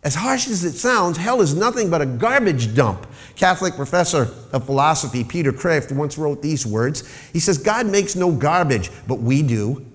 As 0.04 0.16
harsh 0.16 0.48
as 0.48 0.64
it 0.64 0.72
sounds, 0.72 1.16
hell 1.16 1.40
is 1.40 1.54
nothing 1.54 1.88
but 1.88 2.02
a 2.02 2.06
garbage 2.06 2.74
dump. 2.74 3.06
Catholic 3.36 3.74
professor 3.74 4.28
of 4.52 4.66
philosophy 4.66 5.22
Peter 5.22 5.52
Kreeft 5.52 5.92
once 5.92 6.18
wrote 6.18 6.42
these 6.42 6.66
words. 6.66 7.08
He 7.32 7.38
says, 7.38 7.56
God 7.58 7.86
makes 7.86 8.16
no 8.16 8.32
garbage, 8.32 8.90
but 9.06 9.20
we 9.20 9.42
do. 9.42 9.86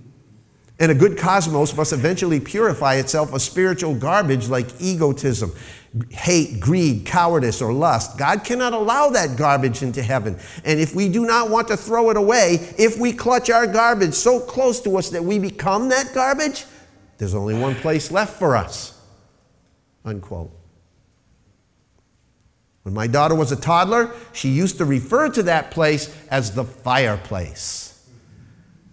And 0.80 0.92
a 0.92 0.96
good 0.96 1.18
cosmos 1.18 1.76
must 1.76 1.92
eventually 1.92 2.40
purify 2.40 2.96
itself 2.96 3.34
of 3.34 3.42
spiritual 3.42 3.96
garbage 3.96 4.48
like 4.48 4.68
egotism, 4.80 5.52
hate, 6.12 6.60
greed, 6.60 7.06
cowardice, 7.06 7.62
or 7.62 7.74
lust. 7.74 8.18
God 8.18 8.44
cannot 8.44 8.74
allow 8.74 9.10
that 9.10 9.38
garbage 9.38 9.82
into 9.82 10.04
heaven. 10.04 10.38
And 10.66 10.80
if 10.80 10.94
we 10.94 11.10
do 11.10 11.26
not 11.26 11.50
want 11.50 11.68
to 11.70 11.78
throw 11.78 12.10
it 12.10 12.18
away, 12.18 12.74
if 12.78 12.98
we 12.98 13.14
clutch 13.14 13.50
our 13.50 13.68
garbage 13.68 14.14
so 14.14 14.40
close 14.40 14.82
to 14.82 14.98
us 14.98 15.10
that 15.12 15.24
we 15.24 15.40
become 15.40 15.90
that 15.90 16.14
garbage, 16.14 16.66
there's 17.18 17.34
only 17.34 17.54
one 17.56 17.76
place 17.76 18.12
left 18.12 18.38
for 18.38 18.56
us. 18.56 19.00
Unquote. 20.06 20.52
When 22.84 22.94
my 22.94 23.08
daughter 23.08 23.36
was 23.36 23.52
a 23.52 23.58
toddler, 23.58 24.12
she 24.32 24.50
used 24.50 24.78
to 24.78 24.86
refer 24.86 25.30
to 25.30 25.44
that 25.44 25.72
place 25.72 26.16
as 26.30 26.56
the 26.56 26.64
fireplace. 26.64 28.08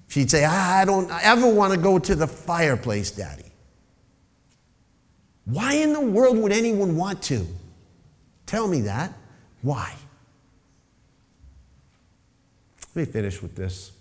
She'd 0.09 0.31
say, 0.31 0.45
I 0.45 0.85
don't 0.85 1.11
ever 1.25 1.49
want 1.49 1.75
to 1.75 1.79
go 1.79 1.99
to 1.99 2.15
the 2.15 2.27
fireplace, 2.27 3.11
Daddy. 3.13 3.44
Why 5.45 5.75
in 5.75 5.93
the 5.93 6.01
world 6.01 6.39
would 6.39 6.53
anyone 6.53 6.97
want 6.97 7.23
to? 7.25 7.47
Tell 8.47 8.67
me 8.67 8.83
that. 8.83 9.13
Why? 9.63 9.95
Let 12.95 13.09
me 13.09 13.13
finish 13.13 13.43
with 13.43 13.57
this. 13.57 13.93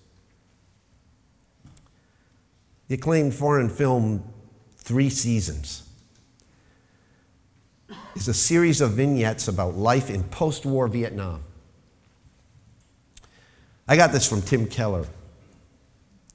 The 2.88 2.96
acclaimed 2.96 3.34
foreign 3.34 3.70
film, 3.70 4.24
Three 4.78 5.10
Seasons, 5.10 5.90
is 8.16 8.28
a 8.28 8.34
series 8.34 8.82
of 8.82 8.92
vignettes 8.92 9.48
about 9.48 9.76
life 9.76 10.10
in 10.10 10.24
post 10.26 10.66
war 10.66 10.88
Vietnam. 10.88 11.42
I 13.88 13.96
got 13.96 14.12
this 14.12 14.28
from 14.28 14.42
Tim 14.42 14.68
Keller 14.68 15.06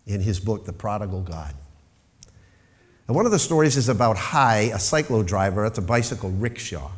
in 0.06 0.20
his 0.20 0.40
book, 0.40 0.64
The 0.64 0.72
Prodigal 0.72 1.22
God. 1.22 1.54
And 3.08 3.16
one 3.16 3.24
of 3.24 3.32
the 3.32 3.38
stories 3.38 3.78
is 3.78 3.88
about 3.88 4.18
Hai, 4.18 4.60
a 4.64 4.76
cyclo 4.76 5.26
driver 5.26 5.64
at 5.64 5.74
the 5.74 5.80
bicycle 5.80 6.30
rickshaw, 6.30 6.90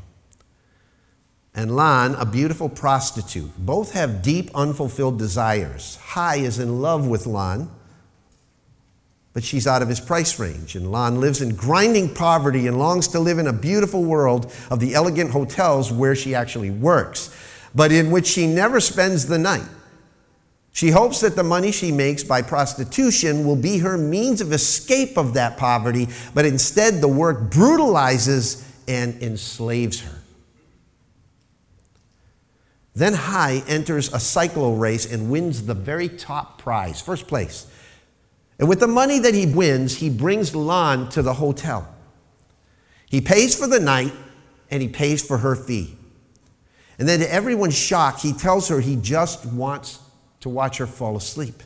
and 1.54 1.74
Lan, 1.74 2.14
a 2.16 2.26
beautiful 2.26 2.68
prostitute. 2.68 3.50
Both 3.56 3.92
have 3.92 4.22
deep, 4.22 4.50
unfulfilled 4.54 5.18
desires. 5.18 5.98
Hai 6.02 6.36
is 6.36 6.58
in 6.58 6.80
love 6.80 7.06
with 7.06 7.26
Lan, 7.26 7.70
but 9.32 9.44
she's 9.44 9.66
out 9.66 9.82
of 9.82 9.88
his 9.88 10.00
price 10.00 10.38
range. 10.38 10.74
And 10.74 10.90
Lan 10.90 11.20
lives 11.20 11.40
in 11.40 11.54
grinding 11.54 12.12
poverty 12.14 12.66
and 12.66 12.78
longs 12.78 13.06
to 13.08 13.20
live 13.20 13.38
in 13.38 13.46
a 13.46 13.52
beautiful 13.52 14.04
world 14.04 14.52
of 14.68 14.80
the 14.80 14.94
elegant 14.94 15.30
hotels 15.30 15.92
where 15.92 16.16
she 16.16 16.34
actually 16.34 16.70
works, 16.70 17.34
but 17.72 17.92
in 17.92 18.10
which 18.10 18.26
she 18.26 18.48
never 18.48 18.80
spends 18.80 19.26
the 19.26 19.38
night. 19.38 19.66
She 20.72 20.90
hopes 20.90 21.20
that 21.20 21.36
the 21.36 21.42
money 21.42 21.72
she 21.72 21.90
makes 21.90 22.22
by 22.22 22.42
prostitution 22.42 23.44
will 23.44 23.56
be 23.56 23.78
her 23.78 23.98
means 23.98 24.40
of 24.40 24.52
escape 24.52 25.18
of 25.18 25.34
that 25.34 25.56
poverty, 25.56 26.08
but 26.32 26.44
instead 26.44 27.00
the 27.00 27.08
work 27.08 27.50
brutalizes 27.50 28.66
and 28.86 29.20
enslaves 29.22 30.00
her. 30.00 30.20
Then 32.94 33.14
Hai 33.14 33.62
enters 33.66 34.08
a 34.08 34.18
cyclo 34.18 34.78
race 34.78 35.10
and 35.10 35.30
wins 35.30 35.66
the 35.66 35.74
very 35.74 36.08
top 36.08 36.58
prize, 36.58 37.00
first 37.00 37.26
place. 37.26 37.66
And 38.58 38.68
with 38.68 38.80
the 38.80 38.88
money 38.88 39.18
that 39.20 39.34
he 39.34 39.46
wins, 39.46 39.96
he 39.96 40.10
brings 40.10 40.54
Lan 40.54 41.08
to 41.10 41.22
the 41.22 41.34
hotel. 41.34 41.88
He 43.08 43.20
pays 43.20 43.58
for 43.58 43.66
the 43.66 43.80
night 43.80 44.12
and 44.70 44.82
he 44.82 44.88
pays 44.88 45.26
for 45.26 45.38
her 45.38 45.56
fee. 45.56 45.96
And 46.98 47.08
then 47.08 47.20
to 47.20 47.32
everyone's 47.32 47.76
shock, 47.76 48.20
he 48.20 48.32
tells 48.32 48.68
her 48.68 48.80
he 48.80 48.96
just 48.96 49.46
wants 49.46 49.98
to 50.40 50.48
watch 50.48 50.78
her 50.78 50.86
fall 50.86 51.16
asleep. 51.16 51.62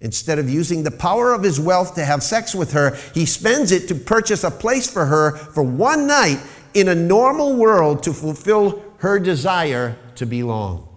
Instead 0.00 0.38
of 0.38 0.48
using 0.48 0.82
the 0.82 0.90
power 0.90 1.32
of 1.32 1.42
his 1.42 1.58
wealth 1.58 1.94
to 1.94 2.04
have 2.04 2.22
sex 2.22 2.54
with 2.54 2.72
her, 2.72 2.96
he 3.14 3.26
spends 3.26 3.72
it 3.72 3.88
to 3.88 3.94
purchase 3.94 4.44
a 4.44 4.50
place 4.50 4.88
for 4.88 5.06
her 5.06 5.36
for 5.36 5.62
one 5.62 6.06
night 6.06 6.40
in 6.74 6.88
a 6.88 6.94
normal 6.94 7.56
world 7.56 8.02
to 8.04 8.12
fulfill 8.12 8.82
her 8.98 9.18
desire 9.18 9.96
to 10.14 10.24
belong. 10.24 10.88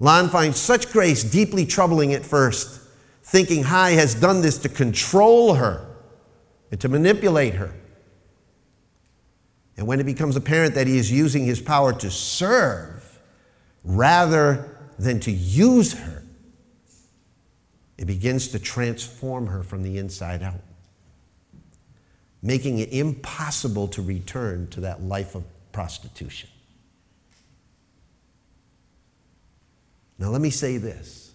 Lan 0.00 0.28
finds 0.28 0.58
such 0.58 0.90
grace 0.90 1.22
deeply 1.22 1.64
troubling 1.66 2.12
at 2.14 2.24
first, 2.24 2.80
thinking 3.22 3.64
Hai 3.64 3.90
has 3.92 4.14
done 4.14 4.40
this 4.40 4.58
to 4.58 4.68
control 4.68 5.54
her 5.54 5.86
and 6.70 6.80
to 6.80 6.88
manipulate 6.88 7.54
her. 7.54 7.72
And 9.76 9.86
when 9.86 10.00
it 10.00 10.04
becomes 10.04 10.36
apparent 10.36 10.74
that 10.74 10.86
he 10.86 10.98
is 10.98 11.12
using 11.12 11.44
his 11.44 11.60
power 11.60 11.92
to 11.92 12.10
serve 12.10 12.99
rather 13.84 14.76
than 14.98 15.20
to 15.20 15.30
use 15.30 15.94
her, 15.94 16.24
it 17.98 18.06
begins 18.06 18.48
to 18.48 18.58
transform 18.58 19.46
her 19.46 19.62
from 19.62 19.82
the 19.82 19.98
inside 19.98 20.42
out, 20.42 20.60
making 22.42 22.78
it 22.78 22.92
impossible 22.92 23.88
to 23.88 24.02
return 24.02 24.68
to 24.68 24.80
that 24.80 25.02
life 25.02 25.34
of 25.34 25.44
prostitution. 25.72 26.48
Now, 30.18 30.28
let 30.28 30.40
me 30.40 30.50
say 30.50 30.76
this 30.76 31.32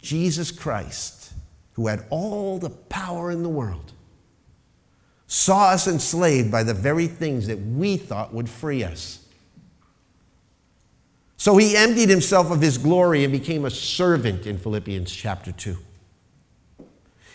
Jesus 0.00 0.50
Christ, 0.50 1.32
who 1.74 1.86
had 1.86 2.04
all 2.10 2.58
the 2.58 2.70
power 2.70 3.30
in 3.30 3.42
the 3.42 3.48
world, 3.48 3.92
saw 5.26 5.70
us 5.70 5.86
enslaved 5.86 6.50
by 6.50 6.62
the 6.62 6.74
very 6.74 7.06
things 7.06 7.46
that 7.46 7.60
we 7.60 7.96
thought 7.96 8.32
would 8.34 8.48
free 8.48 8.84
us. 8.84 9.25
So 11.36 11.56
he 11.56 11.76
emptied 11.76 12.08
himself 12.08 12.50
of 12.50 12.60
his 12.60 12.78
glory 12.78 13.22
and 13.24 13.32
became 13.32 13.64
a 13.64 13.70
servant 13.70 14.46
in 14.46 14.58
Philippians 14.58 15.12
chapter 15.12 15.52
2. 15.52 15.76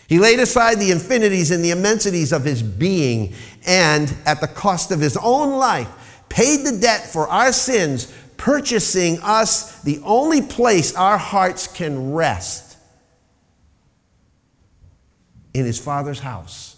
He 0.08 0.18
laid 0.18 0.40
aside 0.40 0.78
the 0.78 0.90
infinities 0.90 1.50
and 1.50 1.64
the 1.64 1.70
immensities 1.70 2.32
of 2.32 2.44
his 2.44 2.62
being 2.62 3.34
and, 3.66 4.14
at 4.26 4.40
the 4.40 4.48
cost 4.48 4.90
of 4.90 5.00
his 5.00 5.16
own 5.16 5.58
life, 5.58 5.88
paid 6.28 6.66
the 6.66 6.78
debt 6.78 7.06
for 7.06 7.28
our 7.28 7.52
sins, 7.52 8.12
purchasing 8.36 9.18
us 9.22 9.80
the 9.82 10.00
only 10.04 10.42
place 10.42 10.94
our 10.96 11.16
hearts 11.16 11.66
can 11.66 12.12
rest 12.12 12.76
in 15.54 15.64
his 15.64 15.78
Father's 15.78 16.18
house. 16.18 16.76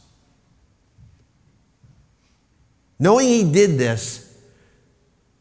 Knowing 2.99 3.27
he 3.27 3.51
did 3.51 3.79
this 3.79 4.24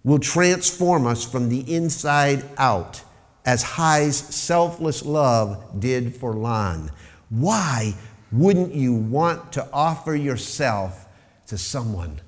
will 0.03 0.19
transform 0.19 1.07
us 1.07 1.23
from 1.23 1.49
the 1.49 1.73
inside 1.73 2.43
out, 2.57 3.01
as 3.45 3.63
Hai's 3.63 4.17
selfless 4.17 5.03
love 5.03 5.79
did 5.79 6.15
for 6.15 6.33
Lan. 6.33 6.91
Why 7.29 7.93
wouldn't 8.31 8.73
you 8.73 8.93
want 8.93 9.53
to 9.53 9.67
offer 9.71 10.15
yourself 10.15 11.07
to 11.47 11.57
someone 11.57 12.19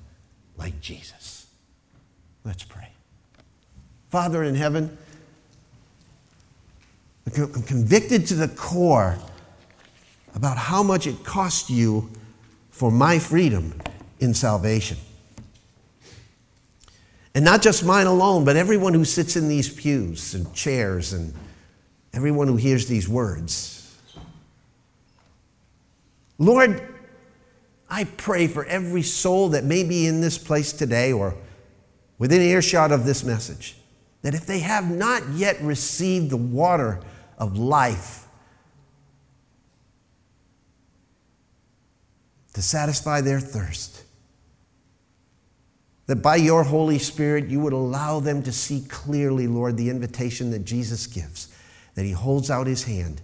like 0.56 0.80
Jesus? 0.80 1.46
Let's 2.44 2.64
pray. 2.64 2.88
Father 4.08 4.44
in 4.44 4.54
heaven, 4.54 4.96
I'm 7.26 7.62
convicted 7.64 8.26
to 8.28 8.34
the 8.34 8.48
core 8.48 9.18
about 10.34 10.56
how 10.56 10.82
much 10.82 11.06
it 11.06 11.24
cost 11.24 11.70
you 11.70 12.08
for 12.70 12.92
my 12.92 13.18
freedom 13.18 13.74
in 14.20 14.32
salvation. 14.32 14.98
And 17.36 17.44
not 17.44 17.60
just 17.60 17.84
mine 17.84 18.06
alone, 18.06 18.46
but 18.46 18.56
everyone 18.56 18.94
who 18.94 19.04
sits 19.04 19.36
in 19.36 19.46
these 19.46 19.68
pews 19.68 20.32
and 20.34 20.54
chairs 20.54 21.12
and 21.12 21.34
everyone 22.14 22.48
who 22.48 22.56
hears 22.56 22.86
these 22.86 23.06
words. 23.06 23.94
Lord, 26.38 26.82
I 27.90 28.04
pray 28.04 28.46
for 28.46 28.64
every 28.64 29.02
soul 29.02 29.50
that 29.50 29.64
may 29.64 29.84
be 29.84 30.06
in 30.06 30.22
this 30.22 30.38
place 30.38 30.72
today 30.72 31.12
or 31.12 31.34
within 32.16 32.40
earshot 32.40 32.90
of 32.90 33.04
this 33.04 33.22
message, 33.22 33.76
that 34.22 34.34
if 34.34 34.46
they 34.46 34.60
have 34.60 34.90
not 34.90 35.22
yet 35.34 35.60
received 35.60 36.30
the 36.30 36.38
water 36.38 37.00
of 37.36 37.58
life 37.58 38.28
to 42.54 42.62
satisfy 42.62 43.20
their 43.20 43.40
thirst, 43.40 44.05
that 46.06 46.16
by 46.16 46.36
your 46.36 46.62
Holy 46.62 46.98
Spirit 46.98 47.48
you 47.48 47.60
would 47.60 47.72
allow 47.72 48.20
them 48.20 48.42
to 48.44 48.52
see 48.52 48.84
clearly, 48.88 49.46
Lord, 49.46 49.76
the 49.76 49.90
invitation 49.90 50.50
that 50.52 50.64
Jesus 50.64 51.06
gives, 51.06 51.48
that 51.94 52.04
he 52.04 52.12
holds 52.12 52.50
out 52.50 52.66
his 52.66 52.84
hand, 52.84 53.20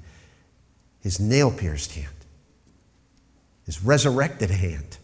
his 1.01 1.21
nail 1.21 1.51
pierced 1.51 1.95
hand, 1.95 2.15
his 3.65 3.83
resurrected 3.83 4.51
hand, 4.51 4.99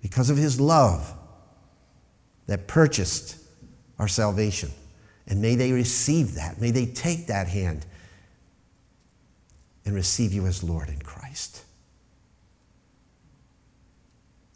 because 0.00 0.30
of 0.30 0.36
his 0.36 0.60
love 0.60 1.12
that 2.46 2.66
purchased 2.66 3.36
our 3.98 4.08
salvation. 4.08 4.70
And 5.26 5.42
may 5.42 5.56
they 5.56 5.72
receive 5.72 6.34
that. 6.36 6.60
May 6.60 6.70
they 6.70 6.86
take 6.86 7.26
that 7.26 7.48
hand 7.48 7.84
and 9.84 9.94
receive 9.94 10.32
you 10.32 10.46
as 10.46 10.62
Lord 10.62 10.88
in 10.88 11.00
Christ. 11.00 11.64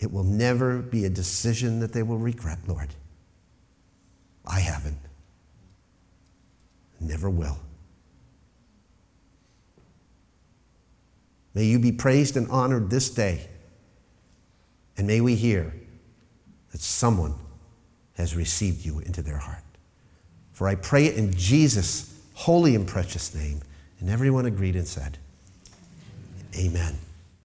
It 0.03 0.11
will 0.11 0.25
never 0.25 0.79
be 0.79 1.05
a 1.05 1.09
decision 1.09 1.79
that 1.79 1.93
they 1.93 2.03
will 2.03 2.19
regret, 2.19 2.59
Lord. 2.67 2.89
I 4.45 4.59
haven't. 4.59 4.99
Never 6.99 7.31
will. 7.31 7.57
May 11.55 11.67
you 11.67 11.79
be 11.79 11.93
praised 11.93 12.37
and 12.37 12.51
honored 12.51 12.91
this 12.91 13.11
day. 13.11 13.49
And 14.97 15.07
may 15.07 15.21
we 15.21 15.37
hear 15.37 15.73
that 16.73 16.81
someone 16.81 17.35
has 18.15 18.35
received 18.35 18.85
you 18.85 18.99
into 18.99 19.23
their 19.23 19.39
heart. 19.39 19.63
For 20.53 20.67
I 20.67 20.75
pray 20.75 21.07
it 21.07 21.17
in 21.17 21.33
Jesus' 21.33 22.13
holy 22.35 22.75
and 22.75 22.89
precious 22.89 23.37
name. 23.37 23.61
And 24.01 24.11
everyone 24.11 24.47
agreed 24.47 24.75
and 24.75 24.89
said, 24.89 25.19
Amen. 26.57 26.99